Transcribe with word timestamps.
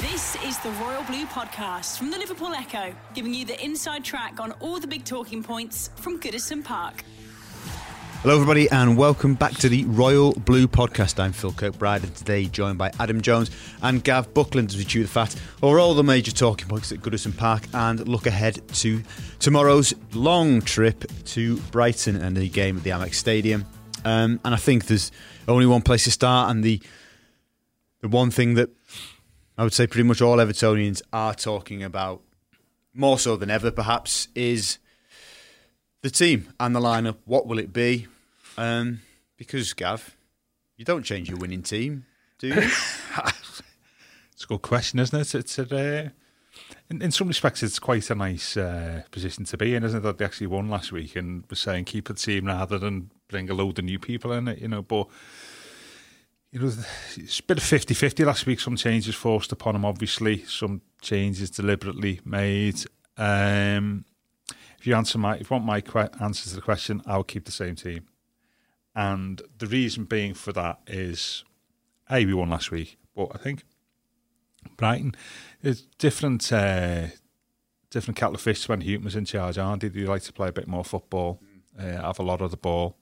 This 0.00 0.34
is 0.46 0.58
the 0.60 0.70
Royal 0.82 1.04
Blue 1.04 1.26
Podcast 1.26 1.98
from 1.98 2.10
the 2.10 2.16
Liverpool 2.16 2.54
Echo, 2.54 2.94
giving 3.12 3.34
you 3.34 3.44
the 3.44 3.62
inside 3.62 4.02
track 4.02 4.40
on 4.40 4.52
all 4.52 4.80
the 4.80 4.86
big 4.86 5.04
talking 5.04 5.42
points 5.42 5.90
from 5.96 6.18
Goodison 6.18 6.64
Park. 6.64 7.04
Hello, 8.22 8.34
everybody, 8.34 8.66
and 8.70 8.96
welcome 8.96 9.34
back 9.34 9.52
to 9.56 9.68
the 9.68 9.84
Royal 9.84 10.32
Blue 10.32 10.66
Podcast. 10.66 11.20
I'm 11.20 11.32
Phil 11.32 11.52
Kirkbride, 11.52 12.04
and 12.04 12.14
today 12.14 12.46
joined 12.46 12.78
by 12.78 12.90
Adam 12.98 13.20
Jones 13.20 13.50
and 13.82 14.02
Gav 14.02 14.32
Buckland 14.32 14.70
as 14.70 14.78
we 14.78 14.84
chew 14.84 15.02
the 15.02 15.08
fat 15.08 15.36
over 15.62 15.78
all 15.78 15.92
the 15.92 16.02
major 16.02 16.32
talking 16.32 16.66
points 16.66 16.90
at 16.92 17.00
Goodison 17.00 17.36
Park 17.36 17.64
and 17.74 18.08
look 18.08 18.26
ahead 18.26 18.66
to 18.76 19.02
tomorrow's 19.38 19.92
long 20.14 20.62
trip 20.62 21.04
to 21.26 21.58
Brighton 21.72 22.16
and 22.16 22.34
the 22.38 22.48
game 22.48 22.78
at 22.78 22.84
the 22.84 22.90
Amex 22.90 23.16
Stadium. 23.16 23.66
Um, 24.06 24.40
and 24.46 24.54
I 24.54 24.58
think 24.58 24.86
there's 24.86 25.12
only 25.46 25.66
one 25.66 25.82
place 25.82 26.04
to 26.04 26.10
start, 26.10 26.50
and 26.50 26.64
the 26.64 26.80
the 28.00 28.08
one 28.08 28.30
thing 28.30 28.54
that 28.54 28.70
I 29.60 29.62
would 29.62 29.74
say 29.74 29.86
pretty 29.86 30.08
much 30.08 30.22
all 30.22 30.38
Evertonians 30.38 31.02
are 31.12 31.34
talking 31.34 31.82
about, 31.82 32.22
more 32.94 33.18
so 33.18 33.36
than 33.36 33.50
ever, 33.50 33.70
perhaps, 33.70 34.28
is 34.34 34.78
the 36.00 36.08
team 36.08 36.48
and 36.58 36.74
the 36.74 36.80
lineup. 36.80 37.18
What 37.26 37.46
will 37.46 37.58
it 37.58 37.70
be? 37.70 38.06
Um, 38.56 39.02
because 39.36 39.74
Gav, 39.74 40.16
you 40.78 40.86
don't 40.86 41.02
change 41.02 41.28
your 41.28 41.36
winning 41.36 41.62
team, 41.62 42.06
do 42.38 42.46
you? 42.46 42.54
It's 44.32 44.44
a 44.44 44.46
good 44.46 44.62
question, 44.62 44.98
isn't 44.98 45.20
it? 45.20 45.34
It's 45.34 45.58
a, 45.58 45.64
uh, 45.64 46.08
in, 46.88 47.02
in 47.02 47.10
some 47.10 47.28
respects, 47.28 47.62
it's 47.62 47.78
quite 47.78 48.08
a 48.08 48.14
nice 48.14 48.56
uh, 48.56 49.02
position 49.10 49.44
to 49.44 49.58
be 49.58 49.74
in, 49.74 49.84
isn't 49.84 49.98
it? 49.98 50.02
That 50.02 50.16
they 50.16 50.24
actually 50.24 50.46
won 50.46 50.70
last 50.70 50.90
week 50.90 51.14
and 51.16 51.44
was 51.50 51.60
saying 51.60 51.84
keep 51.84 52.08
the 52.08 52.14
team 52.14 52.46
rather 52.46 52.78
than 52.78 53.10
bring 53.28 53.50
a 53.50 53.54
load 53.54 53.78
of 53.78 53.84
new 53.84 53.98
people 53.98 54.32
in 54.32 54.48
it, 54.48 54.60
you 54.60 54.68
know. 54.68 54.80
But 54.80 55.08
you 56.52 56.60
know, 56.60 56.72
it's 57.16 57.38
a 57.38 57.42
bit 57.44 57.58
of 57.58 57.64
50-50 57.64 58.26
last 58.26 58.46
week. 58.46 58.60
Some 58.60 58.76
changes 58.76 59.14
forced 59.14 59.52
upon 59.52 59.76
him, 59.76 59.84
obviously. 59.84 60.44
Some 60.44 60.82
changes 61.00 61.50
deliberately 61.50 62.20
made. 62.24 62.80
Um, 63.16 64.04
if 64.78 64.86
you 64.86 64.94
answer 64.94 65.18
my, 65.18 65.36
if 65.36 65.50
you 65.50 65.54
want 65.54 65.64
my 65.64 65.80
que- 65.80 66.08
answer 66.20 66.48
to 66.48 66.56
the 66.56 66.62
question, 66.62 67.02
I 67.06 67.16
will 67.16 67.24
keep 67.24 67.44
the 67.44 67.52
same 67.52 67.76
team. 67.76 68.08
And 68.94 69.40
the 69.58 69.66
reason 69.66 70.04
being 70.04 70.34
for 70.34 70.52
that 70.52 70.80
is, 70.86 71.44
a 72.10 72.26
we 72.26 72.34
won 72.34 72.50
last 72.50 72.72
week, 72.72 72.98
but 73.14 73.28
I 73.32 73.38
think 73.38 73.62
Brighton 74.76 75.14
is 75.62 75.82
different. 75.98 76.52
Uh, 76.52 77.08
different 77.90 78.16
kettle 78.16 78.36
of 78.36 78.40
fish 78.40 78.68
when 78.68 78.80
Hughton 78.80 79.04
was 79.04 79.16
in 79.16 79.24
charge, 79.24 79.58
aren't 79.58 79.82
they? 79.82 79.88
They 79.88 80.04
like 80.04 80.22
to 80.22 80.32
play 80.32 80.48
a 80.48 80.52
bit 80.52 80.68
more 80.68 80.84
football, 80.84 81.40
uh, 81.78 81.82
have 81.82 82.18
a 82.18 82.22
lot 82.22 82.40
of 82.40 82.50
the 82.52 82.56
ball, 82.56 82.96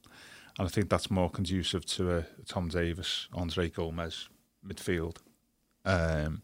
and 0.59 0.67
I 0.67 0.69
think 0.69 0.91
that's 0.91 1.11
more 1.11 1.31
conducive 1.31 1.87
to 1.87 2.19
a 2.19 2.25
Tom 2.47 2.69
Davies, 2.69 3.29
Andre 3.33 3.69
Gomes 3.69 4.29
midfield. 4.67 5.19
Um, 5.85 6.43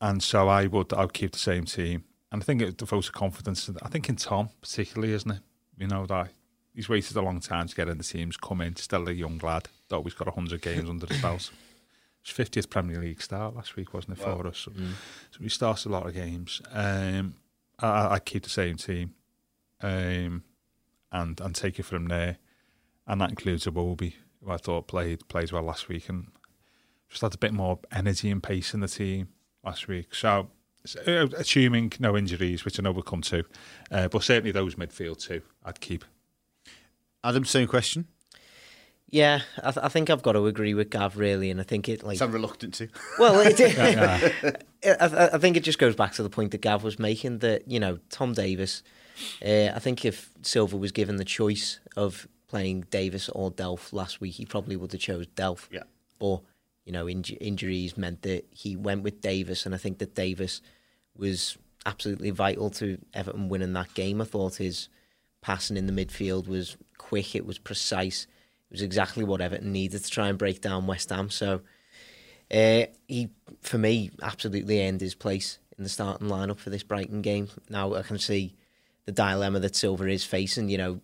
and 0.00 0.22
so 0.22 0.48
I 0.48 0.66
would 0.66 0.92
I 0.92 1.02
would 1.02 1.12
keep 1.12 1.32
the 1.32 1.38
same 1.38 1.66
team, 1.66 2.04
and 2.32 2.42
I 2.42 2.44
think 2.44 2.62
it 2.62 2.78
devotes 2.78 3.08
a 3.08 3.12
confidence. 3.12 3.70
I 3.82 3.88
think 3.88 4.08
in 4.08 4.16
Tom 4.16 4.48
particularly, 4.60 5.12
isn't 5.12 5.30
it? 5.30 5.42
You 5.76 5.88
know 5.88 6.06
that 6.06 6.30
he's 6.74 6.88
waited 6.88 7.16
a 7.16 7.22
long 7.22 7.40
time 7.40 7.68
to 7.68 7.74
get 7.74 7.88
in 7.88 7.98
the 7.98 8.04
teams, 8.04 8.36
come 8.36 8.60
in, 8.62 8.76
still 8.76 9.08
a 9.08 9.12
young 9.12 9.38
lad. 9.38 9.68
That 9.88 10.00
he's 10.02 10.14
got 10.14 10.32
hundred 10.34 10.62
games 10.62 10.88
under 10.88 11.06
his 11.06 11.20
belt. 11.20 11.50
His 12.22 12.34
fiftieth 12.34 12.68
Premier 12.68 13.00
League 13.00 13.22
start 13.22 13.56
last 13.56 13.76
week, 13.76 13.94
wasn't 13.94 14.18
it, 14.18 14.22
for 14.22 14.46
us? 14.46 14.58
So, 14.58 14.72
so 15.30 15.42
he 15.42 15.48
starts 15.48 15.86
a 15.86 15.88
lot 15.88 16.06
of 16.06 16.12
games. 16.12 16.60
Um, 16.70 17.32
I, 17.78 18.16
I 18.16 18.18
keep 18.18 18.42
the 18.42 18.50
same 18.50 18.76
team, 18.76 19.14
um, 19.80 20.44
and 21.10 21.40
and 21.40 21.54
take 21.54 21.78
it 21.78 21.84
from 21.84 22.08
there, 22.08 22.36
and 23.10 23.20
that 23.20 23.30
includes 23.30 23.66
Iwobi, 23.66 24.14
who 24.44 24.50
I 24.50 24.56
thought 24.56 24.86
played 24.88 25.26
plays 25.28 25.52
well 25.52 25.62
last 25.62 25.88
week, 25.88 26.08
and 26.08 26.28
just 27.08 27.22
had 27.22 27.34
a 27.34 27.38
bit 27.38 27.52
more 27.52 27.78
energy 27.92 28.30
and 28.30 28.42
pace 28.42 28.72
in 28.72 28.80
the 28.80 28.88
team 28.88 29.28
last 29.64 29.88
week. 29.88 30.14
So, 30.14 30.48
uh, 31.06 31.26
assuming 31.36 31.92
no 31.98 32.16
injuries, 32.16 32.64
which 32.64 32.78
I 32.78 32.82
know 32.82 32.92
we'll 32.92 33.02
come 33.02 33.22
to, 33.22 33.44
uh, 33.90 34.08
but 34.08 34.22
certainly 34.22 34.52
those 34.52 34.76
midfield 34.76 35.18
two, 35.18 35.42
I'd 35.64 35.80
keep. 35.80 36.04
Adam, 37.22 37.44
same 37.44 37.66
question. 37.68 38.06
Yeah, 39.12 39.40
I, 39.58 39.72
th- 39.72 39.84
I 39.84 39.88
think 39.88 40.08
I've 40.08 40.22
got 40.22 40.32
to 40.32 40.46
agree 40.46 40.72
with 40.72 40.88
Gav 40.90 41.16
really, 41.18 41.50
and 41.50 41.60
I 41.60 41.64
think 41.64 41.88
it 41.88 42.04
like 42.04 42.18
So 42.18 42.26
I'm 42.26 42.32
reluctant 42.32 42.74
to. 42.74 42.88
well, 43.18 43.40
it, 43.44 43.60
I, 44.84 45.04
I- 45.04 45.34
I 45.34 45.38
think 45.38 45.56
it 45.56 45.64
just 45.64 45.80
goes 45.80 45.96
back 45.96 46.12
to 46.12 46.22
the 46.22 46.30
point 46.30 46.52
that 46.52 46.60
Gav 46.60 46.84
was 46.84 46.98
making 46.98 47.38
that 47.40 47.68
you 47.68 47.80
know 47.80 47.98
Tom 48.08 48.32
Davies. 48.34 48.82
Uh, 49.44 49.66
I 49.74 49.80
think 49.80 50.04
if 50.04 50.30
Silva 50.42 50.76
was 50.76 50.92
given 50.92 51.16
the 51.16 51.24
choice 51.24 51.80
of 51.96 52.26
playing 52.50 52.86
Davies 52.90 53.28
or 53.28 53.52
Delph 53.52 53.92
last 53.92 54.20
week, 54.20 54.34
he 54.34 54.44
probably 54.44 54.76
would 54.76 54.90
have 54.92 55.00
chose 55.00 55.26
Delph. 55.28 55.68
Yeah. 55.70 55.84
But 56.18 56.40
you 56.84 56.92
know, 56.92 57.06
inj- 57.06 57.38
injuries 57.40 57.96
meant 57.96 58.22
that 58.22 58.46
he 58.50 58.74
went 58.74 59.04
with 59.04 59.20
Davies, 59.20 59.64
and 59.64 59.74
I 59.74 59.78
think 59.78 59.98
that 59.98 60.16
Davies 60.16 60.60
was 61.16 61.56
absolutely 61.86 62.30
vital 62.30 62.70
to 62.70 62.98
Everton 63.14 63.48
winning 63.48 63.72
that 63.74 63.94
game. 63.94 64.20
I 64.20 64.24
thought 64.24 64.56
his 64.56 64.88
passing 65.40 65.76
in 65.76 65.86
the 65.86 65.92
midfield 65.92 66.48
was 66.48 66.76
quick, 66.98 67.34
it 67.36 67.46
was 67.46 67.58
precise, 67.58 68.24
it 68.24 68.72
was 68.72 68.82
exactly 68.82 69.24
what 69.24 69.40
Everton 69.40 69.72
needed 69.72 70.02
to 70.04 70.10
try 70.10 70.28
and 70.28 70.38
break 70.38 70.60
down 70.60 70.86
West 70.86 71.10
Ham. 71.10 71.30
So 71.30 71.60
uh, 72.50 72.86
he, 73.06 73.30
for 73.60 73.78
me, 73.78 74.10
absolutely 74.20 74.84
earned 74.84 75.00
his 75.00 75.14
place 75.14 75.58
in 75.78 75.84
the 75.84 75.90
starting 75.90 76.28
lineup 76.28 76.58
for 76.58 76.70
this 76.70 76.82
Brighton 76.82 77.22
game. 77.22 77.48
Now 77.68 77.94
I 77.94 78.02
can 78.02 78.18
see 78.18 78.54
the 79.06 79.12
dilemma 79.12 79.60
that 79.60 79.76
Silva 79.76 80.08
is 80.08 80.24
facing. 80.24 80.68
You 80.68 80.78
know, 80.78 81.00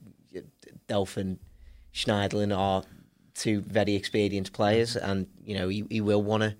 Delph 0.88 1.16
and 1.16 1.38
Schneiderlin 1.92 2.56
are 2.56 2.84
two 3.34 3.60
very 3.60 3.94
experienced 3.94 4.52
players, 4.52 4.96
and 4.96 5.26
you 5.44 5.56
know 5.56 5.68
he, 5.68 5.84
he 5.90 6.00
will 6.00 6.22
want 6.22 6.42
to 6.42 6.56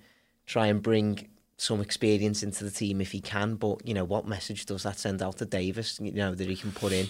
try 0.47 0.67
and 0.67 0.83
bring 0.83 1.29
some 1.59 1.81
experience 1.81 2.43
into 2.43 2.65
the 2.65 2.71
team 2.71 3.01
if 3.01 3.13
he 3.13 3.21
can. 3.21 3.57
But 3.57 3.87
you 3.87 3.95
know, 3.95 4.05
what 4.05 4.27
message 4.27 4.67
does 4.67 4.83
that 4.83 4.99
send 4.99 5.23
out 5.23 5.39
to 5.39 5.47
Davies? 5.47 5.99
You 6.03 6.13
know 6.13 6.35
that 6.35 6.49
he 6.49 6.57
can 6.57 6.73
put 6.73 6.93
in, 6.93 7.07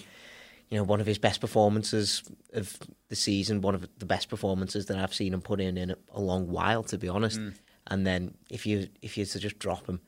you 0.69 0.77
know, 0.77 0.83
one 0.83 1.01
of 1.01 1.07
his 1.07 1.17
best 1.17 1.41
performances 1.41 2.23
of 2.53 2.77
the 3.09 3.15
season, 3.15 3.61
one 3.61 3.75
of 3.75 3.87
the 3.97 4.05
best 4.05 4.29
performances 4.29 4.85
that 4.87 4.97
I've 4.97 5.13
seen 5.13 5.33
him 5.33 5.41
put 5.41 5.59
in 5.59 5.77
in 5.77 5.91
a, 5.91 5.97
a 6.11 6.21
long 6.21 6.49
while, 6.49 6.83
to 6.83 6.97
be 6.97 7.09
honest. 7.09 7.39
And 7.87 8.05
then 8.05 8.35
if 8.49 8.65
you 8.65 8.87
if 9.01 9.17
you 9.17 9.25
to 9.25 9.39
just 9.39 9.59
drop 9.59 9.87
him 9.87 10.01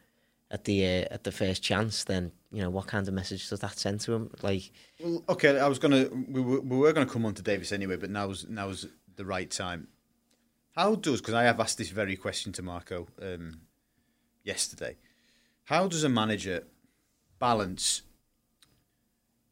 at 0.52 0.64
the 0.66 0.86
uh, 0.86 1.06
at 1.12 1.24
the 1.24 1.32
first 1.32 1.64
chance, 1.64 2.04
then 2.04 2.32
you 2.52 2.62
know 2.62 2.70
what 2.70 2.88
kind 2.88 3.08
of 3.08 3.14
message 3.14 3.48
does 3.50 3.60
that 3.60 3.78
send 3.78 4.00
to 4.02 4.14
him? 4.14 4.32
Like, 4.42 4.72
Well, 5.00 5.24
okay, 5.30 5.60
I 5.60 5.68
was 5.68 5.80
gonna 5.80 6.08
we 6.28 6.42
were, 6.42 6.62
we 6.62 6.78
were 6.78 6.94
gonna 6.94 7.06
come 7.06 7.26
on 7.26 7.34
to 7.36 7.42
Davies 7.42 7.72
anyway, 7.72 7.96
but 7.98 8.10
now's 8.10 8.48
now's 8.50 8.88
the 9.16 9.26
right 9.26 9.50
time. 9.50 9.88
How 10.76 10.96
does 10.96 11.22
because 11.22 11.36
I 11.36 11.44
have 11.44 11.60
asked 11.60 11.78
this 11.78 11.90
very 11.90 12.16
question 12.16 12.52
to 12.54 12.64
Marco 12.64 13.08
um, 13.22 13.62
yesterday. 14.44 14.98
How 15.66 15.88
does 15.88 16.04
a 16.04 16.10
manager 16.10 16.64
balance 17.38 18.02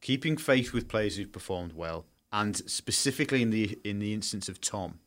keeping 0.02 0.38
faith 0.38 0.74
with 0.74 0.88
players 0.88 1.18
who've 1.18 1.31
performed 1.31 1.74
well, 1.74 2.06
and 2.31 2.58
specifically 2.69 3.41
in 3.44 3.52
the 3.52 3.78
in 3.84 4.00
the 4.00 4.14
instance 4.14 4.50
of 4.50 4.59
Tom, 4.59 5.00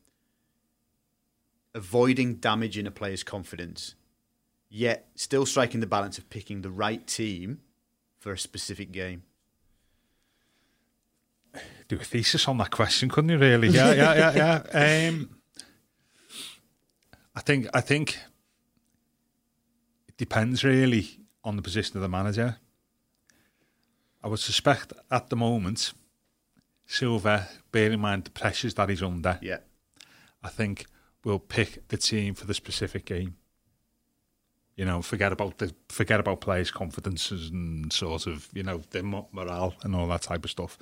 avoiding 1.75 2.35
damaging 2.35 2.87
a 2.87 2.91
player's 2.91 3.23
confidence, 3.23 3.95
yet 4.69 5.09
still 5.15 5.45
striking 5.45 5.81
the 5.81 5.87
balance 5.87 6.17
of 6.17 6.29
picking 6.29 6.61
the 6.61 6.71
right 6.71 7.05
team 7.05 7.59
for 8.21 8.31
a 8.31 8.37
specific 8.37 8.91
game? 8.91 9.23
do 11.89 11.97
a 11.97 12.03
thesis 12.05 12.47
on 12.47 12.57
that 12.59 12.71
question, 12.71 13.09
couldn't 13.09 13.29
you? 13.31 13.37
Really? 13.37 13.67
Yeah, 13.67 13.91
yeah, 13.93 14.31
yeah, 14.33 14.63
yeah. 14.73 15.07
Um, 15.09 15.29
I 17.35 17.41
think 17.41 17.67
I 17.73 17.81
think 17.81 18.17
it 20.07 20.15
depends 20.15 20.63
really 20.63 21.19
on 21.43 21.55
the 21.57 21.61
position 21.61 21.97
of 21.97 22.01
the 22.01 22.07
manager. 22.07 22.57
I 24.23 24.27
would 24.27 24.39
suspect 24.39 24.93
at 25.09 25.29
the 25.29 25.35
moment, 25.35 25.93
Silva, 26.85 27.47
bearing 27.71 27.93
in 27.93 27.99
mind 27.99 28.23
the 28.25 28.29
pressures 28.31 28.75
that 28.75 28.87
he's 28.89 29.01
under, 29.03 29.39
Yeah. 29.41 29.57
I 30.43 30.49
think 30.49 30.85
will 31.25 31.39
pick 31.39 31.87
the 31.89 31.97
team 31.97 32.35
for 32.35 32.45
the 32.45 32.53
specific 32.53 33.05
game. 33.05 33.35
You 34.81 34.87
know, 34.87 35.03
forget 35.03 35.31
about 35.31 35.59
the 35.59 35.71
forget 35.89 36.19
about 36.19 36.41
players' 36.41 36.71
confidences 36.71 37.51
and 37.51 37.93
sort 37.93 38.25
of 38.25 38.49
you 38.51 38.63
know 38.63 38.81
their 38.89 39.03
morale 39.03 39.75
and 39.83 39.95
all 39.95 40.07
that 40.07 40.23
type 40.23 40.43
of 40.43 40.49
stuff. 40.49 40.75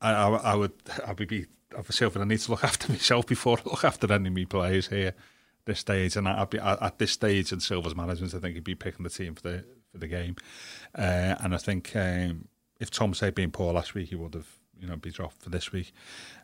I, 0.00 0.12
I, 0.12 0.28
I 0.52 0.54
would 0.54 0.72
I 1.04 1.14
would 1.14 1.26
be 1.26 1.46
I 1.76 1.78
myself 1.78 2.14
and 2.14 2.22
I 2.22 2.28
need 2.28 2.38
to 2.38 2.52
look 2.52 2.62
after 2.62 2.92
myself 2.92 3.26
before 3.26 3.58
I 3.58 3.68
look 3.68 3.82
after 3.82 4.12
any 4.12 4.28
of 4.28 4.34
my 4.34 4.44
players 4.44 4.86
here 4.86 5.14
this 5.64 5.80
stage. 5.80 6.14
And 6.14 6.28
I'd 6.28 6.48
be 6.48 6.60
at 6.60 6.80
at 6.80 6.98
this 7.00 7.10
stage 7.10 7.50
in 7.50 7.58
Silva's 7.58 7.96
management, 7.96 8.34
I 8.34 8.38
think 8.38 8.54
he'd 8.54 8.62
be 8.62 8.76
picking 8.76 9.02
the 9.02 9.10
team 9.10 9.34
for 9.34 9.42
the 9.42 9.64
for 9.90 9.98
the 9.98 10.06
game. 10.06 10.36
Uh, 10.94 11.34
and 11.40 11.56
I 11.56 11.58
think 11.58 11.96
um, 11.96 12.46
if 12.78 12.88
Tom 12.88 13.14
said 13.14 13.34
being 13.34 13.50
poor 13.50 13.72
last 13.72 13.94
week, 13.94 14.10
he 14.10 14.14
would 14.14 14.34
have 14.34 14.48
you 14.80 14.86
know 14.86 14.94
be 14.94 15.10
dropped 15.10 15.42
for 15.42 15.50
this 15.50 15.72
week. 15.72 15.92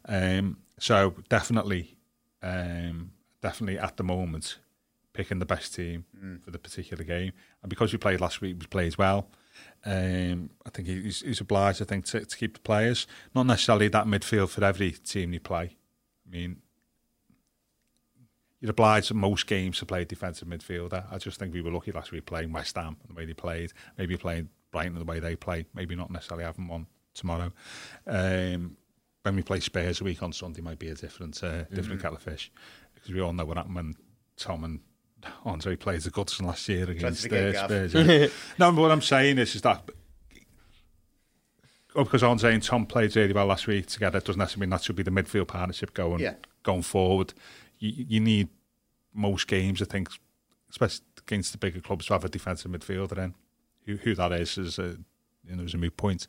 Um, 0.08 0.56
so 0.80 1.14
definitely, 1.28 1.96
um, 2.42 3.12
definitely 3.40 3.78
at 3.78 3.96
the 3.96 4.02
moment, 4.02 4.58
picking 5.14 5.38
the 5.38 5.46
best 5.46 5.74
team 5.74 6.04
for 6.44 6.50
the 6.50 6.58
particular 6.58 7.04
game. 7.04 7.32
And 7.62 7.70
because 7.70 7.92
we 7.92 7.98
played 7.98 8.20
last 8.20 8.42
week, 8.42 8.56
we 8.60 8.66
played 8.66 8.98
well. 8.98 9.28
Um, 9.86 10.50
I 10.66 10.70
think 10.70 10.88
he's, 10.88 11.20
he's 11.20 11.40
obliged, 11.40 11.80
I 11.80 11.84
think, 11.86 12.04
to, 12.06 12.24
to 12.24 12.36
keep 12.36 12.54
the 12.54 12.60
players. 12.60 13.06
Not 13.34 13.46
necessarily 13.46 13.88
that 13.88 14.06
midfield 14.06 14.50
for 14.50 14.62
every 14.64 14.90
team 14.90 15.32
you 15.32 15.40
play. 15.40 15.76
I 16.26 16.30
mean, 16.30 16.56
you're 18.60 18.72
obliged 18.72 19.10
in 19.10 19.16
most 19.18 19.46
games 19.46 19.78
to 19.78 19.86
play 19.86 20.02
a 20.02 20.04
defensive 20.04 20.48
midfielder. 20.48 21.04
I 21.10 21.18
just 21.18 21.38
think 21.38 21.54
we 21.54 21.62
were 21.62 21.70
lucky 21.70 21.92
last 21.92 22.10
week 22.10 22.26
playing 22.26 22.52
West 22.52 22.76
Ham 22.76 22.96
and 23.00 23.10
the 23.10 23.14
way 23.14 23.24
they 23.24 23.34
played, 23.34 23.72
maybe 23.96 24.16
playing 24.16 24.48
Brighton 24.72 24.96
and 24.96 25.00
the 25.00 25.10
way 25.10 25.20
they 25.20 25.36
play, 25.36 25.66
maybe 25.74 25.94
not 25.94 26.10
necessarily 26.10 26.44
having 26.44 26.66
one 26.66 26.86
tomorrow. 27.14 27.52
Um, 28.06 28.76
when 29.22 29.36
we 29.36 29.42
play 29.42 29.60
Spurs 29.60 30.00
a 30.00 30.04
week 30.04 30.22
on 30.22 30.32
Sunday, 30.32 30.60
might 30.60 30.78
be 30.78 30.88
a 30.88 30.94
different 30.94 31.42
uh, 31.42 31.64
different 31.64 31.84
mm-hmm. 31.84 32.00
kettle 32.00 32.16
of 32.16 32.22
fish 32.22 32.50
because 32.94 33.10
we 33.10 33.20
all 33.20 33.32
know 33.32 33.44
what 33.44 33.56
happened 33.56 33.76
when 33.76 33.94
Tom 34.36 34.64
and 34.64 34.80
Andre 35.44 35.76
played 35.76 36.00
the 36.00 36.10
Goodison 36.10 36.46
last 36.46 36.68
year 36.68 36.88
against 36.90 37.26
uh, 37.26 37.66
Spurs. 37.66 37.94
Yeah. 37.94 38.26
no, 38.58 38.72
but 38.72 38.80
what 38.80 38.90
I'm 38.90 39.02
saying 39.02 39.38
is, 39.38 39.54
is 39.54 39.62
that 39.62 39.88
oh, 41.94 42.04
because 42.04 42.22
Andre 42.22 42.54
and 42.54 42.62
Tom 42.62 42.86
played 42.86 43.14
really 43.16 43.32
well 43.32 43.46
last 43.46 43.66
week 43.66 43.86
together, 43.86 44.18
it 44.18 44.24
doesn't 44.24 44.38
necessarily 44.38 44.66
mean 44.66 44.70
that 44.70 44.82
should 44.82 44.96
be 44.96 45.02
the 45.02 45.10
midfield 45.10 45.48
partnership 45.48 45.94
going 45.94 46.20
yeah. 46.20 46.34
going 46.62 46.82
forward. 46.82 47.34
You, 47.78 48.04
you 48.08 48.20
need 48.20 48.48
most 49.12 49.46
games, 49.46 49.80
I 49.80 49.86
think, 49.86 50.08
especially 50.70 51.04
against 51.18 51.52
the 51.52 51.58
bigger 51.58 51.80
clubs, 51.80 52.06
to 52.06 52.14
have 52.14 52.24
a 52.24 52.28
defensive 52.28 52.70
midfielder 52.70 53.18
in. 53.18 53.34
Who, 53.86 53.96
who 53.96 54.14
that 54.14 54.32
is 54.32 54.56
is 54.56 54.78
a 54.78 54.96
you 55.46 55.56
know 55.56 55.64
is 55.64 55.74
a 55.74 55.78
moot 55.78 55.96
point. 55.96 56.26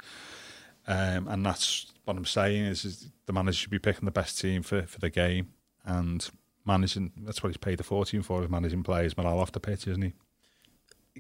Um, 0.88 1.28
and 1.28 1.46
that's 1.46 1.92
what 2.04 2.16
I'm 2.16 2.26
saying 2.26 2.66
is, 2.66 2.86
is, 2.86 3.10
the 3.26 3.34
manager 3.34 3.58
should 3.58 3.72
be 3.72 3.80
picking 3.80 4.06
the 4.06 4.12
best 4.12 4.40
team 4.40 4.62
for, 4.62 4.84
for 4.84 5.00
the 5.00 5.10
game 5.10 5.52
and 5.84 6.30
managing. 6.66 7.12
That's 7.18 7.42
what 7.42 7.50
he's 7.50 7.58
paid 7.58 7.78
the 7.78 7.84
fortune 7.84 8.22
for, 8.22 8.44
is 8.44 8.50
managing 8.50 8.84
players 8.84 9.14
but 9.14 9.26
I'll 9.26 9.40
off 9.40 9.52
the 9.52 9.60
pitch, 9.60 9.88
isn't 9.88 10.02
he? 10.02 10.14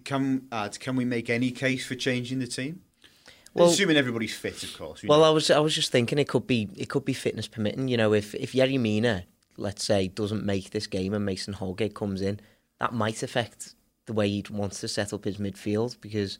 Can 0.03 0.47
add? 0.51 0.79
Can 0.79 0.95
we 0.95 1.05
make 1.05 1.29
any 1.29 1.51
case 1.51 1.85
for 1.85 1.95
changing 1.95 2.39
the 2.39 2.47
team? 2.47 2.81
Well, 3.53 3.69
assuming 3.69 3.95
everybody's 3.95 4.35
fit, 4.35 4.61
of 4.63 4.77
course. 4.77 5.03
Well, 5.03 5.19
know. 5.19 5.25
I 5.25 5.29
was 5.29 5.49
I 5.49 5.59
was 5.59 5.73
just 5.73 5.91
thinking 5.91 6.19
it 6.19 6.27
could 6.27 6.45
be 6.45 6.69
it 6.75 6.89
could 6.89 7.05
be 7.05 7.13
fitness 7.13 7.47
permitting. 7.47 7.87
You 7.87 7.97
know, 7.97 8.13
if 8.13 8.35
if 8.35 8.51
Yerry 8.51 8.79
Mina, 8.79 9.25
let's 9.55 9.85
say, 9.85 10.09
doesn't 10.09 10.45
make 10.45 10.71
this 10.71 10.87
game 10.87 11.13
and 11.13 11.25
Mason 11.25 11.53
Holgate 11.53 11.95
comes 11.95 12.21
in, 12.21 12.41
that 12.79 12.93
might 12.93 13.23
affect 13.23 13.75
the 14.05 14.13
way 14.13 14.29
he 14.29 14.43
wants 14.51 14.81
to 14.81 14.87
set 14.87 15.13
up 15.13 15.23
his 15.23 15.37
midfield 15.37 15.99
because 16.01 16.37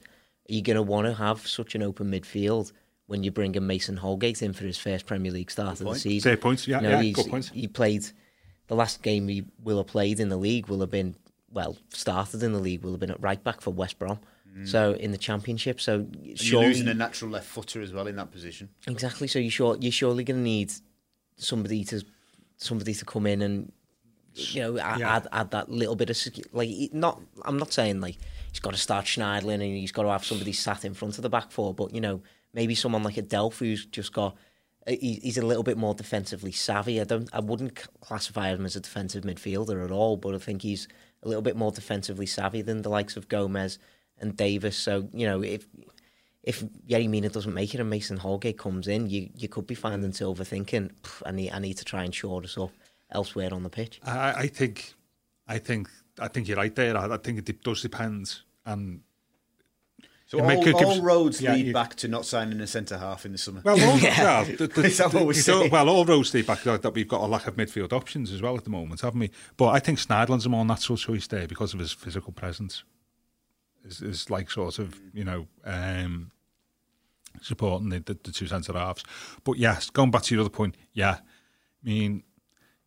are 0.48 0.54
you 0.54 0.62
going 0.62 0.76
to 0.76 0.82
want 0.82 1.06
to 1.06 1.14
have 1.14 1.46
such 1.46 1.74
an 1.74 1.82
open 1.82 2.10
midfield 2.10 2.72
when 3.06 3.22
you 3.22 3.30
bring 3.30 3.54
in 3.54 3.66
Mason 3.66 3.96
Holgate 3.96 4.42
in 4.42 4.52
for 4.52 4.64
his 4.64 4.78
first 4.78 5.06
Premier 5.06 5.32
League 5.32 5.50
start 5.50 5.78
good 5.78 5.86
of 5.86 5.94
the 5.94 6.00
season. 6.00 6.30
Fair 6.30 6.36
points, 6.36 6.68
yeah, 6.68 6.80
you 6.80 6.88
know, 6.88 7.00
yeah 7.00 7.12
good 7.12 7.28
points. 7.28 7.48
He 7.48 7.66
played 7.66 8.06
the 8.68 8.74
last 8.74 9.02
game 9.02 9.28
he 9.28 9.44
will 9.62 9.78
have 9.78 9.86
played 9.86 10.20
in 10.20 10.28
the 10.28 10.36
league 10.36 10.68
will 10.68 10.80
have 10.80 10.90
been 10.90 11.14
well 11.50 11.76
started 11.88 12.42
in 12.42 12.52
the 12.52 12.58
league 12.58 12.82
will 12.82 12.92
have 12.92 13.00
been 13.00 13.10
at 13.10 13.20
right 13.20 13.42
back 13.42 13.60
for 13.60 13.72
West 13.72 13.98
Brom. 13.98 14.18
Mm. 14.56 14.68
So 14.68 14.92
in 14.92 15.12
the 15.12 15.18
championship, 15.18 15.80
so 15.80 16.06
you're 16.22 16.62
losing 16.62 16.88
a 16.88 16.94
natural 16.94 17.30
left 17.30 17.46
footer 17.46 17.82
as 17.82 17.92
well 17.92 18.06
in 18.06 18.16
that 18.16 18.30
position. 18.30 18.68
Exactly. 18.86 19.28
So 19.28 19.38
you 19.38 19.50
sure 19.50 19.76
you're 19.80 19.92
surely 19.92 20.24
going 20.24 20.38
to 20.38 20.42
need 20.42 20.72
somebody 21.36 21.84
to 21.84 22.02
somebody 22.56 22.94
to 22.94 23.04
come 23.04 23.26
in 23.26 23.42
and 23.42 23.72
you 24.34 24.62
know 24.62 24.78
add, 24.78 25.00
yeah. 25.00 25.16
add, 25.16 25.28
add 25.32 25.50
that 25.50 25.70
little 25.70 25.96
bit 25.96 26.10
of 26.10 26.18
like 26.52 26.70
not. 26.92 27.20
I'm 27.44 27.58
not 27.58 27.72
saying 27.72 28.00
like 28.00 28.16
he's 28.50 28.60
got 28.60 28.72
to 28.72 28.80
start 28.80 29.04
Schneiderlin 29.04 29.54
and 29.54 29.62
he's 29.62 29.92
got 29.92 30.02
to 30.02 30.10
have 30.10 30.24
somebody 30.24 30.52
sat 30.52 30.84
in 30.84 30.94
front 30.94 31.18
of 31.18 31.22
the 31.22 31.30
back 31.30 31.50
four, 31.50 31.74
but 31.74 31.94
you 31.94 32.00
know 32.00 32.22
maybe 32.54 32.74
someone 32.74 33.02
like 33.02 33.18
a 33.18 33.22
Delph 33.22 33.58
who's 33.58 33.84
just 33.86 34.12
got 34.12 34.36
he's 34.86 35.38
a 35.38 35.44
little 35.44 35.62
bit 35.62 35.76
more 35.76 35.94
defensively 35.94 36.52
savvy. 36.52 37.00
I 37.00 37.04
don't 37.04 37.28
I 37.32 37.40
wouldn't 37.40 37.74
classify 38.00 38.48
him 38.50 38.64
as 38.64 38.76
a 38.76 38.80
defensive 38.80 39.24
midfielder 39.24 39.84
at 39.84 39.90
all, 39.90 40.16
but 40.16 40.34
I 40.34 40.38
think 40.38 40.62
he's 40.62 40.86
a 41.22 41.28
little 41.28 41.42
bit 41.42 41.56
more 41.56 41.72
defensively 41.72 42.26
savvy 42.26 42.62
than 42.62 42.82
the 42.82 42.88
likes 42.88 43.16
of 43.16 43.28
Gomes 43.28 43.78
and 44.18 44.36
Davies. 44.36 44.76
So 44.76 45.08
you 45.12 45.26
know 45.26 45.42
if 45.42 45.66
if 46.42 46.62
Yerry 46.88 47.08
Mina 47.08 47.28
doesn't 47.28 47.52
make 47.52 47.74
it 47.74 47.80
and 47.80 47.90
Mason 47.90 48.16
Holgate 48.16 48.58
comes 48.58 48.86
in, 48.86 49.10
you 49.10 49.30
you 49.34 49.48
could 49.48 49.66
be 49.66 49.74
finding 49.74 50.12
Silva 50.12 50.44
thinking, 50.44 50.92
I 51.24 51.32
need 51.32 51.50
I 51.50 51.58
need 51.58 51.78
to 51.78 51.84
try 51.84 52.04
and 52.04 52.14
shore 52.14 52.40
this 52.40 52.56
up 52.56 52.70
elsewhere 53.10 53.52
on 53.52 53.64
the 53.64 53.70
pitch. 53.70 54.00
I, 54.04 54.32
I 54.32 54.46
think 54.46 54.94
I 55.48 55.58
think 55.58 55.88
I 56.20 56.28
think 56.28 56.46
you're 56.46 56.56
right 56.56 56.74
there. 56.74 56.96
I, 56.96 57.14
I 57.14 57.16
think 57.16 57.48
it 57.48 57.62
does 57.62 57.82
depend 57.82 58.40
and 58.64 59.00
so 60.26 60.40
all, 60.40 60.84
all, 60.84 61.02
roads 61.02 61.40
yeah, 61.40 61.52
lead 61.52 61.66
you, 61.66 61.72
back 61.72 61.94
to 61.96 62.08
not 62.08 62.26
signing 62.26 62.60
a 62.60 62.66
centre 62.66 62.98
half 62.98 63.24
in 63.24 63.30
the 63.30 63.38
summer. 63.38 63.60
Well, 63.62 63.80
all, 63.80 63.98
yeah. 64.00 64.42
the, 64.58 64.66
the, 64.66 64.84
Is 64.84 64.98
that 64.98 65.14
what 65.14 65.24
we're 65.24 65.68
Well, 65.68 65.88
all 65.88 66.04
roads 66.04 66.34
lead 66.34 66.48
back 66.48 66.62
to 66.62 66.78
that 66.78 66.94
we've 66.94 67.06
got 67.06 67.20
a 67.20 67.26
lack 67.26 67.46
of 67.46 67.54
midfield 67.54 67.92
options 67.92 68.32
as 68.32 68.42
well 68.42 68.56
at 68.56 68.64
the 68.64 68.70
moment, 68.70 69.02
haven't 69.02 69.20
we? 69.20 69.30
But 69.56 69.68
I 69.68 69.78
think 69.78 70.00
Schneiderlin's 70.00 70.44
a 70.44 70.48
more 70.48 70.64
natural 70.64 70.98
choice 70.98 71.28
there 71.28 71.46
because 71.46 71.74
of 71.74 71.78
his 71.78 71.92
physical 71.92 72.32
presence. 72.32 72.82
Is, 73.84 74.02
is 74.02 74.28
like 74.28 74.50
sort 74.50 74.80
of 74.80 75.00
you 75.14 75.22
know 75.22 75.46
um, 75.64 76.32
supporting 77.40 77.90
the, 77.90 78.00
the, 78.00 78.18
the 78.24 78.32
two 78.32 78.48
centre 78.48 78.72
halves. 78.72 79.04
But 79.44 79.58
yes, 79.58 79.90
going 79.90 80.10
back 80.10 80.22
to 80.22 80.34
your 80.34 80.40
other 80.40 80.50
point, 80.50 80.76
yeah, 80.92 81.18
I 81.20 81.84
mean. 81.84 82.24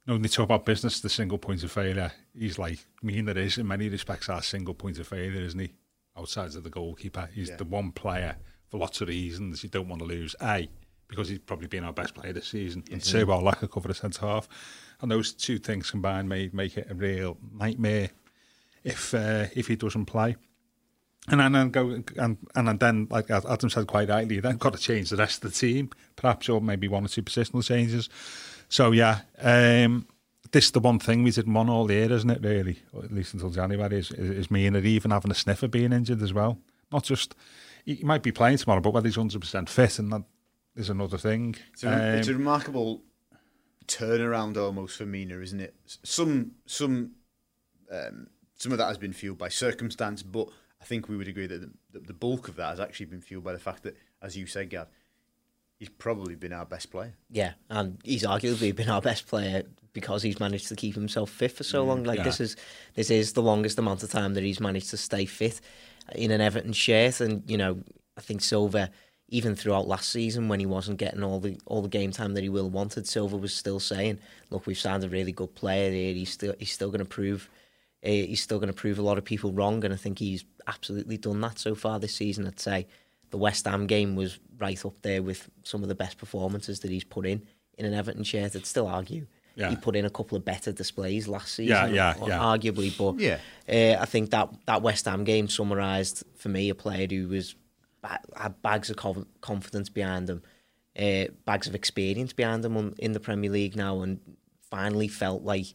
Know, 0.08 0.16
when 0.16 0.24
they 0.24 0.28
talk 0.30 0.46
about 0.46 0.66
business, 0.66 1.02
the 1.02 1.10
single 1.10 1.38
point 1.38 1.64
of 1.64 1.72
failure, 1.72 2.12
he's 2.34 2.58
like, 2.58 2.80
I 3.04 3.06
mean, 3.06 3.26
there 3.26 3.38
is 3.38 3.60
in 3.60 3.68
many 3.68 3.90
respects 3.90 4.28
our 4.28 4.42
single 4.42 4.74
point 4.74 4.98
of 4.98 5.08
failure, 5.08 5.40
isn't 5.40 5.60
he? 5.60 5.74
Outside 6.20 6.56
of 6.56 6.64
the 6.64 6.70
goalkeeper. 6.70 7.30
He's 7.34 7.50
yeah. 7.50 7.56
the 7.56 7.66
one 7.66 7.92
player 7.92 8.36
for 8.70 8.78
lots 8.78 9.02
of 9.02 9.08
reasons 9.08 9.64
you 9.64 9.70
don't 9.70 9.88
want 9.88 10.02
to 10.02 10.08
lose. 10.08 10.36
A, 10.42 10.70
because 11.08 11.28
he's 11.30 11.40
probably 11.40 11.68
been 11.68 11.84
our 11.84 11.94
best 11.94 12.14
player 12.14 12.34
this 12.34 12.48
season, 12.48 12.84
and 12.92 13.04
two, 13.04 13.32
our 13.32 13.42
lack 13.42 13.64
of 13.64 13.72
cover 13.72 13.90
of 13.90 13.98
centre 13.98 14.26
half. 14.26 14.48
And 15.02 15.10
those 15.10 15.34
two 15.34 15.58
things 15.58 15.90
combined 15.90 16.30
may 16.30 16.50
make 16.54 16.78
it 16.78 16.88
a 16.90 16.94
real 16.94 17.38
nightmare 17.54 18.10
if 18.84 19.14
uh, 19.14 19.46
if 19.56 19.68
he 19.68 19.76
doesn't 19.76 20.06
play. 20.06 20.36
And 21.28 21.40
then, 21.40 21.56
and 21.56 21.72
go 21.72 21.90
and 22.18 22.38
and 22.56 22.80
then, 22.80 23.08
like 23.10 23.30
Adam 23.32 23.70
said 23.70 23.88
quite 23.88 24.10
rightly, 24.10 24.40
then 24.40 24.58
got 24.58 24.74
to 24.74 24.80
change 24.80 25.10
the 25.10 25.18
rest 25.18 25.44
of 25.44 25.52
the 25.52 25.58
team, 25.58 25.90
perhaps, 26.16 26.50
or 26.50 26.62
maybe 26.62 26.88
one 26.88 27.06
or 27.06 27.08
two 27.08 27.24
positional 27.24 27.64
changes. 27.64 28.10
So 28.68 28.92
yeah, 28.92 29.22
um, 29.42 30.08
this 30.52 30.66
is 30.66 30.72
the 30.72 30.80
one 30.80 31.00
thing 31.00 31.24
we 31.24 31.32
didn't 31.32 31.54
want 31.54 31.70
all 31.70 31.92
year, 31.92 32.12
isn't 32.12 32.30
it? 32.30 32.42
Really, 32.42 32.80
or 32.94 33.04
at 33.04 33.14
least 33.14 33.34
until 33.34 33.50
January, 33.50 34.00
is, 34.00 34.12
is, 34.12 34.30
is 34.32 34.52
me 34.52 34.66
and 34.66 34.76
even 34.78 35.12
having 35.12 35.32
a 35.32 35.36
sniffer 35.36 35.68
being 35.68 35.94
injured 35.94 36.22
as 36.22 36.34
well. 36.34 36.58
Not 36.92 37.04
just 37.04 37.36
he 37.86 38.00
might 38.04 38.24
be 38.24 38.32
playing 38.32 38.58
tomorrow, 38.58 38.82
but 38.82 38.94
whether 38.94 39.08
he's 39.08 39.16
hundred 39.16 39.42
percent 39.42 39.70
fit, 39.70 40.00
and 40.00 40.12
that 40.12 40.24
is 40.76 40.90
another 40.90 41.18
thing. 41.18 41.56
It's 41.74 41.84
a, 41.84 41.94
um, 41.94 42.00
it's 42.16 42.28
a 42.28 42.34
remarkable 42.34 43.04
turnaround 43.88 44.58
almost 44.58 44.98
for 44.98 45.06
Mina, 45.06 45.40
isn't 45.40 45.60
it? 45.60 45.76
Some 45.86 46.52
some 46.66 47.12
um, 47.92 48.28
some 48.56 48.72
of 48.72 48.78
that 48.78 48.88
has 48.88 48.98
been 48.98 49.14
fueled 49.14 49.38
by 49.38 49.50
circumstance, 49.50 50.24
but 50.24 50.50
I 50.82 50.86
think 50.86 51.10
we 51.10 51.18
would 51.18 51.28
agree 51.28 51.48
that 51.48 51.70
the, 51.92 52.00
the 52.00 52.14
bulk 52.14 52.48
of 52.48 52.56
that 52.58 52.70
has 52.70 52.80
actually 52.80 53.08
been 53.08 53.22
fueled 53.22 53.44
by 53.44 53.54
the 53.54 53.60
fact 53.60 53.84
that, 53.84 53.98
as 54.22 54.38
you 54.38 54.46
said, 54.46 54.70
Gav, 54.70 54.88
he's 55.78 55.90
probably 55.90 56.36
been 56.36 56.54
our 56.54 56.66
best 56.66 56.92
player. 56.92 57.14
Yeah, 57.30 57.54
and 57.70 58.00
he's 58.04 58.24
arguably 58.24 58.76
been 58.76 58.90
our 58.90 59.02
best 59.02 59.28
player 59.28 59.64
because 59.94 60.24
he's 60.24 60.40
managed 60.40 60.68
to 60.70 60.76
keep 60.76 60.96
himself 60.96 61.30
fit 61.30 61.52
for 61.52 61.64
so 61.64 61.84
long. 61.84 62.04
Like 62.04 62.20
yeah. 62.20 62.24
this 62.24 62.40
is 62.40 62.56
this 62.96 63.10
is 63.10 63.34
the 63.34 63.42
longest 63.42 63.80
amount 63.80 64.04
of 64.04 64.12
time 64.12 64.34
that 64.34 64.44
he's 64.44 64.60
managed 64.60 64.90
to 64.92 64.98
stay 64.98 65.26
fit 65.26 65.62
in 66.16 66.32
an 66.32 66.42
Everton 66.42 66.74
shirt, 66.74 67.22
and 67.22 67.44
you 67.50 67.58
know 67.58 67.80
I 68.18 68.22
think 68.22 68.42
Silva. 68.42 68.92
Even 69.32 69.54
throughout 69.54 69.88
last 69.88 70.10
season, 70.10 70.48
when 70.48 70.60
he 70.60 70.66
wasn't 70.66 70.98
getting 70.98 71.22
all 71.22 71.40
the 71.40 71.60
all 71.68 71.84
the 71.84 71.88
game 71.88 72.12
time 72.12 72.34
that 72.34 72.42
he 72.42 72.50
will 72.50 72.68
wanted, 72.68 73.08
Silva 73.08 73.38
was 73.38 73.54
still 73.54 73.80
saying, 73.80 74.18
"Look, 74.50 74.66
we've 74.66 74.76
signed 74.76 75.04
a 75.04 75.10
really 75.10 75.32
good 75.32 75.54
player 75.54 75.92
here. 75.92 76.16
He's 76.16 76.32
still 76.32 76.56
he's 76.58 76.72
still 76.72 76.90
going 76.90 76.98
to 76.98 77.06
prove 77.06 77.48
uh, 78.04 78.10
he's 78.10 78.42
still 78.42 78.58
going 78.58 78.74
to 78.74 78.76
prove 78.76 78.98
a 78.98 79.04
lot 79.04 79.20
of 79.20 79.26
people 79.26 79.52
wrong." 79.52 79.86
And 79.86 79.94
I 79.94 79.98
think 79.98 80.18
he's 80.18 80.46
absolutely 80.66 81.18
done 81.18 81.42
that 81.42 81.60
so 81.60 81.76
far 81.76 82.00
this 82.00 82.16
season. 82.16 82.48
I'd 82.48 82.60
say 82.60 82.88
the 83.30 83.38
West 83.38 83.66
Ham 83.66 83.86
game 83.86 84.16
was 84.16 84.40
right 84.58 84.84
up 84.84 85.00
there 85.04 85.22
with 85.22 85.48
some 85.64 85.84
of 85.84 85.90
the 85.90 85.96
best 85.96 86.18
performances 86.18 86.80
that 86.80 86.90
he's 86.90 87.04
put 87.04 87.28
in 87.28 87.44
in 87.78 87.86
an 87.86 87.94
Everton 87.94 88.24
shirt. 88.24 88.56
I'd 88.56 88.66
still 88.66 88.88
argue 88.88 89.28
yeah. 89.56 89.70
he 89.70 89.76
put 89.76 89.96
in 89.96 90.06
a 90.06 90.10
couple 90.10 90.38
of 90.38 90.46
better 90.46 90.72
displays 90.72 91.28
last 91.28 91.56
season, 91.56 91.94
yeah, 91.94 92.14
yeah, 92.16 92.28
yeah. 92.28 92.40
arguably. 92.40 92.96
But 92.98 93.20
yeah. 93.20 93.40
Uh, 93.68 94.02
I 94.02 94.06
think 94.06 94.32
that 94.32 94.50
that 94.66 94.82
West 94.82 95.06
Ham 95.06 95.24
game 95.24 95.48
summarised 95.48 96.24
for 96.36 96.50
me 96.50 96.70
a 96.70 96.76
player 96.76 97.08
who 97.10 97.28
was 97.30 97.56
had 98.36 98.62
bags 98.62 98.90
of 98.90 99.26
confidence 99.42 99.90
behind 99.90 100.30
him, 100.30 100.42
uh, 100.98 101.26
bags 101.46 101.68
of 101.68 101.76
experience 101.76 102.34
behind 102.34 102.64
him 102.64 102.96
in 102.98 103.12
the 103.12 103.20
Premier 103.20 103.52
League 103.52 103.76
now, 103.76 104.02
and 104.02 104.20
finally 104.70 105.08
felt 105.08 105.44
like 105.44 105.68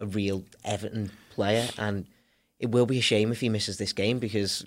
a 0.00 0.06
real 0.06 0.44
Everton 0.64 1.10
player. 1.30 1.68
And 1.78 2.06
it 2.58 2.70
will 2.70 2.86
be 2.86 2.98
a 2.98 3.02
shame 3.02 3.32
if 3.32 3.40
he 3.40 3.48
misses 3.48 3.78
this 3.78 3.92
game 3.92 4.18
because 4.18 4.64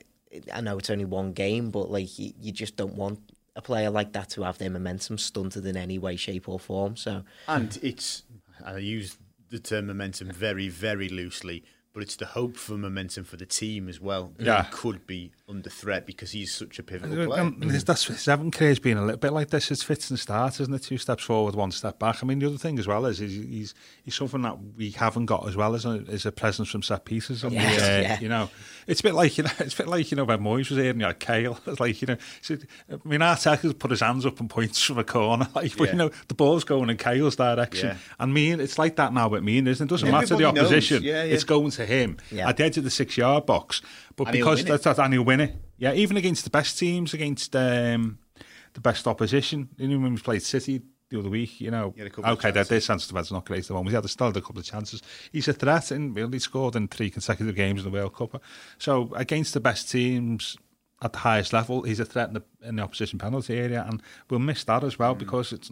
I 0.52 0.60
know 0.60 0.78
it's 0.78 0.90
only 0.90 1.04
one 1.04 1.32
game, 1.32 1.70
but 1.70 1.90
like 1.90 2.18
you, 2.18 2.32
you 2.40 2.52
just 2.52 2.76
don't 2.76 2.94
want 2.94 3.20
a 3.54 3.62
player 3.62 3.90
like 3.90 4.12
that 4.12 4.30
to 4.30 4.42
have 4.42 4.58
their 4.58 4.70
momentum 4.70 5.18
stunted 5.18 5.66
in 5.66 5.76
any 5.76 5.98
way, 5.98 6.16
shape, 6.16 6.48
or 6.48 6.58
form. 6.58 6.96
So, 6.96 7.24
and 7.48 7.78
it's 7.82 8.22
I 8.64 8.78
use 8.78 9.18
the 9.50 9.58
term 9.58 9.86
momentum 9.86 10.30
very, 10.30 10.68
very 10.68 11.08
loosely, 11.08 11.64
but 11.92 12.02
it's 12.02 12.16
the 12.16 12.26
hope 12.26 12.56
for 12.56 12.74
momentum 12.78 13.24
for 13.24 13.36
the 13.36 13.46
team 13.46 13.88
as 13.88 14.00
well. 14.00 14.32
Yeah. 14.38 14.64
he 14.64 14.70
could 14.70 15.06
be 15.06 15.32
under 15.52 15.70
threat 15.70 16.06
because 16.06 16.32
he's 16.32 16.52
such 16.54 16.78
a 16.78 16.82
pivotal 16.82 17.22
Uh, 17.22 17.26
player. 17.26 17.40
um, 17.42 17.56
that's 17.60 18.06
his 18.06 18.26
Everton 18.26 18.50
career's 18.50 18.78
been 18.78 18.96
a 18.96 19.02
little 19.02 19.18
bit 19.18 19.32
like 19.32 19.50
this. 19.50 19.70
It's 19.70 19.82
fits 19.82 20.10
and 20.10 20.18
starts, 20.18 20.58
isn't 20.60 20.74
it? 20.74 20.82
Two 20.82 20.98
steps 20.98 21.22
forward, 21.24 21.54
one 21.54 21.70
step 21.70 21.98
back. 21.98 22.22
I 22.22 22.26
mean, 22.26 22.38
the 22.38 22.46
other 22.46 22.58
thing 22.58 22.78
as 22.78 22.86
well 22.86 23.06
is 23.06 23.18
he's 23.18 23.32
he's, 23.34 23.74
he's 24.02 24.14
something 24.14 24.42
that 24.42 24.56
we 24.76 24.90
haven't 24.90 25.26
got 25.26 25.46
as 25.46 25.54
well 25.56 25.74
as 25.74 25.84
a, 25.84 26.04
is 26.06 26.26
a 26.26 26.32
presence 26.32 26.70
from 26.70 26.82
set 26.82 27.04
pieces. 27.04 27.44
And 27.44 27.52
Yes, 27.52 27.80
we, 27.80 27.86
uh, 27.86 28.00
yeah. 28.00 28.20
You 28.20 28.28
know, 28.28 28.50
it's 28.86 29.00
a 29.00 29.02
bit 29.04 29.14
like 29.14 29.36
you 29.38 29.44
know, 29.44 29.50
it's 29.60 29.74
a 29.74 29.76
bit 29.78 29.88
like 29.88 30.10
you 30.10 30.16
know 30.16 30.24
when 30.24 30.40
Moyes 30.40 30.70
was 30.70 30.78
here 30.78 30.90
and 30.90 31.00
you 31.00 31.06
had 31.06 31.20
Cahill. 31.20 31.58
It's 31.66 31.80
like 31.80 32.00
you 32.02 32.06
know, 32.06 32.16
so, 32.40 32.56
I 32.90 32.96
mean, 33.04 33.20
Arteta's 33.20 33.74
put 33.74 33.90
his 33.90 34.00
hands 34.00 34.24
up 34.26 34.40
and 34.40 34.48
points 34.50 34.82
from 34.82 34.98
a 34.98 35.04
corner, 35.04 35.46
like 35.54 35.76
but 35.76 35.84
Yeah. 35.86 35.92
you 35.92 35.98
know, 35.98 36.10
the 36.28 36.34
ball's 36.34 36.64
going 36.64 36.90
in 36.90 36.96
Cahill's 36.96 37.36
direction. 37.36 37.88
Yeah. 37.90 37.96
And 38.18 38.32
me, 38.34 38.52
it's 38.52 38.78
like 38.78 38.96
that 38.96 39.12
now 39.12 39.28
with 39.28 39.42
me, 39.42 39.58
isn't 39.58 39.68
it? 39.68 39.80
It 39.82 39.88
doesn't 39.88 40.10
matter 40.10 40.36
the 40.36 40.44
opposition; 40.44 41.02
Yeah, 41.02 41.24
yeah. 41.24 41.34
it's 41.34 41.44
going 41.44 41.70
to 41.72 41.84
him 41.86 42.16
Yeah. 42.30 42.48
at 42.48 42.56
the 42.56 42.64
edge 42.64 42.78
of 42.78 42.84
the 42.84 42.90
six-yard 42.90 43.46
box. 43.46 43.82
But 44.14 44.28
And 44.28 44.32
because 44.32 44.58
win 44.58 44.66
that's 44.68 44.84
that, 44.84 44.98
and 44.98 45.14
he'll 45.14 45.22
win 45.24 45.40
it. 45.42 45.54
Yeah, 45.78 45.92
even 45.94 46.16
against 46.16 46.44
the 46.44 46.50
best 46.50 46.78
teams, 46.78 47.12
against 47.14 47.54
um, 47.56 48.18
the 48.74 48.80
best 48.80 49.06
opposition. 49.06 49.68
You 49.76 49.88
know, 49.88 49.98
when 49.98 50.14
we 50.14 50.20
played 50.20 50.42
City 50.42 50.82
the 51.08 51.18
other 51.18 51.28
week, 51.28 51.60
you 51.60 51.70
know, 51.70 51.92
He 51.94 52.00
had 52.00 52.06
a 52.06 52.10
couple 52.10 52.30
of 52.32 52.38
okay, 52.38 52.50
their, 52.50 52.64
their 52.64 52.80
chance 52.80 53.06
to 53.06 53.14
not 53.14 53.44
great 53.44 53.60
at 53.60 53.66
the 53.66 53.74
moment. 53.74 53.90
He 53.90 53.94
had 53.96 54.08
still 54.08 54.28
had 54.28 54.36
a 54.36 54.40
couple 54.40 54.60
of 54.60 54.64
chances. 54.64 55.02
He's 55.32 55.48
a 55.48 55.52
threat, 55.52 55.90
and 55.90 56.14
really 56.16 56.38
scored 56.38 56.76
in 56.76 56.88
three 56.88 57.10
consecutive 57.10 57.54
games 57.56 57.84
in 57.84 57.90
the 57.90 57.98
World 57.98 58.14
Cup. 58.14 58.42
So 58.78 59.12
against 59.14 59.54
the 59.54 59.60
best 59.60 59.90
teams 59.90 60.56
at 61.02 61.12
the 61.12 61.18
highest 61.18 61.52
level, 61.52 61.82
he's 61.82 61.98
a 62.00 62.04
threat 62.04 62.28
in 62.28 62.34
the, 62.34 62.42
in 62.62 62.76
the 62.76 62.82
opposition 62.82 63.18
penalty 63.18 63.58
area, 63.58 63.84
and 63.88 64.00
we'll 64.30 64.40
miss 64.40 64.64
that 64.64 64.84
as 64.84 64.94
Mm. 64.94 64.98
well 65.00 65.14
because 65.14 65.52
it's. 65.52 65.70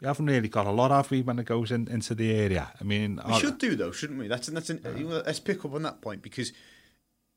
We 0.00 0.08
haven't 0.08 0.26
really 0.26 0.48
got 0.48 0.66
a 0.66 0.72
lot, 0.72 0.90
have 0.90 1.12
we, 1.12 1.22
when 1.22 1.38
it 1.38 1.44
goes 1.44 1.70
in, 1.70 1.86
into 1.86 2.16
the 2.16 2.34
area? 2.34 2.72
I 2.80 2.82
mean, 2.82 3.20
We 3.24 3.34
our- 3.34 3.38
should 3.38 3.58
do 3.58 3.76
though, 3.76 3.92
shouldn't 3.92 4.18
we? 4.18 4.26
That's 4.26 4.48
that's 4.48 4.68
an, 4.68 4.80
know, 4.82 5.22
let's 5.24 5.38
pick 5.38 5.64
up 5.64 5.74
on 5.74 5.82
that 5.84 6.00
point 6.00 6.22
because 6.22 6.52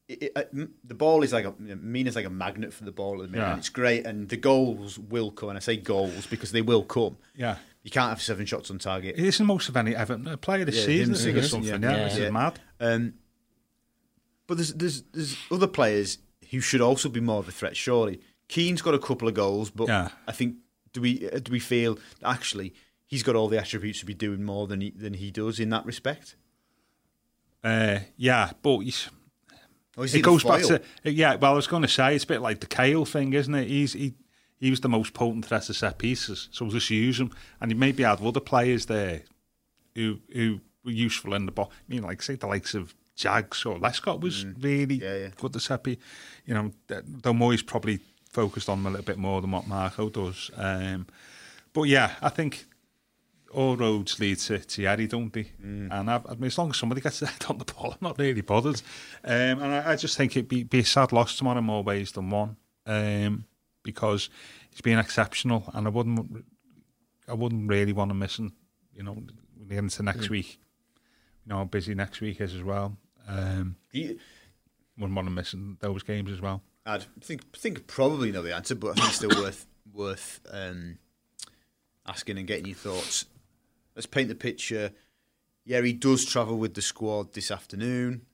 it, 0.07 0.23
it, 0.23 0.31
uh, 0.35 0.65
the 0.83 0.93
ball 0.93 1.23
is 1.23 1.33
like 1.33 1.45
a 1.45 1.53
Mina's 1.59 2.15
like 2.15 2.25
a 2.25 2.29
magnet 2.29 2.73
for 2.73 2.83
the 2.83 2.91
ball 2.91 3.15
at 3.21 3.27
the 3.27 3.27
minute, 3.31 3.43
Yeah. 3.45 3.49
and 3.51 3.59
it's 3.59 3.69
great. 3.69 4.05
And 4.05 4.29
the 4.29 4.37
goals 4.37 4.99
will 4.99 5.31
come, 5.31 5.49
and 5.49 5.57
I 5.57 5.61
say 5.61 5.77
goals 5.77 6.25
because 6.27 6.51
they 6.51 6.61
will 6.61 6.83
come. 6.83 7.17
yeah. 7.35 7.57
You 7.83 7.91
can't 7.91 8.09
have 8.09 8.19
seven 8.19 8.47
shots 8.47 8.71
on 8.71 8.79
target. 8.79 9.13
It 9.15 9.23
isn't 9.25 9.45
most 9.45 9.69
of 9.69 9.77
any 9.77 9.95
Everton 9.95 10.35
player 10.39 10.65
this 10.65 10.75
Yeah, 10.77 10.85
season, 10.85 11.37
or 11.37 11.41
something? 11.43 11.69
yeah. 11.83 11.91
Yeah, 11.91 11.97
Yeah. 11.97 12.03
this 12.09 12.17
Yeah. 12.17 12.25
is 12.25 12.31
mad. 12.31 12.59
Um, 12.79 13.13
but 14.47 14.57
there's 14.57 14.73
there's 14.73 15.03
there's 15.13 15.37
other 15.51 15.67
players 15.67 16.17
who 16.49 16.61
should 16.61 16.81
also 16.81 17.09
be 17.09 17.19
more 17.19 17.37
of 17.39 17.47
a 17.47 17.51
threat. 17.51 17.75
Surely, 17.77 18.21
Keane's 18.47 18.81
got 18.81 18.95
a 18.95 18.99
couple 18.99 19.27
of 19.27 19.33
goals, 19.35 19.69
but 19.69 19.87
Yeah. 19.87 20.09
I 20.27 20.31
think 20.31 20.55
do 20.93 21.01
we 21.01 21.29
uh, 21.29 21.37
do 21.39 21.51
we 21.51 21.59
feel 21.59 21.99
actually 22.23 22.73
he's 23.05 23.21
got 23.21 23.35
all 23.35 23.47
the 23.49 23.59
attributes 23.59 23.99
to 23.99 24.05
be 24.07 24.15
doing 24.15 24.43
more 24.43 24.65
than 24.65 24.81
he 24.81 24.89
than 24.89 25.13
he 25.13 25.29
does 25.29 25.59
in 25.59 25.69
that 25.69 25.85
respect? 25.85 26.35
Uh, 27.63 27.99
yeah, 28.17 28.51
but 28.61 28.79
he's, 28.79 29.09
Or 29.09 29.09
is 29.09 29.09
he 29.09 29.14
it 29.97 30.11
the 30.11 30.21
goes 30.21 30.43
back 30.43 30.61
to 30.63 30.81
yeah. 31.03 31.35
Well, 31.35 31.53
I 31.53 31.55
was 31.55 31.67
going 31.67 31.81
to 31.83 31.87
say 31.87 32.15
it's 32.15 32.23
a 32.23 32.27
bit 32.27 32.41
like 32.41 32.59
the 32.59 32.67
Cahill 32.67 33.05
thing, 33.05 33.33
isn't 33.33 33.53
it? 33.55 33.67
He's 33.67 33.93
he 33.93 34.13
he 34.57 34.69
was 34.69 34.81
the 34.81 34.89
most 34.89 35.13
potent 35.13 35.45
threat 35.45 35.63
to 35.63 35.73
set 35.73 35.97
pieces, 35.97 36.49
so 36.51 36.65
we 36.65 36.71
just 36.71 36.89
use 36.89 37.19
him. 37.19 37.31
And 37.61 37.71
he 37.71 37.77
maybe 37.77 38.03
had 38.03 38.21
other 38.21 38.39
players 38.39 38.85
there 38.87 39.21
who 39.95 40.19
who 40.33 40.59
were 40.83 40.91
useful 40.91 41.33
in 41.33 41.45
the 41.45 41.51
ball. 41.51 41.71
I 41.71 41.93
mean, 41.93 42.03
like 42.03 42.21
say 42.21 42.35
the 42.35 42.47
likes 42.47 42.73
of 42.73 42.93
Jags 43.15 43.65
or 43.65 43.77
Lescott 43.79 44.19
was 44.19 44.45
really 44.45 44.99
Mm. 44.99 45.01
Yeah, 45.01 45.15
yeah. 45.17 45.29
good 45.37 45.53
to 45.53 45.59
set 45.59 45.83
piece. 45.83 45.97
You 46.45 46.53
know, 46.53 46.71
th- 46.87 47.03
though 47.05 47.33
Moyes 47.33 47.65
probably 47.65 47.99
focused 48.31 48.67
on 48.67 48.79
him 48.79 48.87
a 48.87 48.89
little 48.89 49.05
bit 49.05 49.17
more 49.17 49.39
than 49.41 49.51
what 49.51 49.65
Marco 49.67 50.09
does. 50.09 50.51
Um, 50.57 51.07
but 51.71 51.83
yeah, 51.83 52.11
I 52.21 52.27
think 52.29 52.65
all 53.55 53.75
roads 53.77 54.19
lead 54.19 54.37
to 54.39 54.59
Yerry, 54.59 55.09
don't 55.09 55.31
they? 55.31 55.45
Mm. 55.63 55.87
And 55.91 56.09
I, 56.09 56.21
I 56.27 56.33
mean, 56.35 56.45
as 56.45 56.57
long 56.57 56.69
as 56.69 56.77
somebody 56.77 57.01
gets 57.01 57.19
their 57.21 57.29
head 57.29 57.45
on 57.49 57.57
the 57.57 57.65
ball, 57.65 57.91
I'm 57.91 57.97
not 58.01 58.19
really 58.19 58.41
bothered. 58.41 58.81
Um, 59.23 59.33
and 59.33 59.65
I, 59.65 59.91
I 59.91 59.95
just 59.95 60.17
think 60.17 60.35
it'd 60.35 60.47
be, 60.49 60.63
be 60.63 60.79
a 60.79 60.85
sad 60.85 61.11
loss 61.11 61.37
tomorrow 61.37 61.59
in 61.59 61.63
more 61.65 61.83
ways 61.83 62.11
than 62.11 62.29
one, 62.29 62.57
um, 62.85 63.45
because 63.83 64.29
he's 64.69 64.81
been 64.81 64.99
exceptional, 64.99 65.69
and 65.73 65.87
I 65.87 65.89
wouldn't, 65.89 66.45
I 67.27 67.33
wouldn't 67.33 67.69
really 67.69 67.93
want 67.93 68.09
to 68.11 68.15
miss 68.15 68.37
him. 68.37 68.53
You 68.93 69.03
know, 69.03 69.17
we 69.59 69.65
get 69.65 69.79
into 69.79 70.03
next 70.03 70.29
week. 70.29 70.59
You 71.45 71.49
know 71.49 71.57
how 71.57 71.63
busy 71.65 71.95
next 71.95 72.21
week 72.21 72.41
is 72.41 72.53
as 72.53 72.63
well. 72.63 72.97
Um, 73.27 73.75
He- 73.91 74.19
wouldn't 74.97 75.15
want 75.15 75.27
to 75.27 75.33
miss 75.33 75.53
those 75.79 76.03
games 76.03 76.31
as 76.31 76.39
well. 76.41 76.61
I 76.85 76.99
think 77.21 77.51
think 77.57 77.87
probably 77.87 78.31
know 78.31 78.41
the 78.41 78.55
answer, 78.55 78.75
but 78.75 78.91
I 78.91 78.93
think 78.93 79.07
it's 79.07 79.15
still 79.17 79.29
worth 79.43 79.65
worth 79.93 80.39
um, 80.51 80.99
asking 82.05 82.37
and 82.37 82.47
getting 82.47 82.67
your 82.67 82.75
thoughts. 82.75 83.25
Let's 83.95 84.05
paint 84.05 84.29
the 84.29 84.35
picture. 84.35 84.91
Yeah, 85.63 85.81
he 85.81 85.93
does 85.93 86.25
travel 86.25 86.57
with 86.57 86.73
the 86.73 86.81
squad 86.81 87.33
this 87.33 87.49
afternoon. 87.49 88.25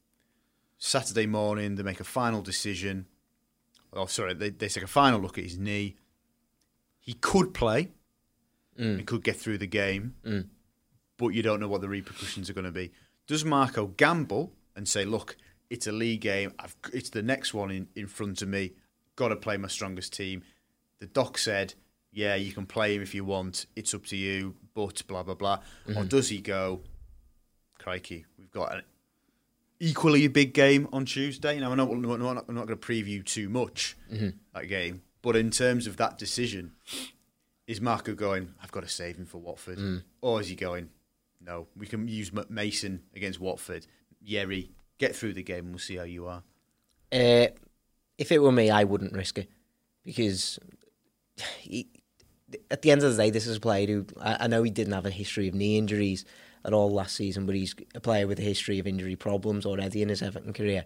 Saturday 0.77 1.27
morning, 1.27 1.75
they 1.75 1.83
make 1.83 1.99
a 1.99 2.05
final 2.05 2.41
decision. 2.41 3.05
Oh, 3.93 4.07
sorry, 4.07 4.33
they, 4.33 4.49
they 4.49 4.67
take 4.67 4.83
a 4.83 4.87
final 4.87 5.19
look 5.19 5.37
at 5.37 5.43
his 5.43 5.57
knee. 5.57 5.95
He 6.99 7.13
could 7.13 7.53
play. 7.53 7.89
Mm. 8.79 8.97
He 8.97 9.03
could 9.03 9.23
get 9.23 9.35
through 9.35 9.59
the 9.59 9.67
game, 9.67 10.15
mm. 10.25 10.47
but 11.17 11.29
you 11.29 11.43
don't 11.43 11.59
know 11.59 11.67
what 11.67 11.81
the 11.81 11.89
repercussions 11.89 12.49
are 12.49 12.53
going 12.53 12.65
to 12.65 12.71
be. 12.71 12.91
Does 13.27 13.45
Marco 13.45 13.87
gamble 13.87 14.53
and 14.75 14.87
say, 14.87 15.03
"Look, 15.03 15.35
it's 15.69 15.87
a 15.87 15.91
league 15.91 16.21
game. 16.21 16.53
I've, 16.57 16.75
it's 16.93 17.09
the 17.09 17.21
next 17.21 17.53
one 17.53 17.69
in, 17.69 17.87
in 17.95 18.07
front 18.07 18.41
of 18.41 18.47
me. 18.47 18.71
Got 19.17 19.29
to 19.29 19.35
play 19.35 19.57
my 19.57 19.67
strongest 19.67 20.13
team." 20.13 20.41
The 20.99 21.07
doc 21.07 21.37
said, 21.37 21.73
"Yeah, 22.11 22.35
you 22.35 22.51
can 22.51 22.65
play 22.65 22.95
him 22.95 23.01
if 23.01 23.15
you 23.15 23.25
want. 23.25 23.65
It's 23.75 23.93
up 23.93 24.05
to 24.07 24.17
you." 24.17 24.55
But 24.73 25.05
blah 25.07 25.23
blah 25.23 25.35
blah. 25.35 25.59
Or 25.87 25.93
mm-hmm. 25.93 26.07
does 26.07 26.29
he 26.29 26.39
go? 26.39 26.81
Crikey, 27.79 28.25
we've 28.37 28.51
got 28.51 28.75
an 28.75 28.83
equally 29.79 30.27
big 30.27 30.53
game 30.53 30.87
on 30.93 31.05
Tuesday. 31.05 31.59
Now, 31.59 31.71
I 31.71 31.75
know 31.75 31.85
we're 31.85 32.17
not, 32.17 32.19
not 32.19 32.47
going 32.47 32.67
to 32.67 32.75
preview 32.75 33.25
too 33.25 33.49
much 33.49 33.97
mm-hmm. 34.13 34.29
that 34.53 34.67
game, 34.67 35.01
but 35.23 35.35
in 35.35 35.49
terms 35.49 35.87
of 35.87 35.97
that 35.97 36.19
decision, 36.19 36.73
is 37.65 37.81
Marco 37.81 38.13
going, 38.13 38.53
I've 38.61 38.71
got 38.71 38.83
to 38.83 38.89
save 38.89 39.17
him 39.17 39.25
for 39.25 39.39
Watford? 39.39 39.79
Mm. 39.79 40.03
Or 40.21 40.39
is 40.39 40.49
he 40.49 40.55
going, 40.55 40.89
no, 41.43 41.67
we 41.75 41.87
can 41.87 42.07
use 42.07 42.31
Mason 42.49 43.01
against 43.15 43.39
Watford. 43.39 43.87
Yerry, 44.25 44.69
get 44.99 45.15
through 45.15 45.33
the 45.33 45.43
game 45.43 45.65
and 45.65 45.69
we'll 45.71 45.79
see 45.79 45.95
how 45.95 46.03
you 46.03 46.27
are. 46.27 46.43
Uh, 47.11 47.47
if 48.17 48.31
it 48.31 48.39
were 48.39 48.51
me, 48.51 48.69
I 48.69 48.83
wouldn't 48.83 49.13
risk 49.13 49.39
it 49.39 49.49
because 50.03 50.59
he, 51.59 51.87
at 52.69 52.81
the 52.81 52.91
end 52.91 53.03
of 53.03 53.15
the 53.15 53.23
day, 53.23 53.29
this 53.29 53.47
is 53.47 53.57
a 53.57 53.61
player 53.61 53.87
who 53.87 54.05
I, 54.19 54.37
I 54.41 54.47
know 54.47 54.63
he 54.63 54.71
didn't 54.71 54.93
have 54.93 55.05
a 55.05 55.11
history 55.11 55.47
of 55.47 55.53
knee 55.53 55.77
injuries 55.77 56.25
at 56.63 56.73
all 56.73 56.91
last 56.91 57.15
season, 57.15 57.45
but 57.45 57.55
he's 57.55 57.75
a 57.95 57.99
player 57.99 58.27
with 58.27 58.39
a 58.39 58.43
history 58.43 58.79
of 58.79 58.87
injury 58.87 59.15
problems 59.15 59.65
already 59.65 60.01
in 60.01 60.09
his 60.09 60.21
Everton 60.21 60.53
career. 60.53 60.85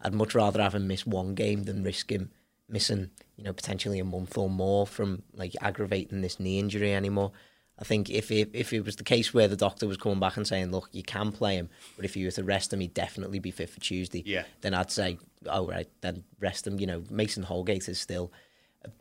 I'd 0.00 0.14
much 0.14 0.34
rather 0.34 0.60
have 0.62 0.74
him 0.74 0.86
miss 0.86 1.06
one 1.06 1.34
game 1.34 1.62
than 1.62 1.82
risk 1.82 2.10
him 2.10 2.30
missing, 2.68 3.10
you 3.36 3.44
know, 3.44 3.52
potentially 3.52 3.98
a 3.98 4.04
month 4.04 4.36
or 4.36 4.50
more 4.50 4.86
from 4.86 5.22
like 5.34 5.54
aggravating 5.60 6.20
this 6.20 6.40
knee 6.40 6.58
injury 6.58 6.94
anymore. 6.94 7.32
I 7.78 7.84
think 7.84 8.08
if 8.08 8.30
it, 8.30 8.50
if 8.52 8.72
it 8.72 8.84
was 8.84 8.96
the 8.96 9.04
case 9.04 9.34
where 9.34 9.48
the 9.48 9.56
doctor 9.56 9.88
was 9.88 9.96
coming 9.96 10.20
back 10.20 10.36
and 10.36 10.46
saying, 10.46 10.70
look, 10.70 10.88
you 10.92 11.02
can 11.02 11.32
play 11.32 11.56
him, 11.56 11.68
but 11.96 12.04
if 12.04 12.16
you 12.16 12.26
were 12.26 12.32
to 12.32 12.44
rest 12.44 12.72
him, 12.72 12.80
he'd 12.80 12.94
definitely 12.94 13.40
be 13.40 13.50
fit 13.50 13.70
for 13.70 13.80
Tuesday. 13.80 14.22
Yeah. 14.24 14.44
Then 14.60 14.74
I'd 14.74 14.92
say, 14.92 15.18
oh, 15.46 15.66
right, 15.66 15.88
then 16.00 16.22
rest 16.38 16.66
him. 16.66 16.78
You 16.78 16.86
know, 16.86 17.02
Mason 17.10 17.42
Holgate 17.42 17.88
is 17.88 17.98
still 17.98 18.30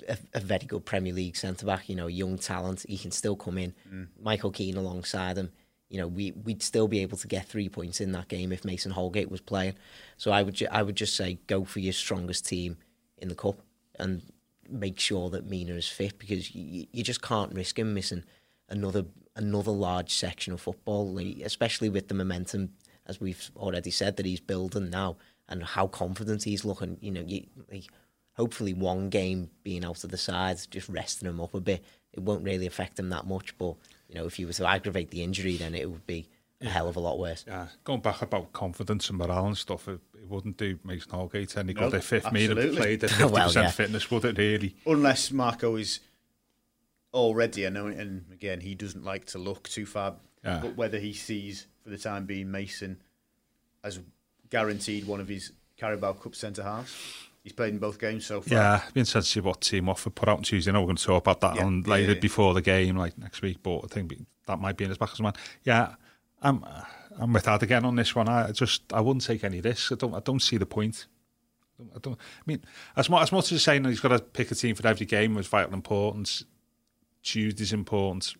a, 0.08 0.18
a, 0.34 0.40
very 0.40 0.66
good 0.66 0.86
Premier 0.86 1.14
League 1.14 1.36
centre 1.36 1.66
back, 1.66 1.90
you 1.90 1.96
know, 1.96 2.08
young 2.08 2.38
talent. 2.38 2.86
He 2.88 2.98
can 2.98 3.12
still 3.12 3.36
come 3.36 3.58
in. 3.58 3.74
Mm. 3.92 4.08
Michael 4.22 4.52
Keane 4.52 4.78
alongside 4.78 5.38
him. 5.38 5.52
You 5.90 6.00
know, 6.00 6.08
we, 6.08 6.32
we'd 6.32 6.64
still 6.64 6.88
be 6.88 7.00
able 7.00 7.18
to 7.18 7.28
get 7.28 7.48
three 7.48 7.70
points 7.70 8.02
in 8.02 8.12
that 8.14 8.28
game 8.28 8.52
if 8.52 8.66
Mason 8.66 8.92
Holgate 8.92 9.30
was 9.30 9.42
playing. 9.42 9.76
So 10.18 10.32
I 10.32 10.42
would 10.42 10.56
ju- 10.56 10.68
I 10.72 10.82
would 10.82 10.96
just 10.96 11.16
say 11.16 11.38
go 11.48 11.66
for 11.66 11.80
your 11.80 11.94
strongest 11.94 12.48
team 12.48 12.78
in 13.18 13.28
the 13.28 13.36
cup 13.36 13.60
and 14.00 14.22
make 14.70 15.00
sure 15.00 15.30
that 15.30 15.46
Mina 15.46 15.74
is 15.74 15.88
fit 15.88 16.18
because 16.18 16.56
you, 16.56 16.88
you 16.92 17.04
just 17.04 17.22
can't 17.22 17.54
risk 17.54 17.78
him 17.78 17.94
missing 17.94 18.24
another 18.70 19.06
another 19.36 19.72
large 19.72 20.14
section 20.14 20.54
of 20.54 20.62
football, 20.62 21.12
like, 21.12 21.38
especially 21.44 21.90
with 21.90 22.08
the 22.08 22.14
momentum 22.14 22.70
as 23.06 23.20
we've 23.20 23.52
already 23.58 23.92
said 23.92 24.16
that 24.16 24.26
he's 24.26 24.40
building 24.40 24.90
now 24.90 25.18
and 25.50 25.64
how 25.64 25.88
confident 25.88 26.44
he's 26.44 26.64
looking. 26.64 26.98
You 27.02 27.12
know, 27.12 27.24
you, 27.26 27.46
like, 27.72 27.86
hopefully 28.34 28.74
one 28.74 29.10
game 29.10 29.50
being 29.64 29.84
out 29.86 30.04
of 30.04 30.12
the 30.12 30.18
side, 30.18 30.60
just 30.70 30.90
resting 30.90 31.28
him 31.30 31.40
up 31.42 31.54
a 31.54 31.60
bit, 31.62 31.84
it 32.12 32.20
won't 32.22 32.44
really 32.44 32.66
affect 32.68 32.98
him 33.00 33.10
that 33.10 33.26
much. 33.28 33.58
But 33.58 33.76
you 34.10 34.16
know, 34.16 34.26
if 34.26 34.38
you 34.40 34.48
were 34.48 34.54
to 34.54 34.68
aggravate 34.68 35.12
the 35.12 35.24
injury, 35.24 35.58
then 35.58 35.74
it 35.76 35.90
would 35.90 36.06
be 36.08 36.28
a 36.62 36.68
hell 36.70 36.88
of 36.88 36.96
a 36.96 37.00
lot 37.00 37.20
worse. 37.20 37.44
Yeah, 37.48 37.68
going 37.84 38.02
back 38.02 38.22
about 38.22 38.54
confidence 38.54 39.10
and 39.10 39.18
morale 39.18 39.48
and 39.48 39.58
stuff, 39.58 39.88
it, 39.88 40.00
it 40.16 40.28
wouldn't 40.30 40.58
do 40.58 40.80
Mason 40.84 41.12
Holgate 41.12 41.58
any 41.58 41.74
No, 41.74 41.90
good 41.90 41.96
if 42.00 42.14
if 42.14 42.32
Mina 42.32 42.52
absolutely. 42.54 42.78
played 42.78 43.04
at 43.04 43.10
fifty 43.12 43.24
Well, 43.26 43.48
percent 43.48 43.66
yeah. 43.66 43.72
fitness, 43.72 44.12
would 44.12 44.26
it 44.26 44.38
really? 44.38 44.76
Unless 44.86 45.32
Marco 45.32 45.76
is 45.76 46.00
already, 47.14 47.66
I 47.68 47.70
know, 47.70 47.88
and 47.88 48.26
again, 48.32 48.62
he 48.62 48.76
doesn't 48.76 49.04
like 49.04 49.26
to 49.26 49.38
look 49.38 49.70
too 49.70 49.86
far, 49.86 50.16
Yeah. 50.44 50.60
but 50.62 50.76
whether 50.76 50.98
he 51.00 51.14
sees 51.14 51.68
for 51.84 51.90
the 51.90 51.98
time 51.98 52.26
being 52.26 52.50
Mason 52.50 53.02
as 53.84 54.00
guaranteed 54.50 55.06
one 55.06 55.20
of 55.20 55.28
his 55.28 55.52
Carabao 55.78 56.14
Cup 56.14 56.34
centre 56.36 56.64
halves. 56.64 56.96
He's 57.44 57.52
played 57.54 57.74
in 57.74 57.80
both 57.80 58.00
games 58.00 58.26
so 58.26 58.40
far. 58.42 58.58
Yeah, 58.58 58.82
it'd 58.82 58.94
be 58.94 59.02
interesting 59.02 59.22
to 59.22 59.28
see 59.28 59.40
what 59.42 59.60
team 59.62 59.88
Watford 59.88 60.16
put 60.16 60.30
out 60.30 60.38
on 60.38 60.44
Tuesday. 60.44 60.72
I 60.72 60.74
know 60.74 60.82
we're 60.82 60.88
going 60.88 60.96
to 60.98 61.04
talk 61.04 61.24
about 61.24 61.42
that 61.42 61.56
Yeah, 61.58 61.66
on 61.66 61.84
yeah, 61.86 61.92
later 61.92 62.14
yeah. 62.14 62.20
before 62.20 62.54
the 62.54 62.62
game, 62.62 62.96
like 62.96 63.18
next 63.18 63.42
week. 63.42 63.58
But 63.62 63.80
I 63.84 63.88
think 63.88 64.14
that 64.48 64.60
might 64.60 64.78
be 64.78 64.86
in 64.86 64.90
his 64.90 64.98
back 64.98 65.10
as 65.12 65.20
well. 65.20 65.36
Yeah, 65.64 65.96
I'm 66.42 66.64
I'm 67.20 67.34
with 67.34 67.48
Ad 67.48 67.62
again 67.64 67.84
on 67.84 67.96
this 67.96 68.16
one. 68.16 68.30
I 68.30 68.52
just 68.52 68.94
I 68.94 69.02
wouldn't 69.02 69.26
take 69.26 69.44
any 69.44 69.60
risks. 69.60 69.92
I 69.92 69.96
don't 69.96 70.16
I 70.16 70.22
don't 70.22 70.42
see 70.42 70.58
the 70.58 70.66
point. 70.66 71.06
I 71.80 71.84
don't. 71.84 71.92
I, 71.96 72.00
don't, 72.00 72.14
I 72.20 72.44
mean, 72.46 72.62
as 72.96 73.10
much 73.10 73.24
as 73.24 73.32
much 73.34 73.52
as 73.52 73.62
saying 73.62 73.84
that 73.84 73.90
he's 73.90 74.00
got 74.00 74.10
to 74.10 74.20
pick 74.20 74.50
a 74.52 74.56
team 74.56 74.76
for 74.76 74.88
every 74.88 75.06
game 75.06 75.36
was 75.36 75.48
vital 75.48 75.74
importance. 75.74 76.46
Tuesday's 77.24 77.74
important. 77.74 78.36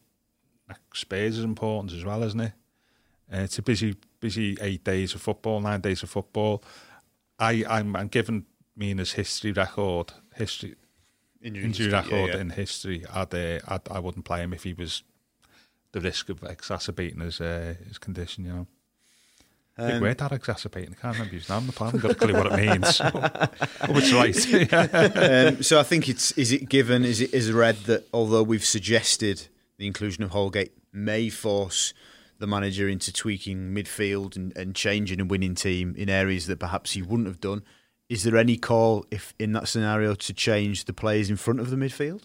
Spurs 0.94 1.38
is 1.38 1.44
important 1.44 1.94
as 1.94 2.06
well, 2.06 2.24
isn't 2.24 2.40
it? 2.40 2.54
Uh, 3.32 3.38
it's 3.40 3.58
a 3.58 3.62
busy, 3.62 3.96
busy 4.20 4.58
eight 4.62 4.84
days 4.84 5.14
of 5.14 5.22
football, 5.22 5.60
nine 5.60 5.82
days 5.82 6.04
of 6.04 6.10
football. 6.10 6.64
I, 7.40 7.64
I'm, 7.68 7.96
I'm 7.96 8.10
given 8.76 8.90
Mina's 8.90 9.14
history 9.14 9.52
record, 9.52 10.14
history 10.36 10.76
Injury, 11.44 11.66
injury 11.66 11.86
history, 11.88 11.92
record 11.92 12.30
yeah, 12.30 12.36
yeah. 12.36 12.42
in 12.42 12.50
history. 12.52 13.06
I'd, 13.14 13.36
uh, 13.36 13.60
I'd, 13.68 13.82
I 13.92 14.00
wouldn't 14.00 14.24
play 14.24 14.42
him 14.44 14.54
if 14.54 14.64
he 14.64 14.74
was 14.74 15.04
the 15.92 16.00
risk 16.00 16.30
of 16.30 16.42
exacerbating 16.44 17.20
his 17.20 17.42
uh, 17.42 17.76
his 17.86 17.98
condition. 17.98 18.46
You 18.46 18.54
know, 18.54 18.68
big 19.76 19.96
Um, 19.96 20.02
word 20.02 20.18
that 20.20 20.32
exacerbating. 20.32 20.96
I 20.98 21.02
can't 21.02 21.16
remember 21.16 21.36
his 21.36 21.50
name. 21.50 21.70
I 21.82 21.86
haven't 21.86 22.00
got 22.00 22.12
a 22.12 22.16
clue 22.16 22.34
what 22.34 22.48
it 22.48 22.56
means. 22.56 23.02
oh, 23.04 23.98
it's 23.98 24.14
right. 24.14 24.74
um, 25.58 25.62
so 25.62 25.82
I 25.82 25.84
think 25.84 26.08
it's 26.08 26.32
is 26.34 26.54
it 26.54 26.70
given 26.70 27.04
is 27.04 27.20
it 27.20 27.34
is 27.34 27.52
read 27.52 27.76
that 27.88 28.08
although 28.14 28.44
we've 28.44 28.64
suggested 28.64 29.48
the 29.78 29.86
inclusion 29.86 30.24
of 30.24 30.32
Holgate 30.32 30.72
may 30.94 31.28
force 31.28 31.94
the 32.40 32.48
manager 32.48 32.88
into 32.88 33.12
tweaking 33.12 33.74
midfield 33.74 34.38
and, 34.38 34.56
and 34.58 34.76
changing 34.76 35.20
a 35.20 35.26
winning 35.26 35.56
team 35.56 35.94
in 35.98 36.10
areas 36.10 36.48
that 36.48 36.60
perhaps 36.60 36.94
he 36.94 37.02
wouldn't 37.02 37.28
have 37.28 37.42
done. 37.42 37.64
Is 38.10 38.24
there 38.24 38.38
any 38.38 38.58
call 38.58 39.06
if 39.12 39.34
in 39.40 39.54
that 39.54 39.68
scenario 39.68 40.14
to 40.16 40.34
change 40.34 40.86
the 40.86 40.94
players 40.94 41.30
in 41.30 41.36
front 41.36 41.60
of 41.60 41.70
the 41.70 41.76
midfield? 41.76 42.24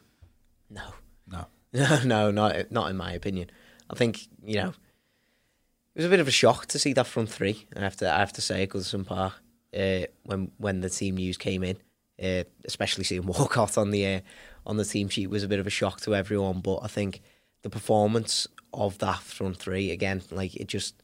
No. 0.71 0.95
no. 1.27 1.47
No, 1.73 2.01
no, 2.05 2.31
not 2.31 2.73
not 2.73 2.91
in 2.91 2.97
my 2.97 3.13
opinion. 3.13 3.51
I 3.91 3.95
think 3.95 4.27
you 4.43 4.57
know 4.57 4.69
it 4.69 5.97
was 6.03 6.07
a 6.07 6.09
bit 6.09 6.21
of 6.21 6.29
a 6.29 6.33
shock 6.33 6.67
to 6.67 6.79
see 6.79 6.93
that 6.95 7.07
front 7.07 7.29
three. 7.29 7.67
I 7.77 7.81
have 7.81 7.97
to 7.97 8.13
I 8.13 8.19
have 8.21 8.33
to 8.35 8.41
say 8.41 8.63
at 8.63 8.71
Goodison 8.71 9.07
Park 9.07 9.35
uh, 9.77 10.07
when 10.25 10.51
when 10.59 10.81
the 10.81 10.91
team 10.91 11.17
news 11.17 11.37
came 11.37 11.63
in, 11.63 11.77
uh, 12.23 12.45
especially 12.65 13.05
seeing 13.05 13.27
Walcott 13.27 13.77
on 13.77 13.91
the 13.91 14.07
uh, 14.07 14.21
on 14.67 14.77
the 14.77 14.85
team 14.85 15.09
sheet 15.09 15.29
was 15.29 15.43
a 15.43 15.49
bit 15.49 15.59
of 15.59 15.67
a 15.67 15.71
shock 15.71 16.01
to 16.03 16.15
everyone. 16.15 16.61
But 16.61 16.79
I 16.83 16.89
think 16.89 17.21
the 17.63 17.71
performance 17.71 18.47
of 18.73 18.99
that 18.99 19.21
front 19.21 19.59
three 19.59 19.91
again, 19.91 20.23
like 20.31 20.55
it 20.57 20.69
just 20.69 21.03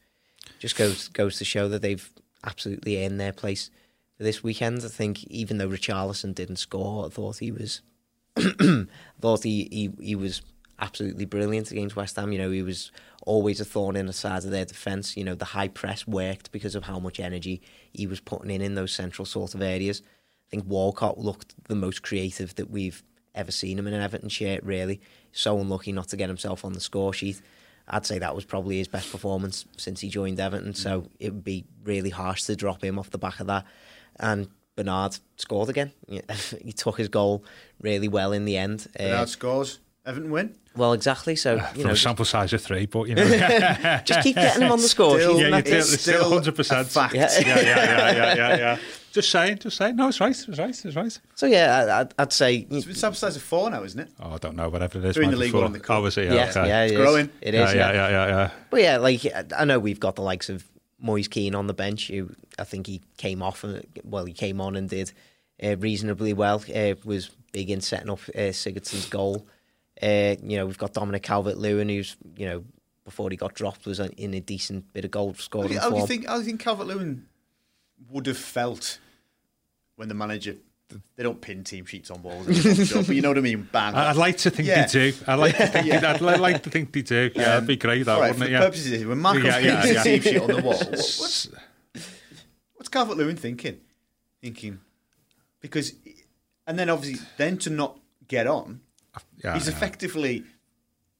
just 0.59 0.76
goes 0.76 1.09
goes 1.09 1.38
to 1.38 1.45
show 1.45 1.69
that 1.69 1.83
they've 1.83 2.09
absolutely 2.45 3.04
earned 3.04 3.21
their 3.21 3.33
place 3.33 3.69
for 3.69 3.84
this 4.25 4.43
weekend. 4.43 4.83
I 4.85 4.88
think 4.88 5.25
even 5.25 5.59
though 5.59 5.69
Richarlison 5.69 6.35
didn't 6.35 6.57
score, 6.57 7.07
I 7.07 7.09
thought 7.09 7.38
he 7.38 7.52
was 7.52 7.83
I 8.37 8.87
thought 9.21 9.45
he, 9.45 9.69
he 9.71 10.04
he 10.04 10.14
was 10.16 10.43
absolutely 10.78 11.25
brilliant 11.25 11.71
against 11.71 11.97
West 11.97 12.16
Ham. 12.16 12.33
You 12.33 12.38
know, 12.38 12.50
he 12.50 12.62
was 12.62 12.90
always 13.23 13.61
a 13.61 13.64
thorn 13.64 13.97
in 13.97 14.07
the 14.07 14.12
side 14.12 14.45
of 14.45 14.50
their 14.50 14.64
defence. 14.64 15.16
You 15.16 15.25
know, 15.25 15.35
the 15.35 15.45
high 15.45 15.69
press 15.69 16.07
worked 16.07 16.50
because 16.52 16.75
of 16.75 16.85
how 16.85 16.99
much 16.99 17.21
energy 17.21 17.62
he 17.93 18.07
was 18.07 18.21
putting 18.21 18.50
in 18.50 18.61
in 18.61 18.75
those 18.75 18.93
central 18.93 19.25
sort 19.25 19.54
of 19.54 19.62
areas. 19.62 20.02
I 20.49 20.50
think 20.50 20.64
Walcott 20.66 21.19
looked 21.19 21.54
the 21.69 21.76
most 21.76 22.02
creative 22.02 22.54
that 22.57 22.71
we've 22.71 23.02
ever 23.35 23.50
seen 23.50 23.78
him 23.78 23.87
in 23.87 23.95
an 23.95 24.02
Everton 24.02 24.28
shirt, 24.28 24.62
really. 24.62 25.00
So 25.33 25.59
unlucky 25.59 25.93
not 25.93 26.09
to 26.09 26.16
get 26.16 26.28
himself 26.28 26.64
on 26.64 26.73
the 26.73 26.81
score 26.81 27.12
sheet. 27.12 27.40
I'd 27.87 28.07
say 28.07 28.19
that 28.19 28.35
was 28.35 28.45
probably 28.45 28.78
his 28.78 28.88
best 28.88 29.11
performance 29.12 29.66
since 29.76 30.00
he 30.00 30.09
joined 30.09 30.40
Everton, 30.40 30.75
so 30.75 31.09
it 31.21 31.33
would 31.33 31.45
be 31.45 31.66
really 31.83 32.11
harsh 32.11 32.43
to 32.45 32.57
drop 32.57 32.83
him 32.83 32.99
off 32.99 33.11
the 33.11 33.19
back 33.19 33.40
of 33.40 33.47
that. 33.49 33.66
And 34.21 34.49
Bernard 34.76 35.16
scored 35.37 35.68
again. 35.68 35.92
he 36.62 36.73
took 36.73 36.99
his 36.99 37.09
goal 37.09 37.44
really 37.80 38.09
well 38.09 38.33
in 38.33 38.44
the 38.44 38.56
end. 38.56 38.87
Uh, 38.99 39.02
Bernard 39.04 39.28
scores, 39.28 39.78
Everton 40.06 40.30
win. 40.30 40.54
well, 40.76 40.92
exactly. 40.92 41.37
So 41.37 41.54
you 41.54 41.61
From 41.61 41.83
know, 41.83 41.90
a 41.90 41.97
sample 41.97 42.25
size 42.25 42.52
of 42.52 42.61
three, 42.62 42.87
but 42.87 43.09
you 43.09 43.14
know, 43.16 44.00
just 44.04 44.23
keep 44.23 44.37
getting 44.37 44.62
him 44.62 44.73
on 44.73 44.80
the 44.80 44.88
score 44.88 45.18
Still- 45.18 45.35
sheet. 45.35 45.40
yeah, 45.40 45.47
you 45.47 45.50
that's 45.52 45.71
do, 45.71 45.75
it. 45.76 45.78
it's 45.78 46.02
still 46.02 46.42
still 46.42 46.52
100%. 46.54 46.87
fact. 46.92 47.14
Yeah. 47.14 47.28
yeah, 47.40 47.47
yeah, 47.47 47.62
yeah, 47.62 48.12
yeah, 48.12 48.35
yeah, 48.35 48.56
yeah. 48.56 48.78
Just 49.14 49.30
saying, 49.30 49.59
just 49.61 49.76
saying. 49.76 49.94
No, 49.94 50.09
it's 50.09 50.18
right, 50.18 50.30
it's 50.33 50.59
right, 50.59 50.71
it's 50.85 50.97
right. 50.97 51.21
So 51.37 51.47
yeah, 51.47 51.87
I- 51.88 52.00
I'd, 52.00 52.14
I'd 52.18 52.33
say 52.33 52.66
It's 52.68 52.85
been 52.85 52.97
sample 52.97 53.14
size 53.16 53.37
of 53.37 53.42
four 53.42 53.71
now, 53.71 53.85
isn't 53.85 54.00
it? 54.00 54.09
Oh, 54.21 54.33
I 54.33 54.38
don't 54.38 54.56
know, 54.56 54.68
whatever 54.68 54.99
it 54.99 55.04
is. 55.04 55.14
Three 55.14 55.26
in 55.26 55.30
the 55.30 55.37
league, 55.37 55.52
four. 55.52 55.61
one 55.61 55.68
in 55.68 55.73
the 55.73 55.78
cup. 55.78 56.02
Oh, 56.02 56.06
is 56.06 56.18
it? 56.18 56.33
yeah, 56.33 56.50
okay. 56.50 56.66
yeah, 56.66 56.83
it 56.83 56.90
is. 56.90 56.97
growing. 56.97 57.30
It 57.40 57.54
yeah, 57.54 57.61
yeah, 57.71 57.75
yeah. 57.76 57.92
yeah, 57.92 58.09
yeah, 58.11 58.26
yeah. 58.26 58.50
But 58.71 58.80
yeah, 58.83 58.97
like 58.97 59.25
I 59.56 59.64
know 59.64 59.78
we've 59.78 60.00
got 60.00 60.16
the 60.16 60.23
likes 60.23 60.49
of 60.49 60.64
Moise 61.04 61.28
Kean 61.28 61.54
on 61.54 61.66
the 61.66 61.75
bench. 61.75 62.08
Who 62.08 62.30
I 62.58 62.64
think 62.64 62.87
he 62.87 63.02
came 63.18 63.42
off 63.42 63.62
and 63.62 63.84
well, 64.04 64.25
he 64.25 64.32
came 64.32 64.61
on 64.61 64.75
and 64.75 64.88
did 64.88 65.12
uh, 65.62 65.76
reasonably 65.76 66.32
well. 66.32 66.64
Uh, 66.75 66.94
was 67.04 67.30
big 67.52 67.70
in 67.70 67.82
setting 67.82 68.11
up 68.11 68.20
uh, 68.34 68.50
Sigurdsson's 68.50 69.08
goal. 69.08 69.46
Uh, 70.02 70.34
you 70.42 70.56
know, 70.56 70.66
we've 70.66 70.78
got 70.78 70.94
Dominic 70.94 71.23
Calvert-Lewin, 71.23 71.88
who's 71.88 72.16
you 72.37 72.46
know 72.46 72.64
before 73.04 73.28
he 73.28 73.37
got 73.37 73.52
dropped 73.54 73.84
was 73.84 74.00
in 74.00 74.32
a 74.32 74.40
decent 74.40 74.90
bit 74.94 75.04
of 75.04 75.11
goal 75.11 75.34
How 75.34 75.38
scoring 75.38 75.68
do 75.68 75.75
you, 75.75 75.80
how 75.80 75.90
do 75.90 75.99
you 75.99 76.06
think? 76.06 76.26
How 76.26 76.37
do 76.37 76.40
you 76.40 76.46
think 76.46 76.61
Calvert 76.61 76.87
Lewin 76.87 77.26
would 78.11 78.26
have 78.26 78.38
felt 78.38 78.99
when 79.96 80.08
the 80.08 80.14
manager? 80.14 80.56
They 81.17 81.23
don't 81.23 81.41
pin 81.41 81.65
team 81.65 81.85
sheets 81.87 82.11
on 82.11 82.23
walls, 82.23 82.47
but 82.47 83.09
you 83.09 83.21
know 83.23 83.28
what 83.30 83.39
I 83.39 83.43
mean. 83.43 83.69
Bang. 83.73 83.95
I'd 83.95 84.17
like 84.17 84.37
to 84.39 84.50
think 84.50 84.69
Yeah. 84.69 84.87
they 84.87 85.11
do. 85.11 85.17
I 85.26 85.35
like 85.35 85.57
to 85.57 85.67
think. 85.67 85.87
Yeah. 86.02 86.13
I'd 86.13 86.21
like 86.41 86.63
to 86.65 86.71
think 86.71 86.93
they 86.93 87.02
do. 87.02 87.30
Yeah, 87.35 87.45
that'd 87.45 87.67
be 87.67 87.76
great. 87.76 88.04
That 88.04 88.13
right, 88.19 88.33
wouldn't 88.33 88.39
for 88.39 88.45
it? 88.45 88.47
the 88.49 88.52
Yeah. 88.52 88.61
purposes 88.61 89.02
of 89.02 89.09
when 89.09 89.19
Marco 89.19 89.41
Yeah, 89.41 89.61
pins 89.61 89.93
yeah. 89.95 90.00
a 90.00 90.04
team 90.04 90.23
sheet 90.23 90.41
on 90.41 90.47
the 90.49 90.54
wall, 90.63 90.73
what- 90.78 90.91
what's 90.91 91.49
what's 92.75 92.89
Calvert 92.89 93.17
Lewin 93.17 93.37
thinking? 93.37 93.80
Thinking 94.43 94.80
because, 95.61 95.95
and 96.67 96.78
then 96.78 96.91
obviously, 96.91 97.25
then 97.39 97.57
to 97.59 97.71
not 97.71 97.99
get 98.28 98.47
on, 98.47 98.80
he's 99.54 99.69
effectively 99.69 100.45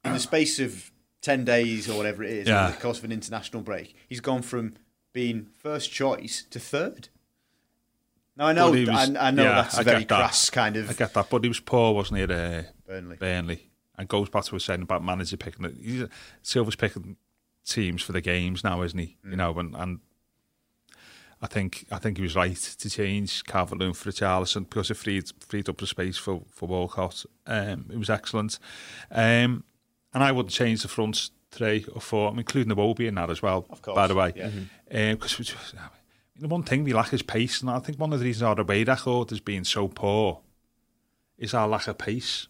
in 0.05 0.13
the 0.13 0.19
space 0.21 0.59
of 0.59 0.91
ten 1.23 1.45
days 1.45 1.89
or 1.89 1.97
whatever 1.97 2.23
it 2.23 2.31
is, 2.31 2.49
Yeah. 2.49 2.65
over 2.67 2.75
the 2.77 2.81
course 2.83 2.99
of 2.99 3.05
an 3.05 3.13
international 3.13 3.63
break, 3.63 3.95
he's 4.09 4.21
gone 4.21 4.43
from 4.43 4.75
being 5.15 5.47
first 5.63 5.91
choice 5.91 6.45
to 6.51 6.59
third. 6.61 7.09
Now 8.37 8.47
I 8.47 8.53
know, 8.53 8.71
was- 8.71 8.89
I, 8.89 9.29
I 9.29 9.31
know 9.31 9.45
yeah, 9.45 9.55
that's 9.63 9.79
I 9.79 9.83
a 9.83 9.85
very 9.85 10.05
that. 10.05 10.09
crass 10.09 10.51
kind 10.51 10.77
of. 10.77 10.91
I 10.91 10.93
get 10.93 11.15
that, 11.15 11.31
but 11.31 11.43
he 11.45 11.49
was 11.49 11.61
poor, 11.61 11.95
wasn't 11.95 12.19
he? 12.19 12.23
At 12.25 12.31
uh, 12.31 12.63
Burnley. 12.87 13.17
Burnley, 13.17 13.71
and 13.97 14.09
goes 14.09 14.29
back 14.29 14.45
to 14.45 14.55
was 14.55 14.65
saying 14.65 14.83
about 14.83 15.05
manager 15.05 15.37
picking. 15.37 15.73
He's, 15.81 16.05
Silva's 16.43 16.77
picking 16.77 17.17
teams 17.65 18.03
for 18.03 18.13
the 18.13 18.21
games 18.21 18.65
now, 18.65 18.83
isn't 18.83 18.99
he? 18.99 19.17
Mm. 19.25 19.31
You 19.31 19.37
know, 19.37 19.59
and, 19.59 19.75
and 19.77 20.01
I 21.41 21.47
think 21.47 21.87
I 21.93 21.99
think 21.99 22.17
he 22.17 22.23
was 22.25 22.35
right 22.35 22.57
to 22.57 22.91
change 22.91 23.45
Calvert 23.45 23.79
Lewin 23.79 23.93
for 23.95 24.11
Charlison 24.11 24.69
because 24.69 24.91
it 24.91 24.97
freed 24.97 25.31
freed 25.41 25.69
up 25.69 25.79
the 25.79 25.87
space 25.87 26.17
for 26.17 26.43
for 26.51 26.67
Walcott. 26.67 27.25
Um, 27.47 27.87
it 27.93 27.99
was 27.99 28.11
excellent, 28.11 28.59
um, 29.11 29.63
and 30.13 30.25
I 30.25 30.33
wouldn't 30.33 30.53
change 30.53 30.83
the 30.83 30.89
front 30.89 31.31
three 31.53 31.87
or 31.95 32.01
four, 32.01 32.31
I'm 32.31 32.39
including 32.41 32.69
the 32.69 32.75
Wobie 32.75 33.07
in 33.07 33.15
that 33.15 33.31
as 33.31 33.41
well. 33.41 33.65
Of 33.71 33.81
course, 33.81 33.95
by 33.95 34.09
the 34.09 34.15
way, 34.17 34.33
yeah. 34.35 34.51
Because 36.35 36.43
the 36.43 36.49
one 36.49 36.63
thing 36.65 36.85
we 36.85 36.93
lack 36.93 37.13
is 37.13 37.23
pace, 37.23 37.61
and 37.61 37.71
I 37.71 37.79
think 37.79 37.99
one 37.99 38.13
of 38.13 38.19
the 38.19 38.25
reasons 38.25 38.43
our 38.43 38.59
away 38.61 38.85
record 38.85 39.31
has 39.31 39.41
been 39.41 39.65
so 39.65 39.89
poor 39.89 40.41
is 41.39 41.55
our 41.55 41.69
lack 41.69 41.87
of 41.89 41.99
pace. 41.99 42.49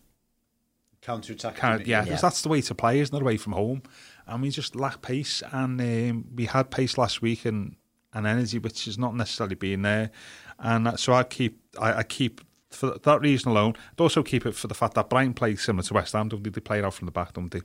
counter 1.01 1.35
attack. 1.35 1.87
Yeah, 1.87 2.01
because 2.01 2.07
Yeah. 2.09 2.17
that's 2.23 2.41
the 2.43 2.49
way 2.49 2.63
to 2.63 2.75
play, 2.75 2.99
isn't 3.01 3.15
it? 3.15 3.21
Away 3.21 3.37
from 3.37 3.53
home, 3.53 3.83
and 4.27 4.41
we 4.43 4.49
just 4.51 4.75
lack 4.75 5.03
pace. 5.03 5.43
And 5.53 5.79
um, 5.81 6.25
we 6.35 6.47
had 6.47 6.71
pace 6.71 6.97
last 6.97 7.21
week 7.21 7.45
and, 7.45 7.77
and 8.15 8.27
energy, 8.27 8.59
which 8.59 8.87
has 8.87 8.97
not 8.97 9.15
necessarily 9.15 9.55
been 9.55 9.83
there. 9.83 10.11
And 10.59 10.99
so 10.99 11.13
I 11.13 11.25
keep, 11.25 11.61
I, 11.79 11.93
I 11.99 12.03
keep 12.05 12.41
for 12.71 12.97
that 13.03 13.21
reason 13.21 13.51
alone. 13.51 13.75
I'd 13.93 14.01
also 14.01 14.23
keep 14.23 14.47
it 14.47 14.55
for 14.55 14.67
the 14.67 14.75
fact 14.75 14.95
that 14.95 15.11
Brighton 15.11 15.35
plays 15.35 15.63
similar 15.63 15.83
to 15.83 15.95
West 15.95 16.15
Ham. 16.15 16.29
Don't 16.31 16.43
they? 16.43 16.49
They 16.51 16.61
play 16.63 16.83
out 16.83 16.95
from 16.95 17.05
the 17.07 17.13
back, 17.13 17.35
don't 17.35 17.51
they? 17.51 17.61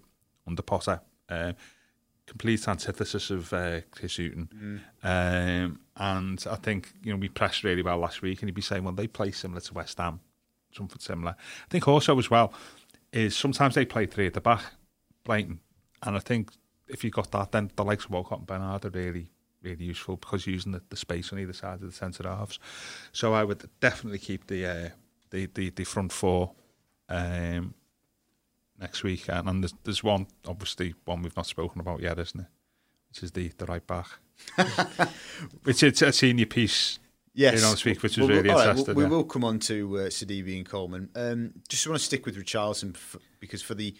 Under 0.45 0.61
Potter. 0.61 0.99
Uh, 1.29 1.53
complete 2.29 2.67
antithesis 2.67 3.31
of 3.31 3.51
uh, 3.51 3.81
Chris 3.89 4.17
Hughton. 4.17 4.81
Um, 5.03 5.79
and 5.97 6.45
I 6.49 6.55
think, 6.55 6.93
you 7.03 7.11
know, 7.11 7.17
we 7.17 7.27
pressed 7.27 7.63
really 7.63 7.81
well 7.81 7.97
last 7.97 8.21
week, 8.21 8.41
and 8.41 8.47
he'd 8.47 8.55
be 8.55 8.61
saying, 8.61 8.83
well, 8.83 8.93
they 8.93 9.07
play 9.07 9.31
similar 9.31 9.61
to 9.61 9.73
West 9.73 9.97
Ham, 9.97 10.19
something 10.71 10.99
similar. 10.99 11.35
I 11.39 11.67
think 11.69 11.87
also 11.87 12.17
as 12.19 12.29
well 12.29 12.53
is 13.11 13.35
sometimes 13.35 13.73
they 13.73 13.85
play 13.85 14.05
three 14.05 14.27
at 14.27 14.35
the 14.35 14.41
back, 14.41 14.63
Brighton. 15.23 15.59
And 16.03 16.15
I 16.15 16.19
think 16.19 16.51
if 16.87 17.03
you've 17.03 17.13
got 17.13 17.31
that, 17.31 17.51
then 17.51 17.71
the 17.75 17.83
likes 17.83 18.05
of 18.05 18.11
Walcott 18.11 18.39
and 18.39 18.47
Bernard 18.47 18.85
are 18.85 18.89
really, 18.91 19.31
really 19.63 19.85
useful 19.85 20.17
because 20.17 20.45
using 20.45 20.71
the, 20.71 20.81
the 20.89 20.95
space 20.95 21.33
on 21.33 21.39
either 21.39 21.53
side 21.53 21.81
of 21.81 21.87
the 21.87 21.91
centre 21.91 22.27
halves. 22.29 22.59
So 23.11 23.33
I 23.33 23.43
would 23.43 23.67
definitely 23.79 24.19
keep 24.19 24.45
the 24.47 24.65
uh, 24.65 24.89
the, 25.31 25.47
the 25.53 25.71
the 25.71 25.83
front 25.83 26.11
four 26.11 26.53
um, 27.09 27.73
next 28.79 29.03
week. 29.03 29.27
And, 29.29 29.47
and 29.49 29.63
there's, 29.63 29.73
there's 29.83 30.03
one, 30.03 30.27
obviously, 30.47 30.95
one 31.05 31.21
we've 31.21 31.35
not 31.35 31.45
spoken 31.47 31.81
about 31.81 32.01
yet, 32.01 32.17
isn't 32.19 32.39
it? 32.41 32.47
Which 33.09 33.23
is 33.23 33.31
the, 33.31 33.51
the 33.57 33.65
right 33.65 33.85
back. 33.85 34.07
which 35.63 35.83
it's 35.83 36.01
a 36.01 36.11
senior 36.13 36.45
piece 36.45 36.99
Yes. 37.35 37.55
you 37.55 37.61
know, 37.61 37.75
speak, 37.75 38.01
which 38.03 38.17
was 38.17 38.27
Well, 38.27 38.37
really 38.37 38.49
all 38.49 38.57
right, 38.57 38.69
interesting. 38.69 38.95
we 38.95 39.03
yeah. 39.03 39.09
will 39.09 39.23
come 39.23 39.43
on 39.45 39.59
to 39.59 39.97
uh, 39.97 40.01
Sidibe 40.09 40.57
and 40.57 40.67
Coleman. 40.67 41.09
Um, 41.15 41.53
just 41.69 41.87
want 41.87 41.99
to 41.99 42.03
stick 42.05 42.25
with 42.25 42.35
Richarlison 42.35 42.95
f- 42.95 43.15
because 43.39 43.61
for 43.61 43.75
the 43.75 43.95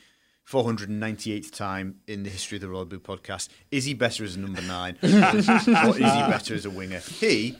498th 0.49 1.51
time 1.55 1.99
in 2.07 2.23
the 2.23 2.29
history 2.29 2.57
of 2.57 2.61
the 2.61 2.67
Royal 2.69 2.85
Blue 2.85 2.99
podcast, 2.99 3.49
is 3.71 3.85
he 3.85 3.93
better 3.93 4.23
as 4.23 4.35
a 4.35 4.39
number 4.39 4.61
nine 4.61 4.97
or 5.03 5.07
is 5.09 5.45
he 5.47 5.61
better 6.03 6.53
as 6.55 6.65
a 6.65 6.69
winger? 6.69 6.99
He 6.99 7.55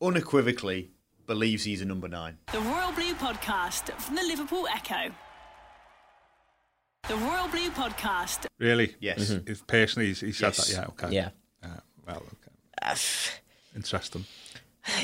unequivocally 0.00 0.90
believes 1.26 1.64
he's 1.64 1.80
a 1.82 1.86
number 1.86 2.06
nine. 2.08 2.38
The 2.52 2.60
Royal 2.60 2.92
Blue 2.92 3.14
Podcast 3.14 3.90
from 4.00 4.14
the 4.16 4.22
Liverpool 4.22 4.66
Echo. 4.72 5.10
The 7.06 7.16
Royal 7.16 7.48
Blue 7.48 7.70
Podcast. 7.70 8.46
Really? 8.58 8.94
Yes. 9.00 9.30
If 9.30 9.66
personally, 9.66 10.08
he 10.12 10.32
said 10.32 10.48
Yes. 10.48 10.56
that. 10.56 10.72
Yeah, 10.72 10.86
okay. 10.88 11.14
Yeah. 11.14 11.28
Uh, 11.62 11.68
Well, 12.06 12.22
okay. 12.82 12.94
Interesting. 13.76 14.24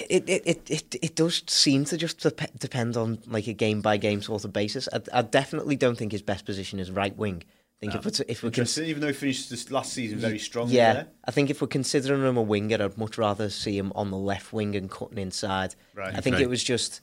It, 0.09 0.29
it, 0.29 0.43
it, 0.47 0.71
it, 0.71 0.95
it 1.03 1.15
does 1.15 1.43
seem 1.47 1.85
to 1.87 1.97
just 1.99 2.21
dep- 2.21 2.59
depend 2.59 2.97
on 2.97 3.19
like 3.27 3.47
a 3.47 3.53
game 3.53 3.81
by 3.83 3.97
game 3.99 4.23
sort 4.23 4.45
of 4.45 4.53
basis. 4.53 4.89
I, 4.93 5.01
I 5.13 5.23
definitely 5.23 5.77
don't 5.77 5.97
think 5.97 6.13
his 6.13 6.23
best 6.23 6.45
position 6.47 6.79
is 6.79 6.91
right 6.91 7.15
wing. 7.17 7.43
I 7.47 7.81
think 7.81 7.95
if, 7.95 8.05
we're, 8.05 8.25
if 8.29 8.43
we're 8.43 8.51
cons- 8.51 8.79
even 8.79 9.01
though 9.03 9.09
he 9.09 9.13
finished 9.13 9.51
this 9.51 9.71
last 9.71 9.93
season 9.93 10.19
very 10.19 10.39
strong. 10.39 10.69
yeah, 10.71 10.93
there. 10.95 11.07
I 11.27 11.31
think 11.33 11.51
if 11.51 11.61
we're 11.61 11.69
considering 11.69 12.23
him 12.23 12.37
a 12.39 12.43
winger, 12.43 12.83
I'd 12.83 12.97
much 12.97 13.19
rather 13.19 13.51
see 13.51 13.77
him 13.77 13.93
on 13.95 14.11
the 14.11 14.17
left 14.17 14.53
wing 14.55 14.75
and 14.75 14.91
cutting 14.91 15.19
inside. 15.19 15.75
Right. 15.95 16.15
I 16.15 16.21
think 16.21 16.37
Okay. 16.37 16.45
it 16.45 16.49
was 16.49 16.65
just 16.65 17.01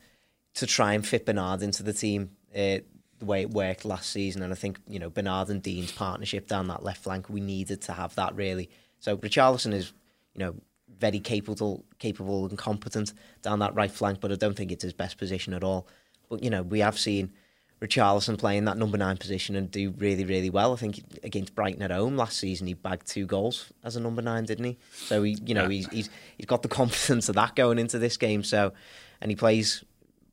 to 0.55 0.65
try 0.65 0.93
and 0.93 1.05
fit 1.05 1.25
Bernard 1.25 1.61
into 1.61 1.83
the 1.83 1.93
team 1.93 2.31
uh, 2.55 2.77
the 3.21 3.25
way 3.25 3.41
it 3.41 3.51
worked 3.51 3.85
last 3.85 4.09
season, 4.09 4.43
and 4.43 4.51
I 4.51 4.55
think 4.55 4.79
you 4.87 4.99
know 4.99 5.09
Bernard 5.09 5.49
and 5.49 5.63
Dean's 5.63 5.91
partnership 5.91 6.47
down 6.47 6.67
that 6.67 6.83
left 6.83 7.03
flank, 7.03 7.29
we 7.29 7.39
needed 7.39 7.81
to 7.83 7.93
have 7.93 8.13
that 8.15 8.35
really. 8.35 8.69
So 8.99 9.15
Richarlison 9.17 9.73
is, 9.73 9.93
you 10.33 10.39
know, 10.39 10.55
very 10.99 11.19
capable, 11.19 11.85
capable 11.99 12.47
and 12.47 12.57
competent 12.57 13.13
down 13.41 13.59
that 13.59 13.73
right 13.73 13.91
flank, 13.91 14.19
but 14.19 14.31
I 14.31 14.35
don't 14.35 14.55
think 14.55 14.71
it's 14.71 14.83
his 14.83 14.93
best 14.93 15.17
position 15.17 15.53
at 15.53 15.63
all. 15.63 15.87
But 16.29 16.43
you 16.43 16.49
know, 16.49 16.63
we 16.63 16.79
have 16.79 16.99
seen 16.99 17.31
Richarlison 17.79 18.37
playing 18.37 18.65
that 18.65 18.77
number 18.77 18.97
nine 18.97 19.17
position 19.17 19.55
and 19.55 19.69
do 19.69 19.91
really, 19.97 20.25
really 20.25 20.49
well. 20.49 20.73
I 20.73 20.77
think 20.77 20.99
against 21.23 21.55
Brighton 21.55 21.81
at 21.81 21.91
home 21.91 22.17
last 22.17 22.37
season, 22.37 22.67
he 22.67 22.73
bagged 22.73 23.07
two 23.07 23.25
goals 23.25 23.71
as 23.83 23.95
a 23.95 23.99
number 23.99 24.21
nine, 24.21 24.45
didn't 24.45 24.65
he? 24.65 24.77
So 24.93 25.23
he, 25.23 25.37
you 25.45 25.53
know, 25.53 25.69
he's 25.69 25.87
he's 25.87 26.09
he's 26.37 26.45
got 26.47 26.63
the 26.63 26.67
confidence 26.81 27.29
of 27.29 27.35
that 27.35 27.55
going 27.55 27.77
into 27.77 27.99
this 27.99 28.17
game. 28.17 28.43
So, 28.43 28.73
and 29.21 29.31
he 29.31 29.35
plays 29.35 29.83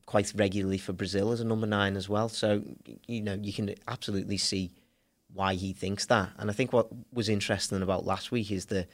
quite 0.09 0.33
regularly 0.35 0.79
for 0.79 0.94
Brazil 0.94 1.33
as 1.33 1.40
a 1.40 1.44
number 1.44 1.66
nine 1.66 1.94
as 1.94 2.09
well. 2.09 2.31
So, 2.31 2.62
you 3.07 3.21
know, 3.21 3.35
you 3.35 3.53
can 3.53 3.75
absolutely 3.87 4.38
see 4.38 4.71
why 5.35 5.53
he 5.53 5.75
thinks 5.75 6.07
that. 6.07 6.31
And 6.38 6.49
I 6.49 6.55
think 6.55 6.73
what 6.73 6.88
was 7.12 7.29
interesting 7.29 7.83
about 7.83 8.07
last 8.07 8.33
week 8.33 8.51
is 8.51 8.64
that 8.66 8.88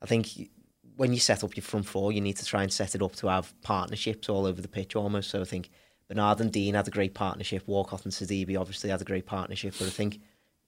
I 0.00 0.06
think 0.06 0.48
when 0.96 1.12
you 1.12 1.20
set 1.20 1.44
up 1.44 1.54
your 1.54 1.64
front 1.64 1.84
four, 1.84 2.12
you 2.12 2.22
need 2.22 2.38
to 2.38 2.46
try 2.46 2.62
and 2.62 2.72
set 2.72 2.94
it 2.94 3.02
up 3.02 3.14
to 3.16 3.26
have 3.26 3.52
partnerships 3.60 4.30
all 4.30 4.46
over 4.46 4.62
the 4.62 4.68
pitch 4.68 4.96
almost. 4.96 5.28
So 5.28 5.42
I 5.42 5.44
think 5.44 5.68
Bernard 6.08 6.40
and 6.40 6.50
Dean 6.50 6.72
had 6.72 6.88
a 6.88 6.90
great 6.90 7.12
partnership. 7.12 7.64
Walcott 7.66 8.04
and 8.04 8.12
Sidibe 8.14 8.58
obviously 8.58 8.88
had 8.88 9.02
a 9.02 9.04
great 9.04 9.26
partnership. 9.26 9.74
But 9.78 9.88
I 9.88 9.90
think 9.90 10.18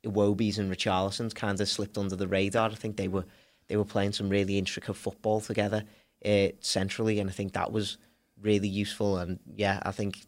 Iwobi's 0.05 0.59
and 0.59 0.71
Richarlison's 0.71 1.33
kind 1.33 1.59
of 1.59 1.67
slipped 1.67 1.97
under 1.97 2.17
the 2.17 2.29
radar. 2.29 2.69
I 2.69 2.75
think 2.75 2.99
they 2.99 3.09
were 3.09 3.25
they 3.69 3.79
were 3.79 3.87
playing 3.87 4.13
some 4.13 4.29
really 4.29 4.59
intricate 4.59 4.97
football 4.97 5.41
together 5.41 5.85
uh, 6.23 6.49
centrally, 6.61 7.19
and 7.19 7.31
I 7.31 7.33
think 7.33 7.55
that 7.55 7.73
was 7.73 7.97
really 8.43 8.69
useful. 8.69 9.19
And 9.19 9.39
yeah, 9.57 9.81
I 9.83 9.93
think 9.93 10.27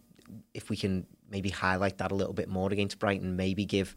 if 0.55 0.71
we 0.71 0.77
can 0.77 1.07
maybe 1.31 1.51
highlight 1.51 1.99
that 1.99 2.13
a 2.13 2.15
little 2.15 2.35
bit 2.35 2.49
more 2.49 2.73
against 2.73 2.99
Brighton, 2.99 3.37
maybe 3.37 3.65
give 3.65 3.97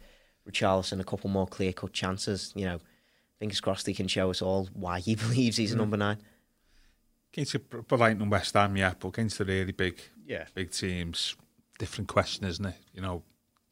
Richarlison 0.50 1.00
a 1.00 1.04
couple 1.04 1.30
more 1.30 1.48
clear 1.48 1.74
cut 1.74 1.94
chances. 1.94 2.54
You 2.56 2.66
know, 2.66 2.80
fingers 3.40 3.62
crossed 3.62 3.88
he 3.88 3.94
can 3.94 4.08
show 4.08 4.30
us 4.30 4.42
all 4.42 4.70
why 4.74 5.00
he 5.00 5.16
believes 5.26 5.58
he's 5.58 5.74
a 5.74 5.76
mm. 5.76 5.80
number 5.80 5.98
nine. 5.98 6.18
Against 7.34 7.70
Brighton 7.70 8.22
and 8.22 8.32
West 8.32 8.54
Ham, 8.54 8.78
yeah, 8.78 8.94
but 8.98 9.10
against 9.10 9.38
the 9.40 9.46
really 9.46 9.74
big, 9.74 10.00
Yeah. 10.26 10.46
big 10.54 10.72
teams, 10.72 11.36
different 11.78 12.08
question, 12.08 12.46
isn't 12.46 12.66
it? 12.66 12.76
You 12.94 13.02
know, 13.02 13.24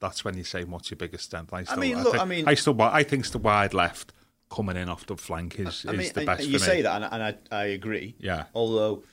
that's 0.02 0.26
when 0.26 0.36
you 0.36 0.44
say 0.44 0.66
what's 0.66 0.92
your 0.92 0.98
biggest 0.98 1.26
strength. 1.26 1.54
I, 1.54 1.64
still, 1.64 1.78
mean, 1.78 2.04
look, 2.04 2.12
think, 2.12 2.22
I 2.22 2.26
mean- 2.26 2.48
I 2.48 2.56
still, 2.56 2.82
I 2.82 3.04
think 3.04 3.26
the 3.28 3.38
wide 3.38 3.74
left 3.74 4.12
coming 4.54 4.76
in 4.76 4.90
off 4.90 5.06
the 5.06 5.16
flank 5.16 5.60
is, 5.60 5.86
I 5.88 5.94
is 5.94 6.12
the 6.12 6.26
best 6.26 6.42
and 6.42 6.50
for 6.50 6.52
you 6.52 6.60
me. 6.60 6.60
say 6.60 6.82
that, 6.82 7.02
and, 7.02 7.14
and 7.14 7.24
I, 7.24 7.56
I 7.56 7.66
agree. 7.68 8.16
Yeah. 8.20 8.46
Although, 8.54 9.04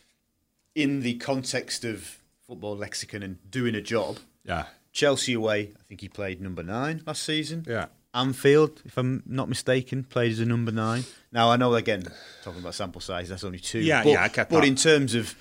in 0.75 1.01
the 1.01 1.15
context 1.15 1.85
of 1.85 2.19
football 2.47 2.77
lexicon 2.77 3.23
and 3.23 3.39
doing 3.51 3.75
a 3.75 3.81
job, 3.81 4.19
Yeah, 4.45 4.67
Chelsea 4.93 5.35
away, 5.35 5.73
I 5.79 5.83
think 5.89 6.01
he 6.01 6.09
played 6.09 6.41
number 6.41 6.63
nine 6.63 7.03
last 7.07 7.23
season. 7.23 7.65
yeah. 7.69 7.87
Anfield, 8.13 8.83
if 8.85 8.99
I'm 8.99 9.23
not 9.25 9.49
mistaken, 9.49 10.03
played 10.03 10.33
as 10.33 10.41
a 10.41 10.45
number 10.45 10.73
nine. 10.73 11.05
Now 11.31 11.51
I 11.53 11.57
know 11.57 11.75
again, 11.77 12.03
talking 12.43 12.61
about 12.61 12.75
sample 12.75 13.01
size, 13.01 13.29
that's 13.29 13.45
only 13.45 13.61
two. 13.61 13.79
Yeah, 13.79 14.03
but, 14.03 14.11
yeah, 14.11 14.23
I 14.25 14.29
get 14.29 14.49
But 14.51 14.63
that. 14.63 14.67
in 14.67 14.75
terms 14.75 15.15
of 15.15 15.37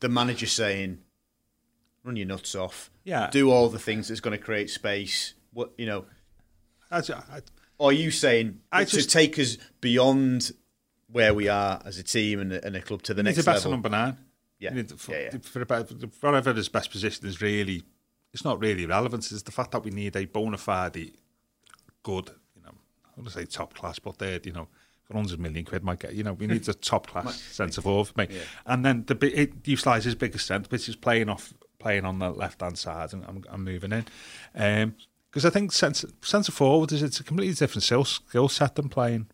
the 0.00 0.08
manager 0.08 0.46
saying, 0.46 0.98
"Run 2.02 2.16
your 2.16 2.26
nuts 2.26 2.54
off," 2.54 2.90
Yeah. 3.04 3.28
do 3.30 3.50
all 3.50 3.68
the 3.68 3.78
things 3.78 4.08
that's 4.08 4.20
going 4.20 4.36
to 4.38 4.42
create 4.42 4.70
space. 4.70 5.34
What 5.52 5.72
you 5.76 5.84
know, 5.84 6.06
I, 6.90 7.00
I, 7.00 7.40
are 7.78 7.92
you 7.92 8.10
saying 8.10 8.60
I 8.72 8.84
to 8.84 8.90
just- 8.96 9.10
take 9.10 9.38
us 9.38 9.58
beyond 9.82 10.52
where 11.12 11.34
we 11.34 11.48
are 11.48 11.82
as 11.84 11.98
a 11.98 12.02
team 12.02 12.40
and 12.40 12.50
a, 12.52 12.64
and 12.64 12.76
a 12.76 12.80
club 12.80 13.02
to 13.02 13.12
the 13.12 13.20
He's 13.20 13.24
next 13.26 13.36
the 13.38 13.42
best 13.44 13.58
level? 13.66 13.72
number 13.72 13.90
nine. 13.90 14.16
Yeah. 14.60 14.74
You 14.74 14.82
to- 14.84 14.96
for, 14.96 15.12
Yeah, 15.12 15.30
yeah. 15.32 15.38
For 15.40 16.30
whatever 16.30 16.52
his 16.52 16.68
best 16.68 16.90
position 16.90 17.26
is 17.26 17.40
really, 17.40 17.82
it's 18.32 18.44
not 18.44 18.60
really 18.60 18.86
relevant. 18.86 19.30
It's 19.32 19.42
the 19.42 19.50
fact 19.52 19.72
that 19.72 19.82
we 19.82 19.90
need 19.90 20.14
a 20.14 20.26
bona 20.26 20.58
fide, 20.58 20.94
good, 22.02 22.30
you 22.54 22.62
know, 22.62 22.74
I 23.06 23.10
want 23.16 23.26
to 23.28 23.30
say 23.32 23.44
top 23.46 23.74
class, 23.74 23.98
but 23.98 24.18
they're, 24.18 24.40
you 24.44 24.52
know, 24.52 24.68
for 25.02 25.14
100 25.14 25.40
million 25.40 25.64
quid 25.64 25.82
might 25.82 25.98
get, 25.98 26.14
you 26.14 26.22
know, 26.22 26.34
we 26.34 26.46
need 26.46 26.68
a 26.68 26.74
top 26.74 27.08
class 27.08 27.40
centre 27.50 27.80
forward 27.82 28.06
for 28.08 28.20
me. 28.20 28.28
And 28.66 28.84
then 28.84 29.04
the 29.06 29.16
it 29.40 29.66
utilises 29.66 30.04
his 30.04 30.14
biggest 30.14 30.44
strength, 30.44 30.70
which 30.70 30.88
is 30.88 30.94
playing 30.96 31.28
off, 31.28 31.52
playing 31.78 32.04
on 32.04 32.18
the 32.18 32.30
left 32.30 32.60
hand 32.60 32.78
side 32.78 33.12
and, 33.12 33.24
and, 33.26 33.46
and 33.50 33.64
moving 33.64 33.92
in. 33.92 34.04
Um, 34.54 34.94
because 35.30 35.44
I 35.44 35.50
think 35.50 35.70
centre, 35.72 36.08
centre 36.22 36.50
forward 36.52 36.90
is 36.90 37.02
it's 37.04 37.20
a 37.20 37.24
completely 37.24 37.54
different 37.54 37.84
skill, 37.84 38.04
skill 38.04 38.48
set 38.48 38.74
than 38.74 38.88
playing, 38.88 39.28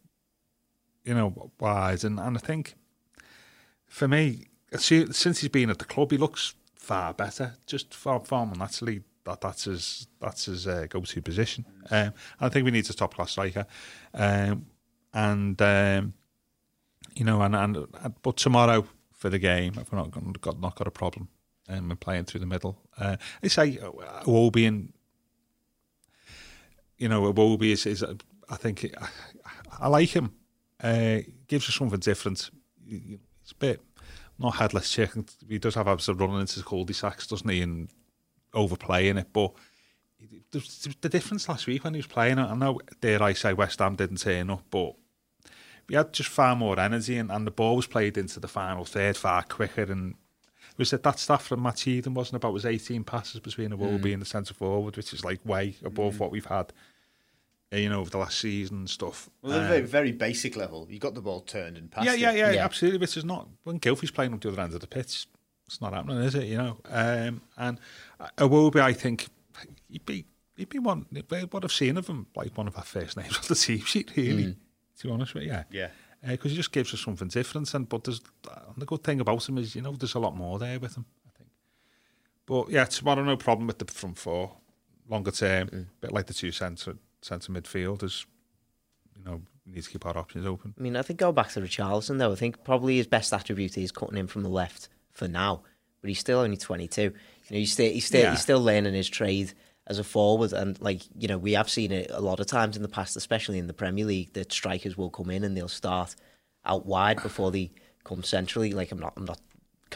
you 1.04 1.14
know, 1.14 1.50
wise. 1.58 2.04
And, 2.04 2.20
and 2.20 2.36
I 2.36 2.40
think 2.40 2.74
for 3.86 4.06
me, 4.06 4.46
since 4.74 5.40
he's 5.40 5.48
been 5.50 5.70
at 5.70 5.78
the 5.78 5.84
club, 5.84 6.10
he 6.10 6.18
looks 6.18 6.54
far 6.74 7.14
better. 7.14 7.54
Just 7.66 7.94
far, 7.94 8.20
far 8.24 8.46
more 8.46 8.56
naturally. 8.56 9.02
That 9.24 9.40
that's 9.40 9.64
his 9.64 10.06
that's 10.20 10.44
his 10.46 10.66
uh, 10.68 10.86
go-to 10.88 11.20
position. 11.20 11.64
Um, 11.90 12.12
I 12.40 12.48
think 12.48 12.64
we 12.64 12.70
need 12.70 12.88
a 12.88 12.92
top-class 12.92 13.32
striker, 13.32 13.66
um, 14.14 14.66
and 15.12 15.60
um, 15.60 16.14
you 17.16 17.24
know, 17.24 17.42
and, 17.42 17.56
and 17.56 17.76
and- 17.76 18.14
but 18.22 18.36
tomorrow 18.36 18.86
for 19.12 19.28
the 19.30 19.38
game, 19.40 19.74
if 19.80 19.90
we're 19.92 19.98
not 19.98 20.40
got, 20.40 20.60
not 20.60 20.76
got 20.76 20.86
a 20.86 20.92
problem, 20.92 21.28
and 21.68 21.88
we're 21.88 21.96
playing 21.96 22.24
through 22.24 22.40
the 22.40 22.46
middle. 22.46 22.78
Uh, 22.98 23.16
I 23.42 23.48
say 23.48 23.78
Iwobi 23.78 24.68
and 24.68 24.92
you 26.98 27.08
know 27.08 27.32
Iwobi 27.32 27.72
is, 27.72 27.84
is 27.86 28.04
I 28.48 28.56
think 28.56 28.84
I, 29.00 29.08
I 29.80 29.88
like 29.88 30.10
him. 30.10 30.32
Uh, 30.80 31.20
gives 31.48 31.68
us 31.68 31.74
something 31.74 31.98
different. 31.98 32.50
It's 32.88 33.52
a 33.52 33.54
bit 33.56 33.80
not 34.38 34.56
headless 34.56 34.90
chicken. 34.90 35.26
He 35.48 35.58
does 35.58 35.74
have 35.74 35.86
habits 35.86 36.08
of 36.08 36.20
running 36.20 36.40
into 36.40 36.62
cul-de-sacs, 36.62 37.26
doesn't 37.26 37.48
he, 37.48 37.62
and 37.62 37.88
overplaying 38.52 39.18
it. 39.18 39.28
But 39.32 39.52
the, 40.50 41.08
difference 41.08 41.48
last 41.48 41.66
week 41.66 41.84
when 41.84 41.94
he 41.94 41.98
was 41.98 42.06
playing, 42.06 42.38
it, 42.38 42.44
I 42.44 42.54
know, 42.54 42.80
dare 43.00 43.22
I 43.22 43.32
say, 43.32 43.52
West 43.52 43.78
Ham 43.78 43.96
didn't 43.96 44.18
turn 44.18 44.50
up, 44.50 44.64
but 44.70 44.94
we 45.88 45.94
had 45.94 46.12
just 46.12 46.30
far 46.30 46.56
more 46.56 46.78
energy, 46.78 47.16
and, 47.16 47.30
and 47.30 47.46
the 47.46 47.50
ball 47.50 47.76
was 47.76 47.86
played 47.86 48.18
into 48.18 48.40
the 48.40 48.48
final 48.48 48.84
third 48.84 49.16
far 49.16 49.42
quicker. 49.42 49.82
And 49.82 50.14
was 50.76 50.92
it 50.92 51.02
that 51.02 51.18
stuff 51.18 51.46
from 51.46 51.62
Matt 51.62 51.86
Eden 51.86 52.14
wasn't 52.14 52.36
about 52.36 52.52
was 52.52 52.66
18 52.66 53.04
passes 53.04 53.40
between 53.40 53.70
the 53.70 53.76
Wolby 53.76 54.00
mm. 54.00 54.14
and 54.14 54.22
the 54.22 54.26
centre 54.26 54.54
forward, 54.54 54.96
which 54.96 55.12
is 55.12 55.24
like 55.24 55.44
way 55.44 55.76
above 55.84 56.14
mm. 56.14 56.18
what 56.18 56.30
we've 56.30 56.46
had. 56.46 56.72
Uh, 57.72 57.76
You 57.76 57.88
know, 57.88 58.00
over 58.00 58.10
the 58.10 58.18
last 58.18 58.38
season 58.38 58.78
and 58.78 58.90
stuff. 58.90 59.28
Well, 59.42 59.52
at 59.54 59.58
a 59.58 59.62
Um, 59.62 59.68
very, 59.68 59.80
very 59.82 60.12
basic 60.12 60.56
level, 60.56 60.86
you 60.88 60.98
got 60.98 61.14
the 61.14 61.20
ball 61.20 61.40
turned 61.40 61.76
and 61.76 61.90
passed. 61.90 62.06
yeah, 62.06 62.14
yeah, 62.14 62.32
yeah, 62.32 62.50
Yeah. 62.52 62.64
absolutely. 62.64 62.98
Which 63.00 63.16
is 63.16 63.24
not 63.24 63.48
when 63.64 63.80
Gylfi's 63.80 64.10
playing 64.12 64.32
up 64.34 64.40
the 64.40 64.50
other 64.50 64.60
end 64.62 64.74
of 64.74 64.80
the 64.80 64.86
pitch. 64.86 65.26
It's 65.66 65.80
not 65.80 65.92
happening, 65.92 66.18
is 66.18 66.34
it? 66.36 66.44
You 66.44 66.58
know. 66.58 66.78
Um, 66.84 67.42
and 67.56 67.80
Iwobi, 68.38 68.76
I 68.80 68.92
think 68.92 69.26
he'd 69.88 70.06
be 70.06 70.26
he'd 70.56 70.68
be 70.68 70.78
one. 70.78 71.06
What 71.50 71.64
I've 71.64 71.72
seen 71.72 71.96
of 71.96 72.06
him, 72.06 72.28
like 72.36 72.56
one 72.56 72.68
of 72.68 72.76
our 72.76 72.84
first 72.84 73.16
names 73.16 73.36
on 73.36 73.42
the 73.48 73.54
team 73.56 73.80
sheet, 73.80 74.12
really. 74.16 74.56
To 74.98 75.06
be 75.08 75.12
honest 75.12 75.34
with 75.34 75.42
you, 75.42 75.50
yeah, 75.50 75.64
Yeah. 75.70 75.90
because 76.22 76.52
he 76.52 76.56
just 76.56 76.70
gives 76.72 76.94
us 76.94 77.00
something 77.00 77.28
different. 77.28 77.74
And 77.74 77.88
but 77.88 78.04
there's 78.04 78.20
and 78.48 78.76
the 78.76 78.86
good 78.86 79.02
thing 79.02 79.20
about 79.20 79.46
him 79.48 79.58
is, 79.58 79.74
you 79.74 79.82
know, 79.82 79.92
there's 79.96 80.14
a 80.14 80.20
lot 80.20 80.36
more 80.36 80.58
there 80.60 80.78
with 80.78 80.96
him. 80.96 81.04
I 81.26 81.30
think. 81.36 81.50
But 82.46 82.70
yeah, 82.70 82.84
tomorrow 82.84 83.24
no 83.24 83.36
problem 83.36 83.66
with 83.66 83.78
the 83.78 83.86
front 83.92 84.18
four. 84.18 84.56
Longer 85.08 85.30
term, 85.32 85.88
bit 86.00 86.12
like 86.12 86.26
the 86.26 86.34
two 86.34 86.50
centre 86.52 86.96
centre 87.26 87.52
midfielders. 87.52 88.24
You 89.18 89.24
know, 89.24 89.42
we 89.66 89.72
need 89.74 89.82
to 89.84 89.90
keep 89.90 90.06
our 90.06 90.16
options 90.16 90.46
open. 90.46 90.74
I 90.78 90.82
mean, 90.82 90.96
I 90.96 91.02
think 91.02 91.18
go 91.18 91.32
back 91.32 91.50
to 91.50 91.60
Richarlison 91.60 92.18
though. 92.18 92.32
I 92.32 92.36
think 92.36 92.62
probably 92.64 92.96
his 92.96 93.06
best 93.06 93.32
attribute 93.32 93.76
is 93.78 93.92
cutting 93.92 94.18
in 94.18 94.26
from 94.26 94.42
the 94.42 94.48
left 94.48 94.88
for 95.12 95.26
now, 95.28 95.62
but 96.00 96.08
he's 96.08 96.18
still 96.20 96.38
only 96.40 96.56
22. 96.56 97.02
You 97.02 97.10
know, 97.10 97.58
he's 97.58 97.72
still 97.72 97.90
he's 97.90 98.06
still 98.06 98.20
Yeah. 98.22 98.30
he's 98.30 98.42
still 98.42 98.60
learning 98.62 98.94
his 98.94 99.08
trade 99.08 99.52
as 99.88 99.98
a 99.98 100.04
forward, 100.04 100.52
and 100.52 100.80
like 100.80 101.02
you 101.18 101.28
know, 101.28 101.38
we 101.38 101.52
have 101.52 101.70
seen 101.70 101.92
it 101.92 102.10
a 102.10 102.20
lot 102.20 102.40
of 102.40 102.46
times 102.46 102.76
in 102.76 102.82
the 102.82 102.88
past, 102.88 103.16
especially 103.16 103.58
in 103.58 103.66
the 103.66 103.72
Premier 103.72 104.04
League, 104.04 104.32
that 104.34 104.52
strikers 104.52 104.96
will 104.96 105.10
come 105.10 105.30
in 105.30 105.44
and 105.44 105.56
they'll 105.56 105.68
start 105.68 106.14
out 106.64 106.86
wide 106.86 107.22
before 107.22 107.50
they 107.50 107.70
come 108.04 108.22
centrally. 108.22 108.72
Like 108.72 108.92
I'm 108.92 108.98
not 108.98 109.14
I'm 109.16 109.24
not 109.24 109.40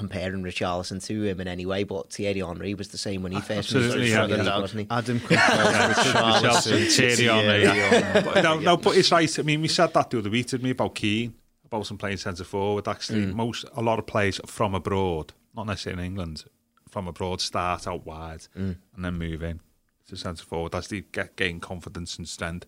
comparing 0.00 0.42
Richarlison 0.42 1.04
to 1.04 1.22
him 1.22 1.40
in 1.40 1.46
any 1.48 1.66
way, 1.66 1.84
but 1.84 2.12
Thierry 2.12 2.40
Henry 2.40 2.74
was 2.74 2.88
the 2.88 2.98
same 2.98 3.22
when 3.22 3.32
he 3.32 3.40
first 3.40 3.74
moved 3.74 3.92
to 3.92 4.00
Absolutely, 4.00 4.00
the 4.00 4.10
yeah, 4.10 4.26
yeah. 4.26 4.42
League, 4.42 4.60
wasn't 4.62 4.80
he? 4.80 4.86
Adam 4.90 5.20
compares 5.20 5.96
Richarlison, 5.96 6.96
Thierry 6.96 7.24
Henry, 7.26 7.66
Henry. 7.66 8.42
No, 8.42 8.58
no, 8.58 8.76
but 8.78 8.96
it's 8.96 9.12
right. 9.12 9.38
I 9.38 9.42
mean, 9.42 9.60
we 9.60 9.68
said 9.68 9.92
that 9.92 10.10
the 10.10 10.18
other 10.18 10.30
week, 10.30 10.46
didn't 10.46 10.64
we, 10.64 10.70
about 10.70 10.94
Kean, 10.94 11.34
about 11.66 11.86
some 11.86 11.98
playing 11.98 12.16
centre 12.16 12.44
forward. 12.44 12.88
Actually, 12.88 13.26
mm. 13.26 13.34
most 13.34 13.64
a 13.74 13.82
lot 13.82 13.98
of 13.98 14.06
players 14.06 14.40
from 14.46 14.74
abroad, 14.74 15.34
not 15.54 15.66
necessarily 15.66 16.02
in 16.02 16.06
England, 16.06 16.44
from 16.88 17.06
abroad, 17.06 17.40
start 17.40 17.86
out 17.86 18.06
wide 18.06 18.46
mm. 18.56 18.76
and 18.96 19.04
then 19.04 19.14
move 19.18 19.42
in 19.42 19.60
to 20.08 20.16
centre 20.16 20.44
forward 20.44 20.74
as 20.74 20.88
they 20.88 21.02
get 21.12 21.36
gain 21.36 21.60
confidence 21.60 22.16
and 22.16 22.26
strength. 22.26 22.66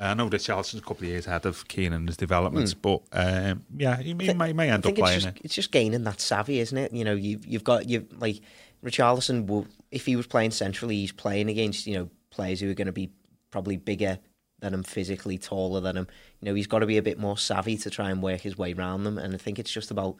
I 0.00 0.14
know 0.14 0.30
Richarlison's 0.30 0.80
a 0.80 0.80
couple 0.80 1.04
of 1.04 1.10
years 1.10 1.26
ahead 1.26 1.44
of 1.44 1.68
Kean 1.68 1.92
in 1.92 2.06
his 2.06 2.16
developments, 2.16 2.72
but 2.72 3.02
um, 3.12 3.64
yeah, 3.76 3.96
he, 3.98 4.14
he, 4.18 4.32
may, 4.32 4.52
may 4.54 4.70
end 4.70 4.72
I 4.72 4.76
up 4.76 4.82
think 4.84 4.98
it's 4.98 5.04
playing 5.04 5.20
just, 5.20 5.36
it. 5.36 5.40
it's 5.44 5.54
just 5.54 5.70
gaining 5.70 6.04
that 6.04 6.20
savvy, 6.20 6.58
isn't 6.60 6.76
it? 6.76 6.92
You 6.92 7.04
know, 7.04 7.14
you've 7.14 7.46
you've 7.46 7.64
got 7.64 7.88
you 7.88 8.06
like 8.18 8.40
Richarlison. 8.82 9.46
Will, 9.46 9.66
if 9.90 10.06
he 10.06 10.16
was 10.16 10.26
playing 10.26 10.52
centrally, 10.52 10.96
he's 10.96 11.12
playing 11.12 11.50
against 11.50 11.86
you 11.86 11.94
know 11.94 12.10
players 12.30 12.60
who 12.60 12.70
are 12.70 12.74
going 12.74 12.86
to 12.86 12.92
be 12.92 13.10
probably 13.50 13.76
bigger 13.76 14.18
than 14.60 14.74
him, 14.74 14.82
physically 14.82 15.38
taller 15.38 15.80
than 15.80 15.96
him. 15.96 16.06
You 16.40 16.46
know, 16.46 16.54
he's 16.54 16.66
got 16.66 16.80
to 16.80 16.86
be 16.86 16.96
a 16.96 17.02
bit 17.02 17.18
more 17.18 17.36
savvy 17.36 17.76
to 17.78 17.90
try 17.90 18.10
and 18.10 18.22
work 18.22 18.40
his 18.40 18.56
way 18.56 18.72
around 18.72 19.04
them. 19.04 19.18
And 19.18 19.34
I 19.34 19.38
think 19.38 19.58
it's 19.58 19.72
just 19.72 19.90
about 19.90 20.16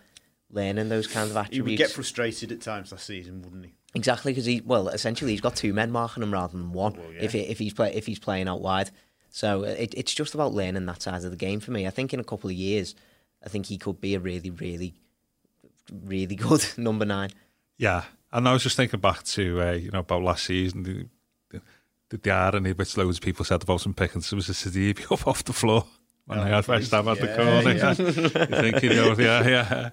learning 0.50 0.88
those 0.88 1.06
kinds 1.06 1.30
of 1.30 1.36
attributes. 1.36 1.56
He 1.56 1.62
would 1.62 1.78
get 1.78 1.90
frustrated 1.90 2.52
at 2.52 2.60
times 2.60 2.92
last 2.92 3.06
season, 3.06 3.42
wouldn't 3.42 3.64
he? 3.64 3.72
Exactly, 3.94 4.32
because 4.32 4.46
he 4.46 4.60
well, 4.60 4.88
essentially, 4.88 5.30
he's 5.30 5.40
got 5.40 5.56
two 5.56 5.72
men 5.72 5.90
marking 5.90 6.22
him 6.22 6.32
rather 6.32 6.56
than 6.56 6.72
one. 6.72 6.94
Well, 6.94 7.12
yeah. 7.12 7.22
If 7.22 7.32
he, 7.32 7.40
if 7.40 7.58
he's 7.58 7.74
play, 7.74 7.94
if 7.94 8.06
he's 8.06 8.18
playing 8.18 8.48
out 8.48 8.60
wide, 8.60 8.90
so 9.30 9.62
uh, 9.64 9.68
it, 9.68 9.94
it's 9.96 10.14
just 10.14 10.34
about 10.34 10.52
learning 10.52 10.86
that 10.86 11.02
side 11.02 11.24
of 11.24 11.30
the 11.30 11.36
game 11.36 11.60
for 11.60 11.70
me. 11.70 11.86
I 11.86 11.90
think 11.90 12.12
in 12.12 12.20
a 12.20 12.24
couple 12.24 12.50
of 12.50 12.56
years, 12.56 12.94
I 13.44 13.48
think 13.48 13.66
he 13.66 13.78
could 13.78 14.00
be 14.00 14.14
a 14.14 14.20
really, 14.20 14.50
really, 14.50 14.94
really 16.04 16.36
good 16.48 16.64
number 16.76 17.04
nine. 17.04 17.30
Yeah, 17.78 18.04
and 18.32 18.48
I 18.48 18.52
was 18.52 18.62
just 18.62 18.76
thinking 18.76 19.00
back 19.00 19.22
to 19.24 19.62
uh, 19.62 19.72
you 19.72 19.90
know 19.90 20.00
about 20.00 20.22
last 20.22 20.44
season. 20.44 20.82
The, 20.82 21.06
the, 22.10 22.16
the 22.18 22.30
irony 22.30 22.72
which 22.72 22.96
loads 22.96 23.18
of 23.18 23.22
people 23.24 23.44
said 23.44 23.62
about 23.62 23.80
some 23.80 23.94
Pickens 23.94 24.32
was 24.32 24.48
a 24.48 24.52
Sidibe 24.52 25.10
up 25.12 25.26
off 25.26 25.44
the 25.44 25.52
floor 25.52 25.86
when 26.26 26.38
Oh, 26.38 26.42
I 26.42 26.48
had 26.48 26.66
West 26.68 26.90
Ham 26.90 27.06
at 27.08 27.18
the 27.20 27.28
corner. 27.28 27.72
yeah. 27.72 27.94
you 28.56 28.70
think 28.70 28.82
you 28.82 28.90
know, 28.90 29.14
yeah, 29.18 29.48
yeah. 29.48 29.90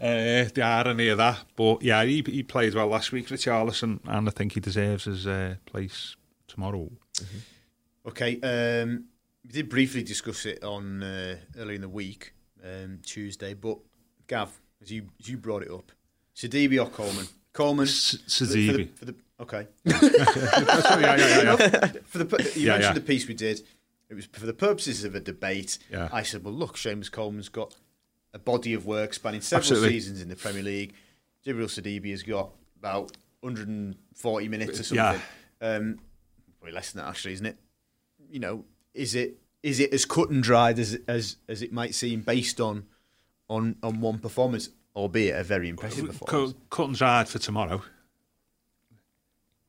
Uh, 0.00 0.48
the 0.54 0.62
irony 0.62 1.08
of 1.08 1.18
that, 1.18 1.38
but 1.56 1.82
yeah, 1.82 2.04
he 2.04 2.22
he 2.26 2.42
played 2.42 2.74
well 2.74 2.86
last 2.88 3.12
week, 3.12 3.28
Richarlison, 3.28 4.00
and 4.06 4.28
I 4.28 4.30
think 4.30 4.52
he 4.52 4.60
deserves 4.60 5.04
his 5.04 5.26
uh, 5.26 5.56
place 5.66 6.16
tomorrow. 6.46 6.90
Okay, 8.06 8.38
um, 8.42 9.04
we 9.44 9.50
did 9.50 9.68
briefly 9.68 10.02
discuss 10.02 10.44
it 10.46 10.62
on 10.62 11.02
uh, 11.02 11.36
earlier 11.58 11.76
in 11.76 11.80
the 11.80 11.88
week, 11.88 12.34
um, 12.62 12.98
Tuesday, 13.04 13.54
but 13.54 13.78
Gav, 14.26 14.50
as 14.82 14.90
you 14.92 15.06
as 15.20 15.28
you 15.28 15.36
brought 15.38 15.62
it 15.62 15.70
up, 15.70 15.90
Sidibe 16.36 16.80
or 16.82 16.88
Coleman? 16.90 17.26
Coleman. 17.52 17.86
S- 17.86 18.18
for 18.38 18.44
the- 18.44 18.66
for 18.68 18.72
the- 18.76 18.84
Sidibe. 18.84 18.98
For 18.98 19.04
the, 19.06 19.14
okay. 19.40 19.66
yeah, 19.84 21.16
yeah. 21.42 21.92
For 22.04 22.18
the 22.18 22.52
you 22.56 22.68
mentioned 22.68 22.96
the 22.96 23.00
piece 23.00 23.26
we 23.26 23.34
did. 23.34 23.62
It 24.10 24.14
was 24.14 24.26
for 24.26 24.44
the 24.46 24.52
purposes 24.52 25.02
of 25.04 25.14
a 25.14 25.20
debate. 25.20 25.78
Yeah. 25.90 26.08
I 26.12 26.22
said, 26.22 26.44
well, 26.44 26.52
look, 26.52 26.76
Seamus 26.76 27.10
Coleman's 27.10 27.48
got 27.48 27.74
a 28.34 28.38
body 28.38 28.74
of 28.74 28.84
work 28.86 29.14
spanning 29.14 29.40
several 29.40 29.60
Absolutely. 29.62 29.88
seasons 29.90 30.20
in 30.20 30.28
the 30.28 30.36
Premier 30.36 30.62
League. 30.62 30.92
Djibril 31.44 31.66
Sidibe 31.68 32.10
has 32.10 32.22
got 32.22 32.50
about 32.78 33.16
140 33.40 34.48
minutes 34.48 34.78
or 34.78 34.82
something. 34.82 35.20
Yeah. 35.60 35.66
Um, 35.76 35.98
probably 36.60 36.74
less 36.74 36.92
than 36.92 37.02
that, 37.02 37.08
actually, 37.08 37.32
isn't 37.32 37.46
it? 37.46 37.56
You 38.34 38.40
know, 38.40 38.64
is 38.94 39.14
it 39.14 39.36
is 39.62 39.78
it 39.78 39.94
as 39.94 40.04
cut 40.04 40.28
and 40.30 40.42
dried 40.42 40.80
as 40.80 40.98
as 41.06 41.36
as 41.48 41.62
it 41.62 41.72
might 41.72 41.94
seem 41.94 42.22
based 42.22 42.60
on 42.60 42.86
on 43.48 43.76
on 43.80 44.00
one 44.00 44.18
performance, 44.18 44.70
albeit 44.96 45.36
a 45.38 45.44
very 45.44 45.68
impressive 45.68 46.06
performance? 46.06 46.52
Cut, 46.54 46.68
cut 46.68 46.88
and 46.88 46.96
dried 46.96 47.28
for 47.28 47.38
tomorrow. 47.38 47.80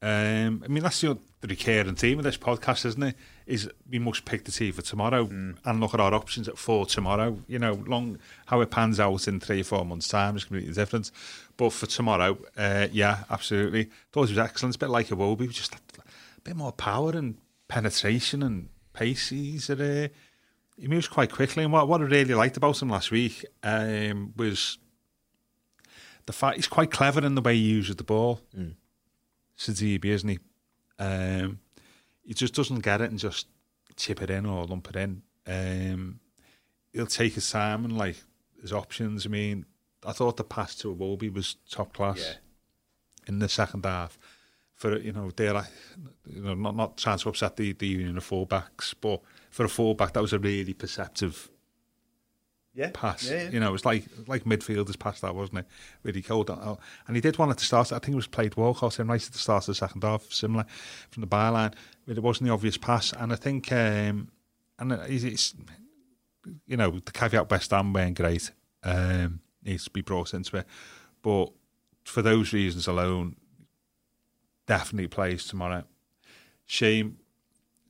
Um, 0.02 0.64
I 0.64 0.68
mean, 0.68 0.82
that's 0.82 1.00
the, 1.02 1.18
the 1.42 1.48
recurring 1.48 1.94
theme 1.96 2.18
of 2.18 2.24
this 2.26 2.38
podcast, 2.38 2.86
isn't 2.88 3.04
it? 3.04 3.16
Is 3.46 3.70
we 3.88 4.00
must 4.00 4.26
pick 4.26 4.46
the 4.46 4.52
team 4.52 4.74
for 4.74 4.82
tomorrow 4.82 5.26
Mm. 5.28 5.58
and 5.64 5.80
look 5.80 5.94
at 5.94 6.00
our 6.00 6.16
options 6.16 6.48
at 6.48 6.58
for 6.58 6.88
tomorrow. 6.88 7.38
You 7.48 7.60
know, 7.60 7.74
long 7.86 8.18
how 8.48 8.62
it 8.62 8.72
pans 8.72 9.00
out 9.00 9.28
in 9.28 9.40
three 9.40 9.62
or 9.62 9.64
four 9.64 9.86
months' 9.86 10.08
time 10.08 10.36
is 10.38 10.44
completely 10.44 10.74
different. 10.74 11.12
But 11.56 11.72
for 11.72 11.86
tomorrow, 11.86 12.40
uh, 12.58 12.88
yeah, 12.92 13.26
absolutely. 13.30 13.92
Thought 14.12 14.24
it 14.24 14.30
was 14.32 14.38
excellent. 14.40 14.72
It's 14.72 14.84
a 14.84 14.86
bit 14.86 14.90
like 14.90 15.12
a 15.12 15.16
Wobie, 15.16 15.52
just 15.52 15.76
a 15.76 15.78
bit 16.44 16.56
more 16.56 16.72
power 16.72 17.12
and 17.12 17.36
penetration 17.68 18.44
and 18.44 18.70
pace. 18.94 19.30
He's 19.30 19.70
a, 19.70 20.10
he 20.78 20.88
moves 20.88 21.08
quite 21.08 21.32
quickly. 21.32 21.64
And 21.64 21.74
what, 21.74 21.88
what 21.88 22.02
I 22.02 22.06
really 22.06 22.34
liked 22.34 22.58
about 22.58 22.82
him 22.82 22.90
last 22.90 23.12
week 23.12 23.46
um, 23.64 24.34
was 24.36 24.78
the 26.26 26.34
fact 26.34 26.56
he's 26.58 26.68
quite 26.68 26.92
clever 26.92 27.26
in 27.26 27.36
the 27.36 27.42
way 27.42 27.56
he 27.56 27.62
uses 27.62 27.96
the 27.96 28.04
ball. 28.04 28.42
Sidibe, 29.58 30.06
isn't 30.06 30.30
he? 30.30 30.40
Um, 31.00 31.60
he 32.24 32.34
just 32.34 32.54
doesn't 32.56 32.80
get 32.80 33.02
it 33.02 33.10
and 33.10 33.20
just 33.20 33.48
chip 33.96 34.22
it 34.22 34.30
in 34.30 34.46
or 34.46 34.66
lump 34.66 34.90
it 34.90 34.96
in. 34.96 35.22
Um, 35.48 36.20
he'll 36.92 37.06
take 37.06 37.34
his 37.36 37.50
time 37.50 37.86
and 37.86 37.98
like 37.98 38.18
his 38.62 38.74
options. 38.74 39.26
I 39.26 39.30
mean, 39.30 39.66
I 40.06 40.12
thought 40.12 40.38
the 40.38 40.44
pass 40.44 40.76
to 40.78 40.94
Iwobi 40.94 41.32
was 41.34 41.56
top 41.70 41.94
class 41.94 42.20
Yeah. 42.20 42.34
in 43.28 43.40
the 43.40 43.50
second 43.50 43.86
half. 43.86 44.18
For 44.86 45.00
you 45.00 45.14
know, 45.14 45.32
they're 45.36 45.66
you 46.28 46.42
know, 46.42 46.54
not 46.54 46.76
not 46.76 46.98
trying 46.98 47.18
to 47.18 47.30
upset 47.30 47.56
the, 47.56 47.74
the 47.74 47.88
union 47.88 48.18
of 48.18 48.30
fullbacks, 48.30 48.94
but 49.02 49.20
for 49.50 49.66
a 49.66 49.68
fullback, 49.68 50.14
that 50.14 50.22
was 50.22 50.32
a 50.32 50.38
really 50.38 50.76
perceptive 50.76 51.50
yeah, 52.76 52.92
pass. 52.94 53.28
Yeah, 53.28 53.46
yeah. 53.46 53.50
You 53.50 53.60
know, 53.62 53.70
it 53.70 53.72
was 53.72 53.84
like 53.84 54.06
like 54.28 54.44
midfielders 54.44 55.00
pass 55.00 55.22
that, 55.22 55.34
wasn't 55.34 55.58
it? 55.58 55.66
Really 56.04 56.22
cold. 56.22 56.52
Uh, 56.52 56.76
And 57.08 57.18
he 57.18 57.22
did 57.22 57.40
one 57.40 57.50
at 57.50 57.58
the 57.58 57.64
start. 57.64 57.92
I 57.92 57.98
think 57.98 58.14
it 58.14 58.16
was 58.16 58.28
played 58.28 58.58
Walcott 58.58 59.00
in 59.00 59.08
right 59.08 59.26
at 59.26 59.32
the 59.34 59.40
start 59.40 59.64
of 59.64 59.68
the 59.68 59.74
second 59.74 60.04
half, 60.04 60.32
similar 60.32 60.68
from 61.10 61.22
the 61.22 61.28
byline. 61.28 61.74
But 62.06 62.18
it 62.18 62.22
wasn't 62.22 62.50
the 62.50 62.54
obvious 62.54 62.78
pass. 62.78 63.12
And 63.12 63.34
I 63.34 63.38
think, 63.38 63.72
um, 63.72 64.30
and 64.78 64.92
it's, 64.92 65.24
it's 65.24 65.56
you 66.68 66.78
know, 66.78 67.00
the 67.00 67.12
caveat 67.12 67.50
West 67.50 67.72
Ham 67.72 67.92
weren't 67.92 68.18
great. 68.18 68.52
Um, 68.84 69.40
needs 69.64 69.86
to 69.86 69.90
be 69.90 70.02
brought 70.02 70.36
into 70.36 70.58
it. 70.58 70.68
But 71.24 71.54
for 72.04 72.22
those 72.22 72.54
reasons 72.54 72.86
alone, 72.86 73.38
definitely 74.66 75.08
plays 75.08 75.46
tomorrow. 75.46 75.84
Shame. 76.66 77.18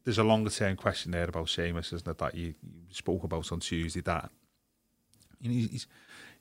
There's 0.04 0.18
a 0.20 0.24
longer 0.24 0.52
term 0.52 0.76
question 0.76 1.12
there 1.12 1.24
about 1.24 1.48
Seamus, 1.48 1.92
isn't 1.92 2.08
it? 2.08 2.18
That 2.20 2.36
you, 2.36 2.54
you 2.64 2.94
spoke 2.94 3.24
about 3.24 3.52
on 3.52 3.60
Tuesday. 3.60 4.02
That 4.02 4.30
you 5.40 5.50
know, 5.50 5.68
he's 5.72 5.88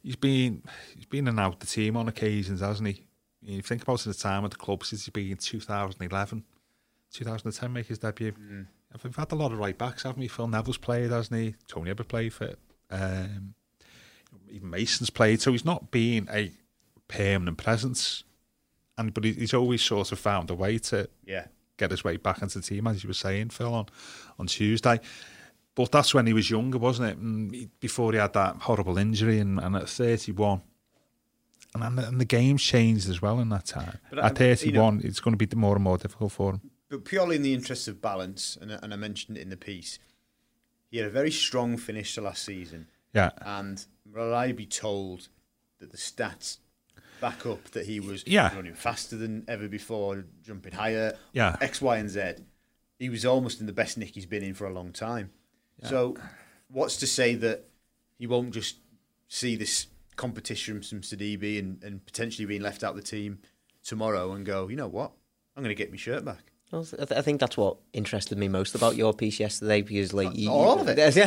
he's 0.03 0.17
been 0.17 0.63
he's 0.95 1.07
been 1.07 1.29
and 1.29 1.41
out 1.41 1.61
the 1.61 1.67
team 1.67 1.97
on 1.97 2.09
occasions, 2.09 2.61
hasn't 2.61 2.89
he? 2.89 3.05
You 3.43 3.63
think 3.63 3.83
about 3.83 4.01
the 4.01 4.15
time 4.15 4.45
at 4.45 4.51
the 4.53 4.57
club 4.57 4.85
since 4.85 5.05
he's 5.05 5.13
been 5.13 5.33
in 5.33 5.37
2011, 5.37 6.45
2010 7.13 7.73
make 7.73 7.87
his 7.87 7.99
debut. 7.99 8.35
We've 9.03 9.17
had 9.17 9.33
a 9.33 9.35
lot 9.35 9.53
of 9.53 9.59
right 9.59 9.77
backs, 9.77 10.05
haven't 10.05 10.21
we? 10.21 10.29
Phil 10.29 10.47
Neville's 10.47 10.79
played, 10.79 11.11
hasn't 11.11 11.41
he? 11.41 11.55
Tony 11.67 11.91
ever 11.91 12.05
played 12.05 12.33
for. 12.33 12.55
Um, 12.91 13.55
even 14.49 14.71
Mason's 14.71 15.11
played, 15.11 15.41
so 15.41 15.53
he's 15.53 15.65
not 15.65 15.91
been 15.91 16.29
a 16.33 16.53
permanent 17.09 17.59
presence. 17.59 18.25
And 18.97 19.13
but 19.13 19.25
he's 19.25 19.55
always 19.55 19.83
sort 19.83 20.13
of 20.13 20.19
found 20.19 20.51
a 20.51 20.55
way 20.55 20.79
to 20.79 21.09
yeah. 21.27 21.47
get 21.77 21.91
his 21.91 22.05
way 22.05 22.17
back 22.17 22.43
into 22.43 22.59
the 22.61 22.65
team, 22.65 22.87
as 22.87 23.03
you 23.03 23.09
were 23.09 23.15
saying, 23.15 23.51
Phil, 23.51 23.75
on, 23.75 23.87
on 24.39 24.47
Tuesday. 24.47 25.01
But 25.75 25.91
that's 25.91 26.15
when 26.15 26.27
he 26.27 26.33
was 26.33 26.49
younger, 26.51 26.79
wasn't 26.79 27.11
it? 27.11 27.17
And 27.19 27.69
before 27.81 28.13
he 28.13 28.19
had 28.19 28.33
that 28.35 28.57
horrible 28.57 28.97
injury, 28.97 29.41
and, 29.41 29.59
and 29.59 29.75
at 29.75 29.89
31. 29.89 30.63
And, 31.75 31.83
and, 31.83 31.99
the, 31.99 32.07
and 32.07 32.21
the 32.21 32.25
game's 32.25 32.63
changed 32.63 33.09
as 33.11 33.21
well 33.21 33.41
in 33.41 33.49
that 33.49 33.67
time. 33.67 33.99
But, 34.11 34.21
at 34.21 34.25
um, 34.25 34.29
you 34.47 34.73
know- 34.73 34.91
31, 34.91 35.01
it's 35.03 35.19
going 35.19 35.37
to 35.37 35.47
be 35.47 35.57
more 35.57 35.75
and 35.75 35.83
more 35.83 35.99
difficult 35.99 36.31
for 36.31 36.53
him. 36.53 36.61
but 36.89 37.05
purely 37.05 37.35
in 37.35 37.43
the 37.43 37.53
interest 37.55 37.89
of 37.89 38.01
balance, 38.01 38.57
and, 38.61 38.71
and 38.71 38.93
I 38.93 38.97
mentioned 38.97 39.37
it 39.37 39.41
in 39.41 39.51
the 39.51 39.57
piece, 39.57 39.99
he 40.93 40.99
had 40.99 41.09
a 41.09 41.11
very 41.11 41.33
strong 41.33 41.77
finish 41.77 42.15
to 42.15 42.21
last 42.21 42.45
season, 42.45 42.87
Yeah. 43.13 43.31
and 43.41 43.85
will 44.07 44.33
I 44.33 44.53
be 44.53 44.67
told 44.67 45.27
that 45.81 45.91
the 45.91 45.97
stats 45.99 46.59
back 47.21 47.47
up 47.47 47.65
that 47.73 47.87
he 47.87 48.01
was 48.01 48.23
Yeah. 48.27 48.55
running 48.55 48.75
faster 48.75 49.17
than 49.17 49.45
ever 49.49 49.69
before, 49.69 50.25
jumping 50.43 50.73
higher, 50.73 51.17
Yeah. 51.33 51.57
X, 51.61 51.81
Y, 51.81 51.97
and 51.99 52.11
Z. 52.11 52.35
He 52.99 53.09
was 53.09 53.25
almost 53.25 53.61
in 53.61 53.67
the 53.67 53.73
best 53.73 53.99
nick 53.99 54.15
he's 54.15 54.27
been 54.27 54.43
in 54.43 54.55
for 54.55 54.67
a 54.67 54.73
long 54.73 54.93
time. 54.93 55.31
So, 55.83 56.17
what's 56.69 56.97
to 56.99 57.07
say 57.07 57.35
that 57.35 57.65
he 58.19 58.27
won't 58.27 58.55
just 58.55 58.77
see 59.29 59.57
this 59.57 59.89
competition 60.17 60.81
from 60.83 61.01
Sidibe 61.03 61.59
and, 61.59 61.83
and 61.83 62.05
potentially 62.07 62.47
being 62.47 62.63
left 62.63 62.85
out 62.85 62.91
of 62.91 62.97
the 62.97 63.03
team 63.03 63.41
tomorrow 63.83 64.33
and 64.33 64.47
go, 64.47 64.69
you 64.69 64.77
know 64.77 64.87
what, 64.89 65.13
I'm 65.57 65.63
going 65.63 65.75
to 65.75 65.79
get 65.83 65.91
my 65.91 65.97
shirt 65.97 66.25
back. 66.25 66.53
Well, 66.75 66.85
I, 66.95 67.05
th- 67.05 67.19
I 67.19 67.23
think 67.23 67.39
that's 67.39 67.57
what 67.57 67.77
interested 67.93 68.37
me 68.37 68.49
most 68.49 68.75
about 68.75 68.97
your 68.97 69.15
piece 69.15 69.39
yesterday 69.39 69.81
because, 69.81 70.13
like, 70.13 70.35
you, 70.35 70.51
all 70.51 70.81
of 70.81 70.89
it. 70.89 70.99
I, 71.17 71.21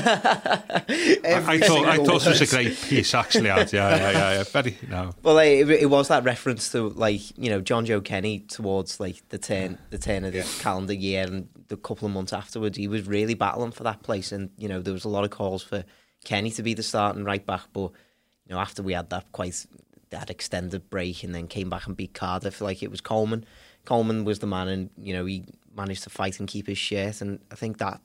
I 1.25 1.59
thought 1.59 1.85
I 1.85 1.95
thought 1.95 2.27
it 2.27 2.29
was 2.29 2.41
a 2.41 2.47
great 2.47 2.75
piece, 2.75 3.13
actually. 3.13 3.49
Ad. 3.49 3.71
Yeah, 3.71 3.95
yeah, 3.95 4.11
yeah, 4.11 4.31
yeah. 4.33 4.43
Very, 4.43 4.77
no. 4.89 5.13
Well, 5.23 5.35
like, 5.35 5.47
it, 5.47 5.69
it 5.69 5.89
was 5.89 6.09
that 6.09 6.25
reference 6.25 6.69
to 6.73 6.89
like 6.89 7.21
you 7.37 7.49
know 7.49 7.61
Jonjoe 7.61 8.03
Kenny 8.03 8.39
towards 8.39 8.99
like 8.99 9.21
the 9.29 9.37
turn 9.37 9.77
the 9.89 9.97
turn 9.97 10.25
of 10.25 10.33
the 10.33 10.43
calendar 10.59 10.91
year 10.93 11.23
and 11.23 11.47
the 11.69 11.77
couple 11.77 12.07
of 12.07 12.13
months 12.13 12.33
afterwards. 12.33 12.77
He 12.77 12.89
was 12.89 13.07
really 13.07 13.33
battling 13.33 13.71
for 13.71 13.83
that 13.83 14.03
place, 14.03 14.33
and 14.33 14.49
you 14.57 14.67
know 14.67 14.81
there 14.81 14.93
was 14.93 15.05
a 15.05 15.09
lot 15.09 15.23
of 15.23 15.29
calls 15.29 15.63
for 15.63 15.85
Kenny 16.25 16.51
to 16.51 16.61
be 16.61 16.73
the 16.73 16.83
starting 16.83 17.23
right 17.23 17.45
back. 17.45 17.67
But 17.71 17.93
you 18.47 18.53
know 18.53 18.59
after 18.59 18.83
we 18.83 18.91
had 18.91 19.11
that 19.11 19.31
quite 19.31 19.65
that 20.09 20.29
extended 20.29 20.89
break 20.89 21.23
and 21.23 21.33
then 21.33 21.47
came 21.47 21.69
back 21.69 21.87
and 21.87 21.95
beat 21.95 22.13
Cardiff, 22.13 22.59
like 22.59 22.83
it 22.83 22.91
was 22.91 22.99
Coleman. 22.99 23.45
Coleman 23.87 24.25
was 24.25 24.39
the 24.39 24.47
man, 24.47 24.67
and 24.67 24.89
you 24.97 25.13
know 25.13 25.23
he 25.25 25.45
managed 25.75 26.03
to 26.03 26.09
fight 26.09 26.39
and 26.39 26.47
keep 26.47 26.67
his 26.67 26.77
shirt, 26.77 27.21
and 27.21 27.39
I 27.49 27.55
think 27.55 27.77
that 27.77 28.01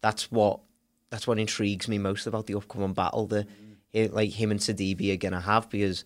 that's 0.00 0.32
what 0.32 0.60
that's 1.10 1.26
what 1.26 1.38
intrigues 1.38 1.88
me 1.88 1.98
most 1.98 2.26
about 2.26 2.46
the 2.46 2.54
upcoming 2.54 2.94
battle. 2.94 3.26
that 3.26 3.46
it- 3.92 4.14
like 4.14 4.30
him 4.30 4.50
and 4.50 4.60
Sidibe 4.60 5.12
are 5.12 5.16
gonna 5.16 5.40
have 5.40 5.68
because, 5.68 6.04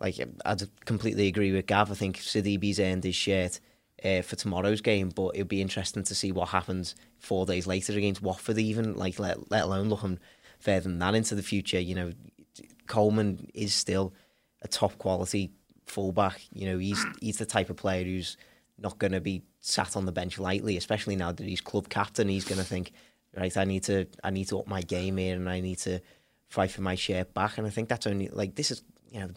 like, 0.00 0.16
I'd 0.46 0.62
completely 0.86 1.26
agree 1.26 1.52
with 1.52 1.66
Gav. 1.66 1.90
I 1.90 1.94
think 1.94 2.18
Sidibe's 2.18 2.80
earned 2.80 3.04
his 3.04 3.16
shirt 3.16 3.60
uh, 4.04 4.22
for 4.22 4.36
tomorrow's 4.36 4.80
game, 4.80 5.10
but 5.10 5.34
it'll 5.34 5.46
be 5.46 5.60
interesting 5.60 6.04
to 6.04 6.14
see 6.14 6.32
what 6.32 6.48
happens 6.50 6.94
four 7.18 7.44
days 7.44 7.66
later 7.66 7.92
against 7.98 8.22
Watford, 8.22 8.58
even 8.58 8.94
like 8.96 9.18
let 9.18 9.50
let 9.50 9.64
alone 9.64 9.90
looking 9.90 10.18
further 10.58 10.88
than 10.88 11.00
that 11.00 11.14
into 11.14 11.34
the 11.34 11.42
future. 11.42 11.80
You 11.80 11.96
know, 11.96 12.12
Coleman 12.86 13.50
is 13.52 13.74
still 13.74 14.14
a 14.62 14.68
top 14.68 14.96
quality 14.98 15.50
fullback. 15.86 16.40
You 16.52 16.66
know, 16.70 16.78
he's 16.78 17.04
he's 17.20 17.36
the 17.38 17.46
type 17.46 17.68
of 17.68 17.76
player 17.76 18.04
who's 18.04 18.36
not 18.84 18.98
going 18.98 19.12
to 19.12 19.20
be 19.20 19.42
sat 19.60 19.96
on 19.96 20.06
the 20.06 20.12
bench 20.12 20.38
lightly, 20.38 20.76
especially 20.76 21.16
now 21.16 21.32
that 21.32 21.44
he's 21.44 21.60
club 21.60 21.88
captain. 21.88 22.28
He's 22.28 22.44
going 22.44 22.58
to 22.58 22.64
think, 22.64 22.92
right, 23.36 23.56
I 23.56 23.64
need 23.64 23.82
to 23.84 24.06
I 24.22 24.30
need 24.30 24.48
to 24.48 24.60
up 24.60 24.68
my 24.68 24.82
game 24.82 25.16
here, 25.16 25.34
and 25.34 25.48
I 25.48 25.60
need 25.60 25.78
to 25.78 25.98
fight 26.48 26.70
for 26.70 26.82
my 26.82 26.94
share 26.94 27.24
back. 27.24 27.58
And 27.58 27.66
I 27.66 27.70
think 27.70 27.88
that's 27.88 28.06
only 28.06 28.28
like 28.28 28.54
this 28.54 28.70
is 28.70 28.82
you 29.10 29.20
know 29.20 29.30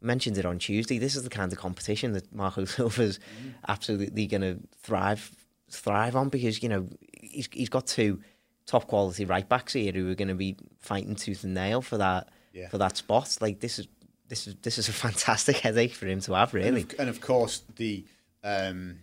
mentioned 0.00 0.38
it 0.38 0.46
on 0.46 0.58
Tuesday. 0.58 0.98
This 0.98 1.14
is 1.14 1.22
the 1.22 1.30
kind 1.30 1.52
of 1.52 1.58
competition 1.58 2.12
that 2.14 2.34
Marco 2.34 2.64
Silva's 2.76 3.18
mm. 3.18 3.52
absolutely 3.68 4.26
going 4.26 4.40
to 4.40 4.58
thrive 4.82 5.30
thrive 5.70 6.16
on 6.16 6.30
because 6.30 6.62
you 6.62 6.68
know 6.68 6.88
he's 7.20 7.48
he's 7.52 7.68
got 7.68 7.86
two 7.86 8.20
top 8.66 8.86
quality 8.86 9.24
right 9.24 9.48
backs 9.48 9.74
here 9.74 9.92
who 9.92 10.10
are 10.10 10.14
going 10.14 10.28
to 10.28 10.34
be 10.34 10.56
fighting 10.78 11.14
tooth 11.14 11.44
and 11.44 11.54
nail 11.54 11.82
for 11.82 11.98
that 11.98 12.28
yeah. 12.52 12.68
for 12.68 12.78
that 12.78 12.96
spot. 12.96 13.36
Like 13.40 13.60
this 13.60 13.78
is 13.78 13.86
this 14.28 14.46
is 14.46 14.56
this 14.62 14.78
is 14.78 14.88
a 14.88 14.92
fantastic 15.06 15.58
headache 15.58 15.94
for 15.94 16.06
him 16.06 16.20
to 16.20 16.34
have, 16.34 16.54
really. 16.54 16.82
And 16.82 16.92
of, 16.92 17.00
and 17.00 17.08
of 17.08 17.20
course, 17.20 17.62
the 17.76 18.04
um, 18.48 19.00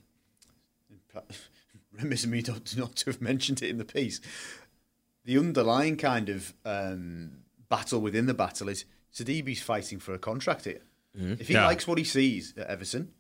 remiss 1.94 2.24
of 2.24 2.30
me 2.30 2.44
not, 2.48 2.76
not 2.78 2.96
to 2.98 3.06
have 3.12 3.22
mentioned 3.22 3.62
it 3.62 3.70
in 3.70 3.78
the 3.78 3.86
piece. 3.86 4.22
The 5.26 5.38
underlying 5.38 5.98
kind 5.98 6.30
of 6.30 6.54
um, 6.66 7.40
battle 7.70 8.00
within 8.00 8.26
the 8.26 8.34
battle 8.34 8.70
is 8.70 8.86
Sidibe's 9.14 9.62
fighting 9.62 10.00
for 10.00 10.14
a 10.14 10.20
contract 10.20 10.66
here. 10.66 10.82
Mm-hmm. 11.18 11.34
If 11.40 11.48
he 11.48 11.54
yeah. 11.54 11.66
likes 11.66 11.88
what 11.88 11.98
he 11.98 12.04
sees 12.04 12.54
at 12.58 12.68
Everton, 12.68 13.12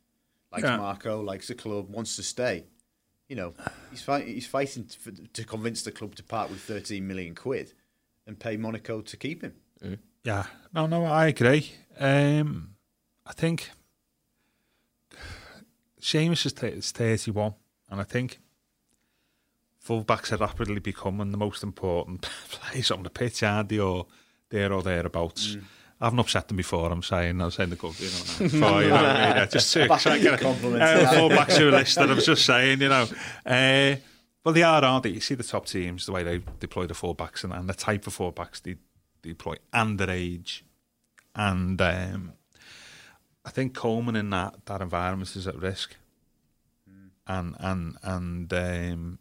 likes 0.51 0.63
yeah. 0.63 0.77
Marco, 0.77 1.21
likes 1.21 1.47
the 1.47 1.55
club, 1.55 1.89
wants 1.89 2.15
to 2.17 2.23
stay, 2.23 2.65
you 3.27 3.35
know, 3.35 3.53
he's 3.89 4.01
fighting. 4.01 4.33
He's 4.33 4.45
fighting 4.45 4.85
to, 4.85 5.11
to 5.11 5.43
convince 5.43 5.81
the 5.81 5.91
club 5.91 6.15
to 6.15 6.23
part 6.23 6.49
with 6.49 6.59
13 6.61 7.07
million 7.07 7.33
quid 7.33 7.73
and 8.27 8.38
pay 8.38 8.57
Monaco 8.57 9.01
to 9.01 9.17
keep 9.17 9.41
him. 9.41 9.53
Mm. 9.83 9.97
Yeah, 10.23 10.45
no, 10.73 10.85
no, 10.85 11.05
I 11.05 11.27
agree. 11.27 11.71
Um, 11.99 12.75
I 13.25 13.33
think 13.33 13.71
Seamus 16.01 16.45
is 16.45 16.91
31, 16.91 17.53
and 17.89 18.01
I 18.01 18.03
think 18.03 18.39
fullbacks 19.86 20.31
are 20.31 20.38
rapidly 20.38 20.79
becoming 20.79 21.31
the 21.31 21.38
most 21.38 21.63
important 21.63 22.21
players 22.49 22.91
on 22.91 23.03
the 23.03 23.10
pitch, 23.10 23.43
aren't 23.43 23.69
they, 23.69 23.79
or 23.79 24.08
there 24.49 24.71
or 24.73 24.81
thereabouts. 24.81 25.55
Mm. 25.55 25.63
I 26.01 26.05
haven't 26.05 26.19
upset 26.19 26.47
them 26.49 26.58
before. 26.58 26.91
I'm 26.91 27.03
saying 27.03 27.39
I 27.41 27.45
was 27.45 27.55
saying 27.55 27.69
the 27.69 27.77
club, 27.77 27.95
you 27.99 28.05
know, 28.05 28.10
for, 28.38 28.45
you 28.45 28.60
know 28.60 28.67
what 28.67 29.05
I 29.05 29.27
mean? 29.27 29.38
Yeah, 29.38 29.45
just 29.51 29.71
to 29.73 29.88
try 29.88 30.17
get 30.17 30.34
a 30.34 30.38
compliment. 30.38 30.84
Uh, 30.84 31.12
fall 31.12 31.29
back 31.29 31.47
to 31.49 31.69
a 31.69 31.71
list 31.71 31.95
that 31.95 32.10
I 32.10 32.13
was 32.13 32.25
just 32.25 32.45
saying, 32.45 32.81
you 32.81 32.89
know. 32.89 33.08
Uh, 33.45 33.95
well, 34.43 34.53
they 34.53 34.63
are, 34.63 34.84
aren't 34.84 35.03
they? 35.03 35.10
You 35.12 35.21
see 35.21 35.36
the 35.36 35.43
top 35.43 35.65
teams, 35.65 36.05
the 36.05 36.12
way 36.12 36.23
they 36.23 36.41
deploy 36.60 36.86
the 36.86 36.93
fullbacks 36.93 37.43
and, 37.43 37.53
and 37.53 37.69
the 37.69 37.73
type 37.73 38.05
of 38.08 38.17
fullbacks 38.17 38.62
they, 38.62 38.75
they 39.21 39.29
deploy, 39.29 39.55
and 39.71 39.97
their 39.97 40.10
age, 40.10 40.65
and 41.34 41.81
um, 41.81 42.34
I 43.45 43.51
think 43.51 43.75
Coleman 43.75 44.15
in 44.15 44.31
that 44.31 44.65
that 44.65 44.81
environment 44.81 45.36
is 45.36 45.47
at 45.47 45.55
risk, 45.55 45.95
mm. 46.89 47.10
and 47.27 47.55
and 47.60 47.97
and 48.01 48.53
um, 48.53 49.19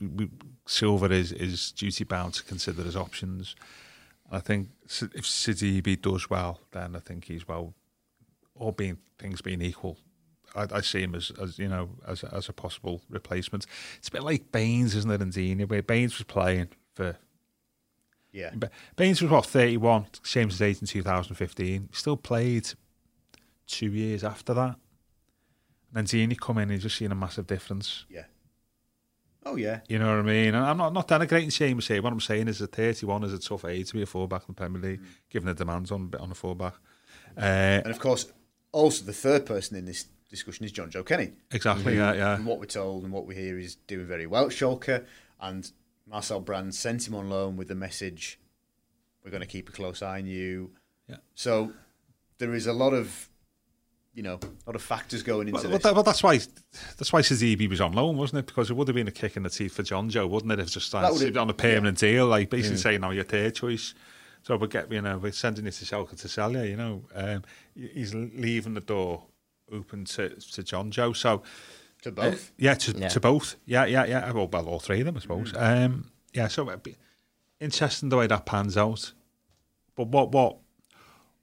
we, 0.00 0.06
we, 0.08 0.30
Silva 0.66 1.06
is 1.12 1.32
is 1.32 1.72
duty 1.72 2.04
bound 2.04 2.34
to 2.34 2.42
consider 2.42 2.82
his 2.82 2.96
options. 2.96 3.54
I 4.30 4.40
think 4.40 4.68
if 4.84 5.24
Sidibe 5.24 6.02
does 6.02 6.28
well, 6.28 6.60
then 6.72 6.96
I 6.96 6.98
think 6.98 7.24
he's 7.24 7.46
well. 7.46 7.74
All 8.54 8.72
being 8.72 8.98
things 9.18 9.40
being 9.40 9.62
equal, 9.62 9.98
I, 10.54 10.66
I 10.72 10.80
see 10.80 11.02
him 11.02 11.14
as, 11.14 11.30
as 11.40 11.58
you 11.58 11.68
know 11.68 11.90
as 12.06 12.24
as 12.24 12.48
a 12.48 12.52
possible 12.52 13.00
replacement. 13.08 13.66
It's 13.98 14.08
a 14.08 14.10
bit 14.10 14.24
like 14.24 14.50
Baines, 14.50 14.96
isn't 14.96 15.10
it, 15.10 15.22
in 15.22 15.30
Digne, 15.30 15.64
where 15.64 15.82
Baines 15.82 16.18
was 16.18 16.24
playing 16.24 16.68
for. 16.94 17.16
Yeah, 18.32 18.50
Baines 18.96 19.22
was 19.22 19.30
what 19.30 19.46
thirty 19.46 19.76
one. 19.76 20.06
James' 20.24 20.60
age 20.60 20.80
in 20.80 20.88
two 20.88 21.02
thousand 21.02 21.36
fifteen. 21.36 21.88
Still 21.92 22.16
played 22.16 22.68
two 23.68 23.90
years 23.90 24.24
after 24.24 24.52
that. 24.54 24.76
And 25.94 25.94
then 25.94 26.04
Digne 26.04 26.34
come 26.34 26.58
in, 26.58 26.64
and 26.64 26.72
he's 26.72 26.82
just 26.82 26.96
seen 26.96 27.12
a 27.12 27.14
massive 27.14 27.46
difference. 27.46 28.04
Yeah. 28.10 28.24
Oh 29.44 29.56
yeah, 29.56 29.80
you 29.88 29.98
know 29.98 30.08
what 30.08 30.18
I 30.18 30.22
mean. 30.22 30.54
And 30.54 30.58
I'm 30.58 30.76
not 30.76 30.92
not 30.92 31.08
denigrating 31.08 31.46
Seamus 31.46 31.86
here. 31.86 32.02
What 32.02 32.12
I'm 32.12 32.20
saying 32.20 32.48
is 32.48 32.58
that 32.58 32.72
31 32.72 33.24
is 33.24 33.32
a 33.32 33.38
tough 33.38 33.64
age 33.64 33.88
to 33.88 33.94
be 33.94 34.02
a 34.02 34.06
fullback 34.06 34.42
in 34.42 34.46
the 34.48 34.52
Premier 34.54 34.82
League, 34.82 35.00
mm. 35.00 35.06
given 35.30 35.46
the 35.46 35.54
demands 35.54 35.90
on 35.90 36.12
on 36.20 36.30
a 36.30 36.34
fullback. 36.34 36.74
Uh, 37.36 37.80
and 37.84 37.86
of 37.86 37.98
course, 37.98 38.26
also 38.72 39.04
the 39.04 39.12
third 39.12 39.46
person 39.46 39.76
in 39.76 39.86
this 39.86 40.06
discussion 40.28 40.66
is 40.66 40.72
Jonjoe 40.72 41.06
Kenny. 41.06 41.32
Exactly. 41.50 41.96
yeah, 41.96 42.12
yeah. 42.12 42.34
And 42.34 42.44
what 42.44 42.58
we're 42.58 42.66
told 42.66 43.04
and 43.04 43.12
what 43.12 43.26
we 43.26 43.34
hear 43.36 43.58
is 43.58 43.76
doing 43.76 44.06
very 44.06 44.26
well 44.26 44.46
at 44.46 44.50
Schalke, 44.50 45.04
and 45.40 45.70
Marcel 46.06 46.40
Brands 46.40 46.78
sent 46.78 47.06
him 47.06 47.14
on 47.14 47.30
loan 47.30 47.56
with 47.56 47.68
the 47.68 47.74
message, 47.74 48.38
"We're 49.24 49.30
going 49.30 49.40
to 49.40 49.46
keep 49.46 49.68
a 49.68 49.72
close 49.72 50.02
eye 50.02 50.18
on 50.18 50.26
you." 50.26 50.72
Yeah. 51.08 51.16
So 51.34 51.72
there 52.36 52.54
is 52.54 52.66
a 52.66 52.74
lot 52.74 52.92
of 52.92 53.30
you 54.18 54.24
know, 54.24 54.34
a 54.34 54.66
lot 54.66 54.74
of 54.74 54.82
factors 54.82 55.22
going 55.22 55.46
into 55.46 55.60
well, 55.68 55.78
this. 55.78 55.84
Well, 55.84 56.02
that's 56.02 56.24
why 56.24 56.38
that's 56.96 57.12
why 57.12 57.20
Sidibe 57.20 57.70
was 57.70 57.80
on 57.80 57.92
loan, 57.92 58.16
wasn't 58.16 58.40
it? 58.40 58.46
Because 58.46 58.68
it 58.68 58.74
would 58.74 58.88
have 58.88 58.96
been 58.96 59.06
a 59.06 59.12
kick 59.12 59.36
in 59.36 59.44
the 59.44 59.48
teeth 59.48 59.76
for 59.76 59.84
Jonjoe, 59.84 60.28
wouldn't 60.28 60.50
it? 60.50 60.58
If 60.58 60.72
just 60.72 60.88
started 60.88 61.36
on 61.36 61.48
a 61.48 61.54
permanent 61.54 62.02
yeah. 62.02 62.10
deal, 62.10 62.26
like 62.26 62.50
basically 62.50 62.78
yeah. 62.78 62.82
saying, 62.82 63.00
"No, 63.00 63.10
you're 63.12 63.22
third 63.22 63.54
choice." 63.54 63.94
So 64.42 64.56
we 64.56 64.66
get, 64.66 64.90
you 64.90 65.02
know, 65.02 65.18
we're 65.18 65.30
sending 65.30 65.66
you 65.66 65.70
to 65.70 65.84
Schalke 65.84 66.18
to 66.18 66.28
sell 66.28 66.50
you. 66.50 66.62
You 66.62 66.76
know, 66.76 67.04
um, 67.14 67.44
he's 67.76 68.12
leaving 68.12 68.74
the 68.74 68.80
door 68.80 69.22
open 69.70 70.04
to 70.06 70.30
to 70.30 70.62
Jonjoe. 70.64 71.14
So 71.14 71.44
to 72.02 72.10
both, 72.10 72.48
uh, 72.48 72.52
yeah, 72.58 72.74
to, 72.74 72.98
yeah, 72.98 73.08
to 73.08 73.20
both, 73.20 73.54
yeah, 73.66 73.84
yeah, 73.84 74.04
yeah. 74.04 74.32
Well, 74.32 74.48
well, 74.48 74.66
all 74.66 74.80
three 74.80 74.98
of 74.98 75.06
them, 75.06 75.16
I 75.16 75.20
suppose. 75.20 75.52
Mm. 75.52 75.84
Um, 75.84 76.10
yeah, 76.34 76.48
so 76.48 76.68
interesting 77.60 78.08
the 78.08 78.16
way 78.16 78.26
that 78.26 78.46
pans 78.46 78.76
out. 78.76 79.12
But 79.94 80.08
what 80.08 80.32
what 80.32 80.56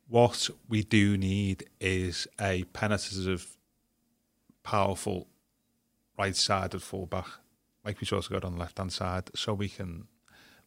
what 0.07 0.49
we 0.67 0.83
do 0.83 1.17
need 1.17 1.65
is 1.79 2.27
a 2.39 2.63
penetrative, 2.65 3.57
powerful 4.63 5.27
right-sided 6.17 6.81
fullback, 6.81 7.27
like 7.83 7.99
we've 7.99 8.11
also 8.13 8.33
got 8.33 8.43
on 8.43 8.53
the 8.53 8.59
left-hand 8.59 8.91
side, 8.91 9.29
so 9.35 9.53
we 9.53 9.69
can 9.69 10.07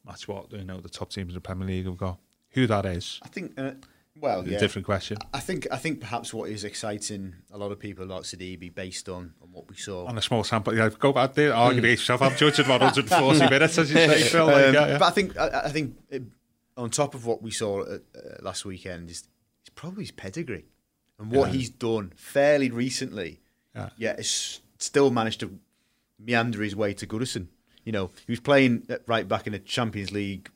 match 0.04 0.28
what 0.28 0.52
you 0.52 0.64
know 0.64 0.80
the 0.80 0.88
top 0.88 1.10
teams 1.10 1.30
in 1.30 1.34
the 1.34 1.40
Premier 1.40 1.66
League 1.66 1.86
have 1.86 1.96
got. 1.96 2.18
Who 2.50 2.66
that 2.66 2.86
is, 2.86 3.20
I 3.22 3.28
think. 3.28 3.52
Uh, 3.58 3.72
well, 4.20 4.46
yeah. 4.48 4.58
different 4.58 4.84
question. 4.84 5.18
I 5.32 5.38
think 5.38 5.68
I 5.70 5.76
think 5.76 6.00
perhaps 6.00 6.34
what 6.34 6.50
is 6.50 6.64
exciting 6.64 7.36
a 7.52 7.58
lot 7.58 7.70
of 7.70 7.78
people 7.78 8.04
about 8.04 8.24
Sidibe 8.24 8.74
based 8.74 9.08
on, 9.08 9.34
on 9.40 9.52
what 9.52 9.68
we 9.68 9.76
saw 9.76 10.06
on 10.06 10.18
a 10.18 10.22
small 10.22 10.44
sample. 10.44 10.76
Yeah, 10.76 10.90
go 10.98 11.12
back 11.12 11.34
there, 11.34 11.54
argue 11.54 11.82
yourself. 11.86 12.22
I'm 12.22 12.36
judging 12.36 12.68
140 12.68 13.38
minutes, 13.50 13.78
as 13.78 13.90
you 13.90 13.96
say, 13.96 14.22
Phil. 14.22 14.46
Like, 14.46 14.66
um, 14.66 14.74
yeah, 14.74 14.86
yeah. 14.88 14.98
But 14.98 15.06
I 15.06 15.10
think 15.10 15.38
I, 15.38 15.62
I 15.64 15.68
think 15.68 15.96
it, 16.10 16.22
on 16.78 16.88
top 16.88 17.14
of 17.14 17.26
what 17.26 17.42
we 17.42 17.50
saw 17.50 17.82
uh, 17.82 17.98
last 18.40 18.64
weekend 18.64 19.10
is, 19.10 19.24
is 19.64 19.70
probably 19.74 20.04
his 20.04 20.12
pedigree 20.12 20.64
and 21.18 21.30
what 21.30 21.48
yeah. 21.48 21.56
he's 21.58 21.68
done 21.68 22.12
fairly 22.16 22.70
recently. 22.70 23.40
Yeah, 23.74 23.90
yet 23.98 24.16
has 24.16 24.60
still 24.78 25.10
managed 25.10 25.40
to 25.40 25.58
meander 26.18 26.62
his 26.62 26.74
way 26.74 26.94
to 26.94 27.06
Goodison. 27.06 27.48
You 27.84 27.92
know, 27.92 28.10
he 28.26 28.32
was 28.32 28.40
playing 28.40 28.88
right 29.06 29.26
back 29.26 29.46
in 29.46 29.52
the 29.52 29.58
Champions 29.58 30.12
League, 30.12 30.50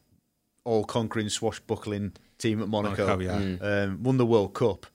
all 0.64 0.84
conquering, 0.84 1.28
swashbuckling 1.28 2.12
team 2.38 2.62
at 2.62 2.68
Monaco. 2.68 3.06
Monaco 3.06 3.22
yeah. 3.22 3.38
Mm. 3.38 3.62
Um, 3.62 4.02
won 4.02 4.16
the 4.16 4.26
World 4.26 4.54
Cup. 4.54 4.86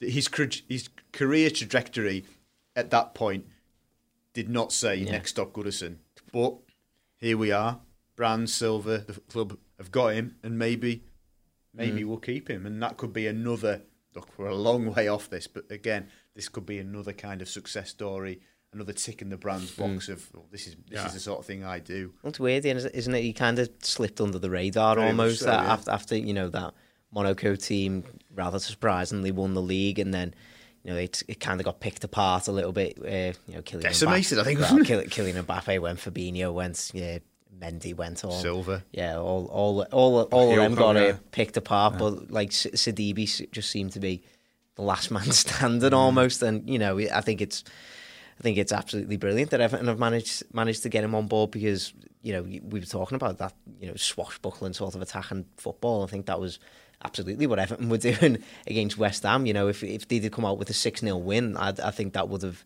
His 0.00 0.28
his 0.68 0.90
career 1.12 1.50
trajectory 1.50 2.24
at 2.74 2.90
that 2.90 3.14
point 3.14 3.46
did 4.34 4.48
not 4.50 4.72
say 4.72 4.96
yeah. 4.96 5.12
next 5.12 5.30
stop 5.30 5.52
Goodison, 5.52 5.96
but 6.32 6.56
here 7.16 7.38
we 7.38 7.52
are. 7.52 7.80
Brands 8.16 8.52
Silva, 8.52 8.98
the 8.98 9.14
club 9.20 9.58
have 9.78 9.90
got 9.90 10.14
him, 10.14 10.36
and 10.42 10.58
maybe, 10.58 11.04
maybe 11.74 12.02
mm. 12.02 12.06
we'll 12.06 12.18
keep 12.18 12.48
him, 12.48 12.66
and 12.66 12.82
that 12.82 12.96
could 12.96 13.12
be 13.12 13.26
another. 13.26 13.82
Look, 14.14 14.30
we're 14.38 14.46
a 14.46 14.54
long 14.54 14.94
way 14.94 15.08
off 15.08 15.28
this, 15.28 15.46
but 15.46 15.70
again, 15.70 16.08
this 16.34 16.48
could 16.48 16.64
be 16.64 16.78
another 16.78 17.12
kind 17.12 17.42
of 17.42 17.48
success 17.48 17.90
story, 17.90 18.40
another 18.72 18.92
tick 18.92 19.20
in 19.20 19.28
the 19.28 19.36
brand's 19.36 19.72
mm. 19.72 19.78
box 19.78 20.06
mm. 20.06 20.14
of 20.14 20.30
oh, 20.36 20.44
this 20.50 20.66
is 20.66 20.76
this 20.88 21.00
yeah. 21.00 21.06
is 21.06 21.14
the 21.14 21.20
sort 21.20 21.40
of 21.40 21.46
thing 21.46 21.64
I 21.64 21.78
do. 21.78 22.12
It's 22.24 22.40
weird, 22.40 22.64
isn't 22.64 23.14
it? 23.14 23.22
He 23.22 23.32
kind 23.32 23.58
of 23.58 23.70
slipped 23.82 24.20
under 24.20 24.38
the 24.38 24.50
radar 24.50 24.96
Very 24.96 25.08
almost 25.08 25.40
so, 25.40 25.50
yeah. 25.50 25.72
after, 25.72 25.90
after 25.90 26.16
you 26.16 26.32
know 26.32 26.48
that 26.48 26.74
Monaco 27.12 27.56
team 27.56 28.04
rather 28.34 28.58
surprisingly 28.58 29.32
won 29.32 29.54
the 29.54 29.62
league, 29.62 29.98
and 29.98 30.12
then 30.12 30.34
you 30.86 30.92
know, 30.92 30.98
it, 30.98 31.20
it 31.26 31.40
kind 31.40 31.60
of 31.60 31.64
got 31.64 31.80
picked 31.80 32.04
apart 32.04 32.46
a 32.46 32.52
little 32.52 32.70
bit. 32.70 32.96
Uh, 32.98 33.36
you 33.48 33.56
know, 33.56 33.62
Kylian 33.62 33.82
decimated. 33.82 34.38
Mbappe, 34.38 34.40
I 34.40 34.44
think. 34.44 34.60
Well, 34.60 34.78
Kylian 34.78 35.44
Mbappe 35.44 35.80
went, 35.80 35.98
Fabinho 35.98 36.54
went, 36.54 36.92
yeah, 36.94 37.18
Mendy 37.60 37.94
went 37.94 38.24
on. 38.24 38.32
Silva. 38.32 38.84
Yeah, 38.92 39.16
all 39.16 39.46
all 39.46 39.82
all 39.92 40.22
all 40.22 40.50
of 40.50 40.56
them 40.56 40.74
got 40.74 40.96
yeah. 40.96 41.16
picked 41.30 41.56
apart, 41.56 41.94
yeah. 41.94 41.98
but 41.98 42.30
like 42.30 42.50
Sidibe 42.50 43.50
just 43.50 43.70
seemed 43.70 43.92
to 43.92 44.00
be 44.00 44.22
the 44.76 44.82
last 44.82 45.10
man 45.10 45.22
standing 45.32 45.90
mm. 45.90 45.96
almost. 45.96 46.42
And 46.42 46.68
you 46.68 46.78
know, 46.78 46.98
I 46.98 47.20
think 47.20 47.40
it's 47.40 47.64
I 48.38 48.42
think 48.42 48.58
it's 48.58 48.72
absolutely 48.72 49.16
brilliant 49.16 49.50
that 49.50 49.60
Everton 49.60 49.86
have 49.86 49.98
managed 49.98 50.42
managed 50.52 50.82
to 50.82 50.88
get 50.88 51.04
him 51.04 51.14
on 51.14 51.26
board 51.26 51.50
because 51.50 51.92
you 52.22 52.32
know 52.32 52.42
we 52.42 52.80
were 52.80 52.80
talking 52.80 53.16
about 53.16 53.38
that 53.38 53.54
you 53.80 53.88
know 53.88 53.96
swashbuckling 53.96 54.74
sort 54.74 54.94
of 54.94 55.02
attacking 55.02 55.46
football. 55.56 56.04
I 56.04 56.06
think 56.06 56.26
that 56.26 56.40
was 56.40 56.58
absolutely 57.04 57.46
what 57.46 57.58
Everton 57.58 57.88
were 57.88 57.98
doing 58.12 58.42
against 58.66 58.98
West 58.98 59.22
Ham. 59.22 59.46
You 59.46 59.54
know, 59.54 59.68
if 59.68 59.82
if 59.82 60.08
they 60.08 60.18
did 60.18 60.32
come 60.32 60.44
out 60.44 60.58
with 60.58 60.70
a 60.70 60.74
six 60.74 61.00
0 61.00 61.16
win, 61.16 61.56
I, 61.56 61.72
I 61.82 61.90
think 61.90 62.12
that 62.12 62.28
would 62.28 62.42
have 62.42 62.64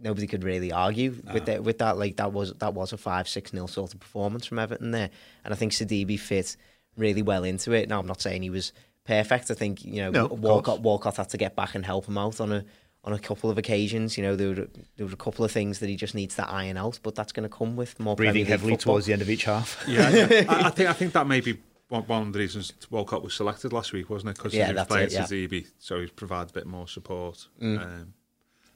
nobody 0.00 0.26
could 0.26 0.44
really 0.44 0.72
argue 0.72 1.16
with 1.32 1.46
that. 1.46 1.62
With 1.64 1.78
that, 1.78 1.98
like 1.98 2.16
that 2.16 2.32
was 2.32 2.52
that 2.54 2.74
was 2.74 2.92
a 2.92 2.96
five 2.96 3.28
six 3.28 3.52
nil 3.52 3.68
sort 3.68 3.94
of 3.94 4.00
performance 4.00 4.46
from 4.46 4.58
Everton 4.58 4.90
there, 4.90 5.10
and 5.44 5.52
I 5.52 5.56
think 5.56 5.72
Sidibe 5.72 6.18
fit 6.18 6.56
really 6.96 7.22
well 7.22 7.44
into 7.44 7.72
it. 7.72 7.88
Now 7.88 8.00
I'm 8.00 8.06
not 8.06 8.20
saying 8.20 8.42
he 8.42 8.50
was 8.50 8.72
perfect. 9.04 9.50
I 9.50 9.54
think 9.54 9.84
you 9.84 10.02
know 10.02 10.10
No, 10.10 10.26
Walcott. 10.26 10.80
Walcott 10.80 11.16
had 11.16 11.28
to 11.30 11.36
get 11.36 11.56
back 11.56 11.74
and 11.74 11.84
help 11.84 12.06
him 12.06 12.18
out 12.18 12.40
on 12.40 12.52
a 12.52 12.64
on 13.04 13.12
a 13.12 13.18
couple 13.18 13.50
of 13.50 13.58
occasions. 13.58 14.16
You 14.18 14.24
know 14.24 14.36
there 14.36 14.48
were 14.48 14.68
there 14.96 15.06
were 15.06 15.12
a 15.12 15.16
couple 15.16 15.44
of 15.44 15.52
things 15.52 15.78
that 15.78 15.88
he 15.88 15.96
just 15.96 16.14
needs 16.14 16.34
to 16.36 16.48
iron 16.48 16.76
out, 16.76 16.98
but 17.02 17.14
that's 17.14 17.32
going 17.32 17.48
to 17.48 17.54
come 17.54 17.76
with 17.76 17.98
more 18.00 18.16
breathing 18.16 18.46
heavily 18.46 18.72
football. 18.72 18.94
towards 18.94 19.06
the 19.06 19.12
end 19.12 19.22
of 19.22 19.30
each 19.30 19.44
half. 19.44 19.82
Yeah, 19.88 20.10
yeah. 20.10 20.44
I, 20.48 20.66
I 20.66 20.70
think 20.70 20.88
I 20.88 20.92
think 20.92 21.12
that 21.12 21.26
may 21.26 21.40
be 21.40 21.58
one, 21.88 22.02
one 22.02 22.26
of 22.26 22.32
the 22.34 22.38
reasons 22.38 22.72
Walcott 22.90 23.22
was 23.22 23.32
selected 23.34 23.72
last 23.72 23.92
week, 23.92 24.10
wasn't 24.10 24.30
it? 24.30 24.36
Because 24.36 24.52
Yeah, 24.54 24.66
he 24.66 24.72
was 24.72 24.76
that's 24.80 24.88
playing 24.88 25.06
it, 25.06 25.12
yeah. 25.12 25.22
Sidibe, 25.22 25.66
so 25.78 26.00
he 26.00 26.06
provides 26.08 26.50
a 26.50 26.54
bit 26.54 26.66
more 26.66 26.86
support. 26.86 27.46
Um, 27.62 28.12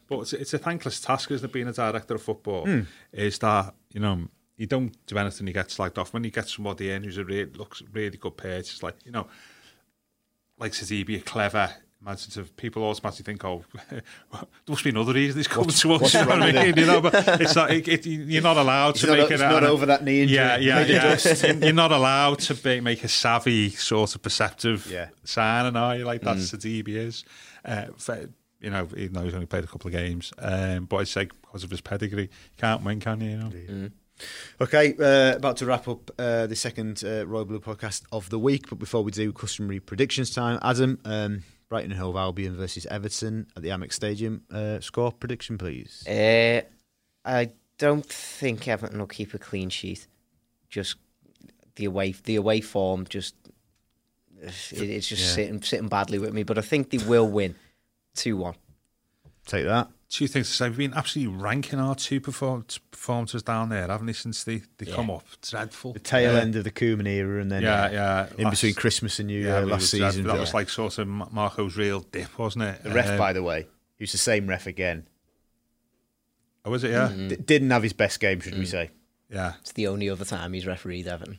but 0.09 0.20
it's, 0.20 0.32
it's 0.32 0.55
a 0.55 0.59
thankless 0.59 1.00
task, 1.00 1.30
isn't 1.30 1.48
it, 1.48 1.53
being 1.53 1.68
a 1.68 1.72
director 1.72 2.14
of 2.14 2.22
football? 2.22 2.68
Is 3.12 3.38
that 3.40 3.74
you 3.92 4.00
know 4.00 4.28
you 4.57 4.66
don't 4.66 4.94
do 5.07 5.16
anything, 5.18 5.46
you 5.46 5.53
get 5.53 5.68
slagged 5.68 5.98
off. 5.98 6.12
When 6.12 6.24
you 6.24 6.30
get 6.30 6.48
somebody 6.48 6.90
in 6.90 7.03
who's 7.05 7.18
a 7.18 7.24
re- 7.24 7.46
looks 7.46 7.82
really 7.92 8.18
good 8.18 8.36
page, 8.36 8.70
it's 8.70 8.82
like 8.82 8.96
you 9.05 9.12
know, 9.12 9.26
like 10.59 10.72
Sidibe, 10.72 11.16
a 11.16 11.20
clever. 11.20 11.70
Imaginative 12.05 12.57
people 12.57 12.82
automatically 12.82 13.22
think, 13.22 13.44
"Oh, 13.44 13.64
there 13.90 14.03
must 14.68 14.82
be 14.82 14.90
another 14.90 15.12
reason 15.12 15.38
he's 15.38 15.46
coming 15.46 15.70
to 15.70 15.92
us." 15.94 16.12
You 16.14 16.20
know, 16.22 16.26
what 16.30 16.42
I 16.42 16.53
mean? 16.53 16.76
you 16.76 16.84
know, 16.86 17.00
but 17.00 17.14
it's 17.40 17.55
not, 17.55 17.70
it, 17.70 17.86
it, 17.86 18.05
you're 18.07 18.42
not 18.42 18.57
allowed 18.57 18.96
to 18.96 19.07
not- 19.07 19.18
make 19.18 19.30
it. 19.30 19.38
not 19.38 19.62
over 19.62 19.86
that 19.86 20.03
knee 20.03 20.22
injury. 20.22 20.34
Yeah, 20.34 20.57
yeah, 20.57 20.84
yeah. 20.84 21.53
You're 21.62 21.72
not 21.72 21.92
allowed 21.92 22.40
to 22.40 22.55
be, 22.57 22.80
make 22.80 23.05
a 23.05 23.09
savvy 23.09 23.70
sort 23.70 24.16
of 24.16 24.22
perceptive 24.22 24.88
Yeah. 24.90 25.11
sign, 25.22 25.66
and 25.66 25.76
are 25.76 25.96
you 25.96 26.05
like 26.05 26.22
that's 26.22 26.50
the 26.50 26.57
DB 26.82 26.88
is. 26.96 27.24
Uh, 27.64 27.84
for- 27.96 28.28
you 28.63 28.71
know, 28.71 28.89
even 28.97 29.13
though 29.13 29.25
he's 29.25 29.35
only 29.35 29.47
played 29.47 29.65
a 29.65 29.67
couple 29.67 29.89
of 29.89 29.93
games, 29.93 30.33
um, 30.39 30.85
but 30.87 30.97
I'd 30.99 31.09
say 31.09 31.25
because 31.27 31.65
of 31.65 31.71
his 31.71 31.81
pedigree, 31.81 32.23
you 32.23 32.29
can't 32.57 32.83
win, 32.83 33.01
can 33.01 33.21
you? 33.21 33.31
you 33.31 33.37
know? 33.37 33.91
Okay, 34.61 34.95
uh, 35.01 35.37
about 35.37 35.57
to 35.59 35.67
wrap 35.67 35.89
up 35.89 36.11
uh, 36.19 36.47
the 36.47 36.55
second 36.55 37.03
uh, 37.05 37.27
Royal 37.27 37.45
Blue 37.45 37.59
podcast 37.61 38.03
of 38.13 38.31
the 38.31 38.39
week. 38.39 38.69
But 38.69 38.79
before 38.79 39.03
we 39.03 39.11
do, 39.11 39.33
customary 39.33 39.81
predictions 39.81 40.31
time. 40.31 40.61
Adam, 40.63 41.01
um, 41.05 41.43
Brighton 41.69 41.91
and 41.91 42.01
Hove 42.01 42.15
Albion 42.17 42.57
versus 42.57 42.87
Everton 42.87 43.49
at 43.57 43.63
the 43.63 43.71
Amex 43.71 43.95
Stadium. 43.95 44.43
Uh, 44.51 44.79
score 44.81 45.11
prediction, 45.11 45.59
please. 45.59 46.05
Uh, 46.07 46.61
I 47.25 47.51
don't 47.79 48.07
think 48.07 48.69
Everton 48.69 49.01
will 49.01 49.07
keep 49.07 49.35
a 49.35 49.39
clean 49.39 49.71
sheet. 49.71 50.07
Just 50.69 50.97
the 51.75 51.87
away, 51.87 52.13
the 52.25 52.37
away 52.37 52.61
form, 52.61 53.07
just 53.09 53.35
it's 54.41 54.69
just 55.09 55.23
Yeah. 55.23 55.29
sitting 55.35 55.63
sitting 55.63 55.89
badly 55.89 56.19
with 56.19 56.33
me. 56.33 56.43
But 56.43 56.59
I 56.59 56.63
think 56.63 56.91
they 56.91 56.99
will 56.99 57.29
win 57.29 57.55
two 58.15 58.37
one. 58.37 58.55
Take 59.47 59.65
that. 59.67 59.89
Two 60.09 60.27
things 60.29 60.49
to 60.49 60.55
say. 60.55 60.69
We've 60.69 60.77
been 60.77 60.95
absolutely 60.95 61.35
ranking 61.35 61.79
our 61.81 61.95
two 61.95 62.21
perform- 62.21 62.67
performances 62.91 63.43
down 63.43 63.71
there, 63.71 63.87
haven't 63.89 64.07
we, 64.07 64.13
since 64.13 64.45
they, 64.45 64.61
they 64.77 64.85
come 64.87 65.11
up? 65.11 65.25
Dreadful. 65.41 65.95
The 65.95 65.99
tail 66.01 66.35
Yeah. 66.35 66.41
end 66.41 66.55
of 66.55 66.65
the 66.65 66.71
Koeman 66.71 67.09
era, 67.09 67.41
and 67.41 67.51
then 67.51 67.63
Yeah, 67.63 67.83
uh, 67.85 67.91
yeah. 67.91 68.27
in 68.37 68.45
Last- 68.45 68.57
between 68.61 68.75
Christmas 68.75 69.19
and 69.19 69.29
New 69.29 69.41
Year 69.41 69.49
yeah, 69.49 69.59
last 69.61 69.81
was 69.81 69.91
dreadful. 69.91 70.11
season. 70.11 70.27
That 70.27 70.35
yeah. 70.35 70.41
was 70.41 70.55
like 70.55 70.69
sort 70.69 70.99
of 70.99 71.09
Marco's 71.09 71.77
real 71.79 72.01
dip, 72.01 72.39
wasn't 72.39 72.65
it? 72.65 72.83
the 72.85 72.91
ref, 72.91 73.09
Um, 73.09 73.19
by 73.19 73.33
the 73.33 73.43
way, 73.43 73.67
who's 73.99 74.13
the 74.13 74.19
same 74.19 74.47
ref 74.47 74.67
again. 74.67 75.09
Oh, 76.65 76.71
was 76.71 76.85
it? 76.85 76.91
Yeah. 76.91 77.09
D- 77.09 77.37
didn't 77.37 77.71
have 77.71 77.83
his 77.83 77.93
best 77.95 78.21
game, 78.21 78.39
should 78.41 78.57
we 78.59 78.67
say? 78.67 78.91
Yeah. 79.31 79.55
It's 79.63 79.73
the 79.73 79.87
only 79.89 80.09
other 80.11 80.25
time 80.27 80.53
he's 80.53 80.67
refereed 80.67 81.07
Everton. 81.09 81.39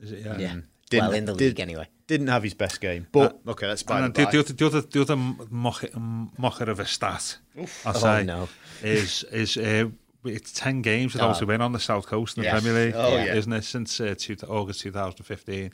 Is 0.00 0.10
it? 0.12 0.24
Yeah. 0.24 0.38
Yeah, 0.38 0.56
Didn't, 0.90 1.08
well, 1.08 1.16
in 1.16 1.24
the 1.24 1.34
league 1.34 1.60
anyway. 1.60 1.88
Didn't 2.06 2.26
have 2.26 2.42
his 2.42 2.54
best 2.54 2.80
game, 2.80 3.06
but 3.12 3.40
uh, 3.46 3.52
okay, 3.52 3.66
that's 3.66 3.82
by 3.82 4.00
the 4.02 4.10
by. 4.10 4.30
The 4.30 5.00
other 5.00 5.16
mocker 5.16 6.70
of 6.70 6.80
a 6.80 6.86
stat, 6.86 7.38
I'll 7.56 7.66
oh, 7.86 7.92
say, 7.92 8.24
no. 8.24 8.48
is, 8.82 9.24
is 9.24 9.56
uh, 9.56 9.88
it's 10.24 10.52
10 10.52 10.82
games 10.82 11.14
without 11.14 11.26
oh. 11.26 11.28
obviously 11.30 11.46
win 11.46 11.62
on 11.62 11.72
the 11.72 11.80
South 11.80 12.06
Coast 12.06 12.36
in 12.36 12.44
yes. 12.44 12.54
the 12.54 12.60
Premier 12.60 12.86
League, 12.86 12.94
oh, 12.94 13.16
yeah. 13.16 13.34
isn't 13.34 13.52
it, 13.52 13.64
since 13.64 14.00
uh, 14.00 14.14
two, 14.16 14.36
August 14.48 14.80
2015. 14.80 15.72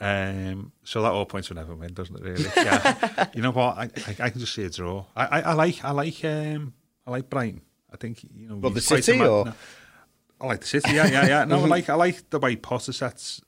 Um, 0.00 0.72
so 0.82 1.02
that 1.02 1.12
all 1.12 1.26
points 1.26 1.48
to 1.48 1.54
never 1.54 1.74
win, 1.74 1.94
doesn't 1.94 2.16
it? 2.16 2.22
Really? 2.22 2.44
Yeah. 2.56 3.28
you 3.34 3.42
know 3.42 3.52
what? 3.52 3.78
I, 3.78 3.84
I, 3.84 4.16
I 4.20 4.30
can 4.30 4.40
just 4.40 4.54
see 4.54 4.64
a 4.64 4.70
draw. 4.70 5.04
I, 5.16 5.26
I, 5.26 5.40
I 5.40 5.52
like, 5.54 5.84
I 5.84 5.90
like, 5.92 6.24
um, 6.24 6.74
I 7.06 7.12
like 7.12 7.30
Brighton. 7.30 7.62
I 7.92 7.96
think 7.96 8.24
you 8.34 8.48
know. 8.48 8.56
Well, 8.56 8.72
the 8.72 8.80
city, 8.80 9.20
or 9.20 9.44
no, 9.44 9.54
I 10.40 10.46
like 10.46 10.60
the 10.60 10.66
city. 10.66 10.94
Yeah, 10.94 11.06
yeah, 11.06 11.26
yeah. 11.26 11.44
No, 11.44 11.62
I 11.62 11.66
like, 11.66 11.90
I 11.90 11.94
like 11.94 12.30
the 12.30 12.38
way 12.38 12.56
Potter 12.56 12.92
sets 12.92 13.42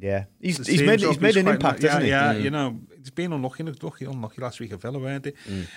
yeah, 0.00 0.24
he's, 0.40 0.66
he's 0.66 0.82
made 0.82 1.00
he's 1.00 1.20
made 1.20 1.36
an 1.36 1.48
impact, 1.48 1.82
yeah, 1.82 2.00
he? 2.00 2.08
Yeah, 2.08 2.32
you 2.32 2.50
know, 2.50 2.78
it's 2.92 3.10
been 3.10 3.32
unlucky, 3.32 3.62
unlucky, 3.64 4.04
unlucky 4.04 4.40
last 4.40 4.60
week 4.60 4.72
at 4.72 4.80
Villa, 4.80 4.98
weren't 4.98 5.26
it? 5.26 5.36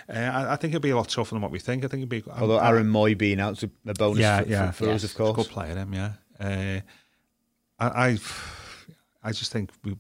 Uh, 0.10 0.14
I, 0.14 0.54
I 0.54 0.56
think 0.56 0.74
it'll 0.74 0.82
be 0.82 0.90
a 0.92 0.96
lot 0.96 1.10
tougher 1.10 1.36
than 1.36 1.42
what 1.42 1.52
we 1.52 1.60
think. 1.60 1.84
I 1.84 1.88
think 1.88 2.04
it'll 2.04 2.10
be. 2.10 2.24
Although 2.32 2.60
Aaron 2.60 2.88
Mooy 2.88 3.18
being 3.18 3.40
out's 3.40 3.64
a, 3.64 3.70
bonus 3.94 4.20
Yeah, 4.20 4.42
for, 4.42 4.50
yeah. 4.50 4.72
for, 4.72 4.86
for 4.86 4.92
us, 4.92 5.04
of 5.04 5.16
course. 5.16 5.36
Good 5.36 5.48
player, 5.48 5.76
him, 5.76 5.94
yeah. 5.94 6.14
Uh, 6.40 6.80
I, 7.80 7.88
I, 8.10 8.18
I 9.24 9.32
just 9.32 9.52
think 9.52 9.72
we 9.84 9.96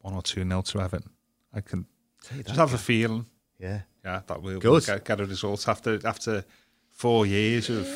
one 0.00 0.14
or 0.14 0.22
two 0.22 0.44
nil 0.44 0.62
to 0.62 0.80
Everton. 0.80 1.10
I 1.54 1.60
can 1.60 1.86
Say 2.20 2.36
just 2.36 2.48
that, 2.48 2.56
have 2.56 2.74
a 2.74 2.78
feeling, 2.78 3.26
Yeah. 3.58 3.82
yeah, 4.04 4.22
that 4.26 4.42
we'll, 4.42 4.58
we'll 4.60 4.80
get, 4.80 5.04
get 5.04 5.20
a 5.20 5.26
result 5.26 5.68
after 5.68 6.00
after 6.06 6.44
four 6.90 7.26
years 7.26 7.68
of 7.70 7.88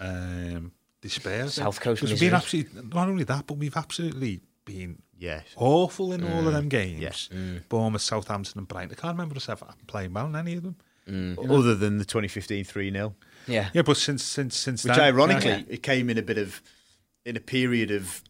um, 0.00 0.72
despair. 1.00 1.48
South 1.48 1.80
Coast 1.80 2.02
we've 2.02 2.18
been 2.18 2.34
absolutely 2.34 2.82
not 2.82 3.08
only 3.08 3.24
that, 3.24 3.46
but 3.46 3.56
we've 3.58 3.76
absolutely 3.76 4.40
been 4.64 5.02
Yes. 5.18 5.44
awful 5.56 6.12
in 6.12 6.24
all 6.24 6.40
of 6.40 6.46
mm. 6.46 6.52
them 6.52 6.68
games. 6.68 7.00
Yes. 7.00 7.28
Mm. 7.32 7.68
Bournemouth, 7.68 8.02
Southampton, 8.02 8.58
and 8.58 8.68
Brighton. 8.68 8.90
I 8.96 9.00
can't 9.00 9.14
remember 9.16 9.36
us 9.36 9.48
ever 9.48 9.66
playing 9.86 10.12
well 10.12 10.26
in 10.26 10.36
any 10.36 10.54
of 10.54 10.62
them. 10.62 10.76
Mm. 11.08 11.38
Other 11.50 11.74
than 11.74 11.98
the 11.98 12.04
2015 12.04 12.64
3 12.64 12.90
0. 12.90 13.14
Yeah, 13.46 13.68
Yeah, 13.74 13.82
but 13.82 13.96
since 13.96 14.22
since 14.24 14.56
since 14.56 14.84
Which 14.84 14.94
then, 14.96 15.04
ironically, 15.14 15.50
yeah. 15.50 15.62
it 15.68 15.82
came 15.82 16.08
in 16.08 16.16
a 16.18 16.22
bit 16.22 16.38
of, 16.38 16.62
in 17.26 17.36
a 17.36 17.40
period 17.40 17.90
of 17.90 18.22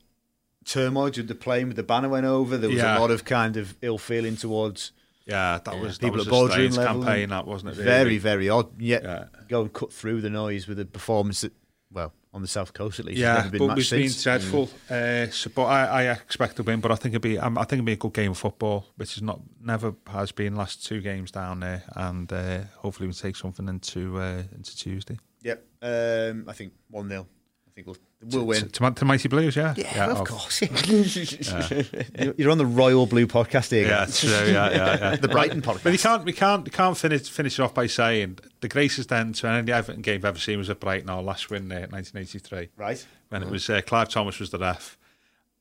turmoil 0.65 1.05
with 1.17 1.29
the 1.29 1.35
plane 1.35 1.69
with 1.69 1.77
the 1.77 1.83
banner 1.83 2.09
went 2.09 2.27
over. 2.27 2.57
There 2.57 2.71
was 2.71 2.79
Yeah. 2.79 2.99
a 2.99 3.01
lot 3.01 3.11
of 3.11 3.25
kind 3.25 3.57
of 3.57 3.77
ill 3.81 3.99
feeling 3.99 4.37
towards 4.37 4.93
yeah, 5.27 5.59
that 5.65 5.79
was 5.79 5.99
that 5.99 6.07
people 6.07 6.19
was 6.19 6.27
at 6.27 6.31
a 6.31 6.31
boardroom 6.31 6.73
strange 6.73 6.77
level. 6.77 7.03
campaign. 7.05 7.23
and 7.25 7.33
That 7.33 7.47
wasn't 7.47 7.73
it? 7.73 7.77
Really? 7.79 7.85
Very, 7.85 8.19
very 8.19 8.49
odd. 8.49 8.81
Yet 8.81 9.03
Yeah. 9.05 9.25
go 9.49 9.63
and 9.63 9.73
cut 9.73 9.93
through 9.93 10.21
the 10.21 10.31
noise 10.31 10.67
with 10.67 10.79
a 10.81 10.85
performance 10.85 11.43
that, 11.43 11.53
well, 11.93 12.13
on 12.35 12.43
the 12.43 12.49
South 12.49 12.75
Coast 12.75 12.99
at 12.99 13.07
least, 13.07 13.19
Yeah, 13.19 13.49
been 13.49 13.59
but 13.67 13.77
we've 13.77 13.89
been 13.91 14.09
since. 14.11 14.23
dreadful. 14.25 14.69
Uh, 14.91 15.29
so, 15.29 15.51
but 15.55 15.65
I, 15.65 16.03
I 16.09 16.13
expect 16.13 16.57
to 16.57 16.63
win. 16.65 16.81
But 16.81 16.91
I 16.93 16.97
think 16.97 17.13
it'd 17.13 17.23
be. 17.23 17.39
Um, 17.39 17.57
I 17.57 17.63
think 17.63 17.75
it'd 17.79 17.85
be 17.87 17.93
a 17.93 17.97
good 17.97 18.13
game 18.13 18.33
of 18.33 18.39
football, 18.39 18.87
which 18.97 19.17
is 19.17 19.23
not 19.23 19.41
never 19.63 19.95
has 20.09 20.33
been 20.33 20.57
last 20.57 20.85
two 20.85 21.01
games 21.01 21.31
down 21.31 21.61
there, 21.61 21.85
and 21.95 22.31
uh, 22.33 22.61
hopefully 22.77 23.07
we 23.07 23.15
take 23.15 23.37
something 23.37 23.69
into 23.69 24.19
uh, 24.19 24.43
into 24.55 24.77
Tuesday. 24.77 25.17
Yep. 25.43 25.65
Um, 25.83 26.45
I 26.49 26.53
think 26.55 26.73
1 26.91 27.09
0. 27.09 27.27
I 27.67 27.71
think 27.75 27.87
we'll, 27.87 27.97
we'll 28.31 28.47
win. 28.47 28.69
To, 28.69 28.91
to, 28.91 29.05
Mighty 29.05 29.29
Blues, 29.29 29.57
yeah, 29.57 29.75
yeah, 29.77 30.11
of 30.11 30.21
oh, 30.21 30.25
course. 30.25 30.61
You're- 30.89 32.35
You're 32.37 32.51
on 32.51 32.59
the 32.59 32.67
Royal 32.67 33.07
Blue 33.07 33.27
podcast 33.27 33.71
here. 33.71 33.87
Yeah, 33.89 34.07
true. 34.07 34.31
Yeah, 34.31 34.71
yeah, 34.71 34.99
yeah. 34.99 35.17
The 35.21 35.29
Brighton 35.29 35.63
podcast. 35.63 35.83
But 35.85 35.93
you 35.93 35.99
can't, 35.99 36.25
we 36.25 36.33
can't, 36.33 36.65
we 36.65 36.71
can't 36.71 36.97
finish 36.97 37.29
finish 37.29 37.59
it 37.59 37.63
off 37.63 37.75
by 37.75 37.87
saying 37.87 38.39
the 38.61 38.69
greatest 38.69 39.13
end 39.13 39.35
to 39.37 39.49
any 39.49 39.73
Everton 39.73 40.03
game 40.03 40.21
I've 40.21 40.25
ever 40.27 40.39
seen 40.39 40.59
was 40.59 40.71
at 40.71 40.81
Brighton, 40.81 41.11
our 41.11 41.23
last 41.23 41.51
win 41.51 41.69
there, 41.69 41.87
1983, 41.89 42.69
Right. 42.77 43.05
when 43.29 43.43
it 43.43 43.49
was 43.51 43.69
uh, 43.71 43.81
Clive 43.83 44.09
Thomas 44.09 44.39
was 44.39 44.51
the 44.51 44.59
ref, 44.59 44.99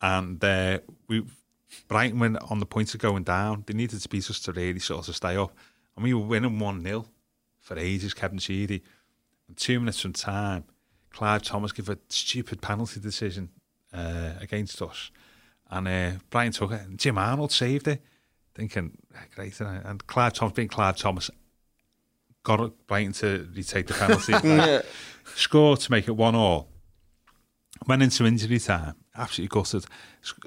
and 0.01 0.43
uh, 0.43 0.80
we 1.07 1.24
Brighton 1.88 2.20
went 2.20 2.38
on 2.51 2.59
the 2.59 2.66
point 2.66 2.93
of 2.93 2.99
going 2.99 3.24
down. 3.24 3.64
They 3.66 3.74
needed 3.74 3.99
to 4.01 4.09
beat 4.09 4.30
us 4.30 4.39
to 4.41 4.51
really 4.51 4.80
sort 4.80 5.07
of 5.07 5.16
stay 5.16 5.36
up, 5.36 5.55
and 5.95 6.03
we 6.03 6.14
were 6.14 6.22
winning 6.26 6.59
one 6.59 6.84
0 6.84 7.05
for 7.59 7.78
ages. 7.80 8.14
Kevin 8.14 8.38
Sheedy, 8.38 8.84
and 9.47 9.57
two 9.57 9.80
minutes 9.80 9.99
from 9.99 10.14
time, 10.14 10.66
Clive 11.14 11.43
Thomas 11.43 11.72
give 11.72 11.89
a 11.89 11.97
stupid 12.09 12.61
penalty 12.61 12.99
decision 12.99 13.49
uh, 13.93 14.32
against 14.41 14.82
us. 14.82 15.11
And 15.70 15.88
uh, 15.88 16.11
Brian 16.30 16.51
Tucker 16.51 16.76
and 16.76 16.99
Jim 16.99 17.18
Arnold 17.18 17.51
saved 17.51 17.88
it. 17.88 18.03
Thinking, 18.53 18.97
ah, 19.16 19.20
great. 19.34 19.59
And 19.61 20.05
Clive 20.05 20.34
Thomas, 20.34 20.53
being 20.53 20.68
Clive 20.68 20.97
Thomas, 20.97 21.32
got 22.43 22.72
Brighton 22.88 23.14
to 23.14 23.47
retake 23.55 23.88
the 23.88 23.93
penalty. 23.93 24.34
yeah. 24.43 24.82
Score 25.36 25.78
to 25.78 25.91
make 25.91 26.07
it 26.07 26.16
one 26.16 26.36
all. 26.36 26.68
Went 27.88 28.03
into 28.03 28.26
injury 28.26 28.59
time, 28.59 28.95
absolutely 29.16 29.53
gutted. 29.53 29.86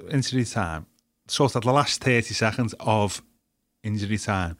Injury 0.09 0.45
time, 0.45 0.85
sort 1.27 1.55
of 1.55 1.63
the 1.63 1.71
last 1.73 2.01
30 2.01 2.33
seconds 2.33 2.73
of 2.79 3.21
injury 3.83 4.17
time. 4.17 4.57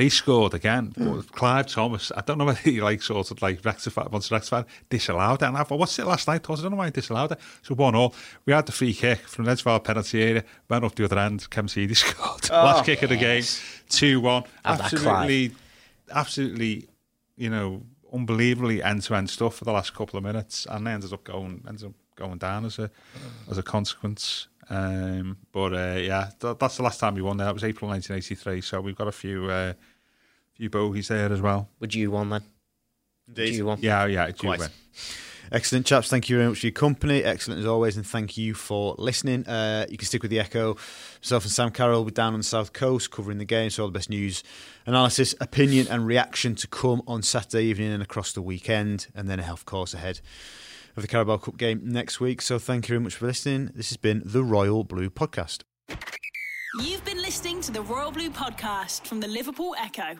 They 0.00 0.08
scored 0.08 0.54
again, 0.54 0.94
but 0.96 1.30
Clive 1.32 1.66
Thomas, 1.66 2.10
I 2.16 2.22
don't 2.22 2.38
know 2.38 2.46
whether 2.46 2.58
he 2.60 2.80
like 2.80 3.02
sort 3.02 3.30
of 3.30 3.42
like 3.42 3.62
rectified, 3.62 4.10
wants 4.10 4.28
to 4.28 4.34
rectify, 4.34 4.62
disallowed 4.88 5.42
it. 5.42 5.44
And 5.44 5.58
I 5.58 5.62
thought, 5.62 5.78
what's 5.78 5.98
it 5.98 6.06
last 6.06 6.26
night? 6.26 6.48
I 6.48 6.54
don't 6.54 6.70
know 6.70 6.78
why 6.78 6.86
he 6.86 6.90
disallowed 6.90 7.32
it. 7.32 7.38
So 7.60 7.74
one 7.74 7.94
all. 7.94 8.14
We 8.46 8.54
had 8.54 8.64
the 8.64 8.72
free 8.72 8.94
kick 8.94 9.18
from 9.18 9.44
the 9.44 9.50
edge 9.50 9.60
of 9.60 9.66
our 9.66 9.78
penalty 9.78 10.22
area, 10.22 10.44
went 10.70 10.86
up 10.86 10.94
the 10.94 11.04
other 11.04 11.18
end, 11.18 11.50
Kevin 11.50 11.68
Sheedy 11.68 11.92
scored. 12.02 12.48
last 12.48 12.86
kick 12.86 13.02
of 13.02 13.10
the 13.10 13.16
game, 13.16 13.44
2 13.90 14.22
1. 14.22 14.44
Absolutely, 14.64 15.54
absolutely, 16.10 16.88
you 17.36 17.50
know, 17.50 17.82
unbelievably 18.10 18.82
end 18.82 19.02
to 19.02 19.14
end 19.14 19.28
stuff 19.28 19.56
for 19.56 19.66
the 19.66 19.72
last 19.72 19.92
couple 19.92 20.16
of 20.16 20.24
minutes, 20.24 20.66
and 20.70 20.86
they 20.86 20.92
ended 20.92 21.12
up 21.12 21.24
going 21.24 21.62
ended 21.68 21.84
up 21.84 21.92
going 22.16 22.38
down 22.38 22.64
as 22.64 22.78
a 22.78 22.90
as 23.50 23.58
a 23.58 23.62
consequence. 23.62 24.46
Um, 24.70 25.36
but 25.50 25.74
uh, 25.74 25.98
yeah, 25.98 26.30
th- 26.40 26.56
that's 26.58 26.76
the 26.76 26.84
last 26.84 27.00
time 27.00 27.16
we 27.16 27.22
won 27.22 27.36
there. 27.36 27.46
That 27.46 27.54
was 27.54 27.64
April 27.64 27.90
1983. 27.90 28.60
So 28.60 28.80
we've 28.80 28.96
got 28.96 29.08
a 29.08 29.12
few 29.12 29.50
uh, 29.50 29.72
few 30.60 30.68
bogeys 30.68 31.08
there 31.08 31.32
as 31.32 31.40
well. 31.40 31.70
Would 31.80 31.94
you 31.94 32.10
won 32.10 32.28
then? 32.28 32.42
Indeed. 33.28 33.52
Due 33.52 33.64
one. 33.64 33.78
Yeah, 33.80 34.04
yeah, 34.04 34.26
do 34.26 34.34
Quite. 34.34 34.58
win. 34.58 34.68
Excellent, 35.50 35.86
chaps. 35.86 36.10
Thank 36.10 36.28
you 36.28 36.36
very 36.36 36.50
much 36.50 36.60
for 36.60 36.66
your 36.66 36.72
company. 36.72 37.24
Excellent 37.24 37.60
as 37.60 37.66
always, 37.66 37.96
and 37.96 38.06
thank 38.06 38.36
you 38.36 38.52
for 38.52 38.94
listening. 38.98 39.46
Uh, 39.46 39.86
you 39.88 39.96
can 39.96 40.06
stick 40.06 40.20
with 40.20 40.30
the 40.30 40.38
Echo. 40.38 40.76
Myself 41.22 41.44
and 41.44 41.50
Sam 41.50 41.70
Carroll 41.70 42.00
will 42.00 42.04
be 42.04 42.10
down 42.12 42.34
on 42.34 42.40
the 42.40 42.44
South 42.44 42.74
Coast 42.74 43.10
covering 43.10 43.38
the 43.38 43.46
game, 43.46 43.70
so 43.70 43.84
all 43.84 43.88
the 43.88 43.98
best 43.98 44.10
news, 44.10 44.44
analysis, 44.84 45.34
opinion, 45.40 45.88
and 45.88 46.06
reaction 46.06 46.54
to 46.56 46.68
come 46.68 47.00
on 47.06 47.22
Saturday 47.22 47.64
evening 47.64 47.90
and 47.90 48.02
across 48.02 48.32
the 48.32 48.42
weekend, 48.42 49.06
and 49.14 49.30
then 49.30 49.40
a 49.40 49.42
health 49.42 49.64
course 49.64 49.94
ahead 49.94 50.20
of 50.94 51.02
the 51.02 51.08
Carabao 51.08 51.38
Cup 51.38 51.56
game 51.56 51.80
next 51.84 52.20
week. 52.20 52.42
So 52.42 52.58
thank 52.58 52.84
you 52.86 52.92
very 52.92 53.00
much 53.00 53.14
for 53.14 53.26
listening. 53.26 53.70
This 53.74 53.88
has 53.88 53.96
been 53.96 54.22
the 54.26 54.44
Royal 54.44 54.84
Blue 54.84 55.08
Podcast. 55.08 55.62
You've 56.80 57.04
been 57.04 57.22
listening 57.22 57.62
to 57.62 57.72
the 57.72 57.82
Royal 57.82 58.12
Blue 58.12 58.30
podcast 58.30 59.06
from 59.06 59.20
the 59.20 59.26
Liverpool 59.26 59.74
Echo. 59.78 60.16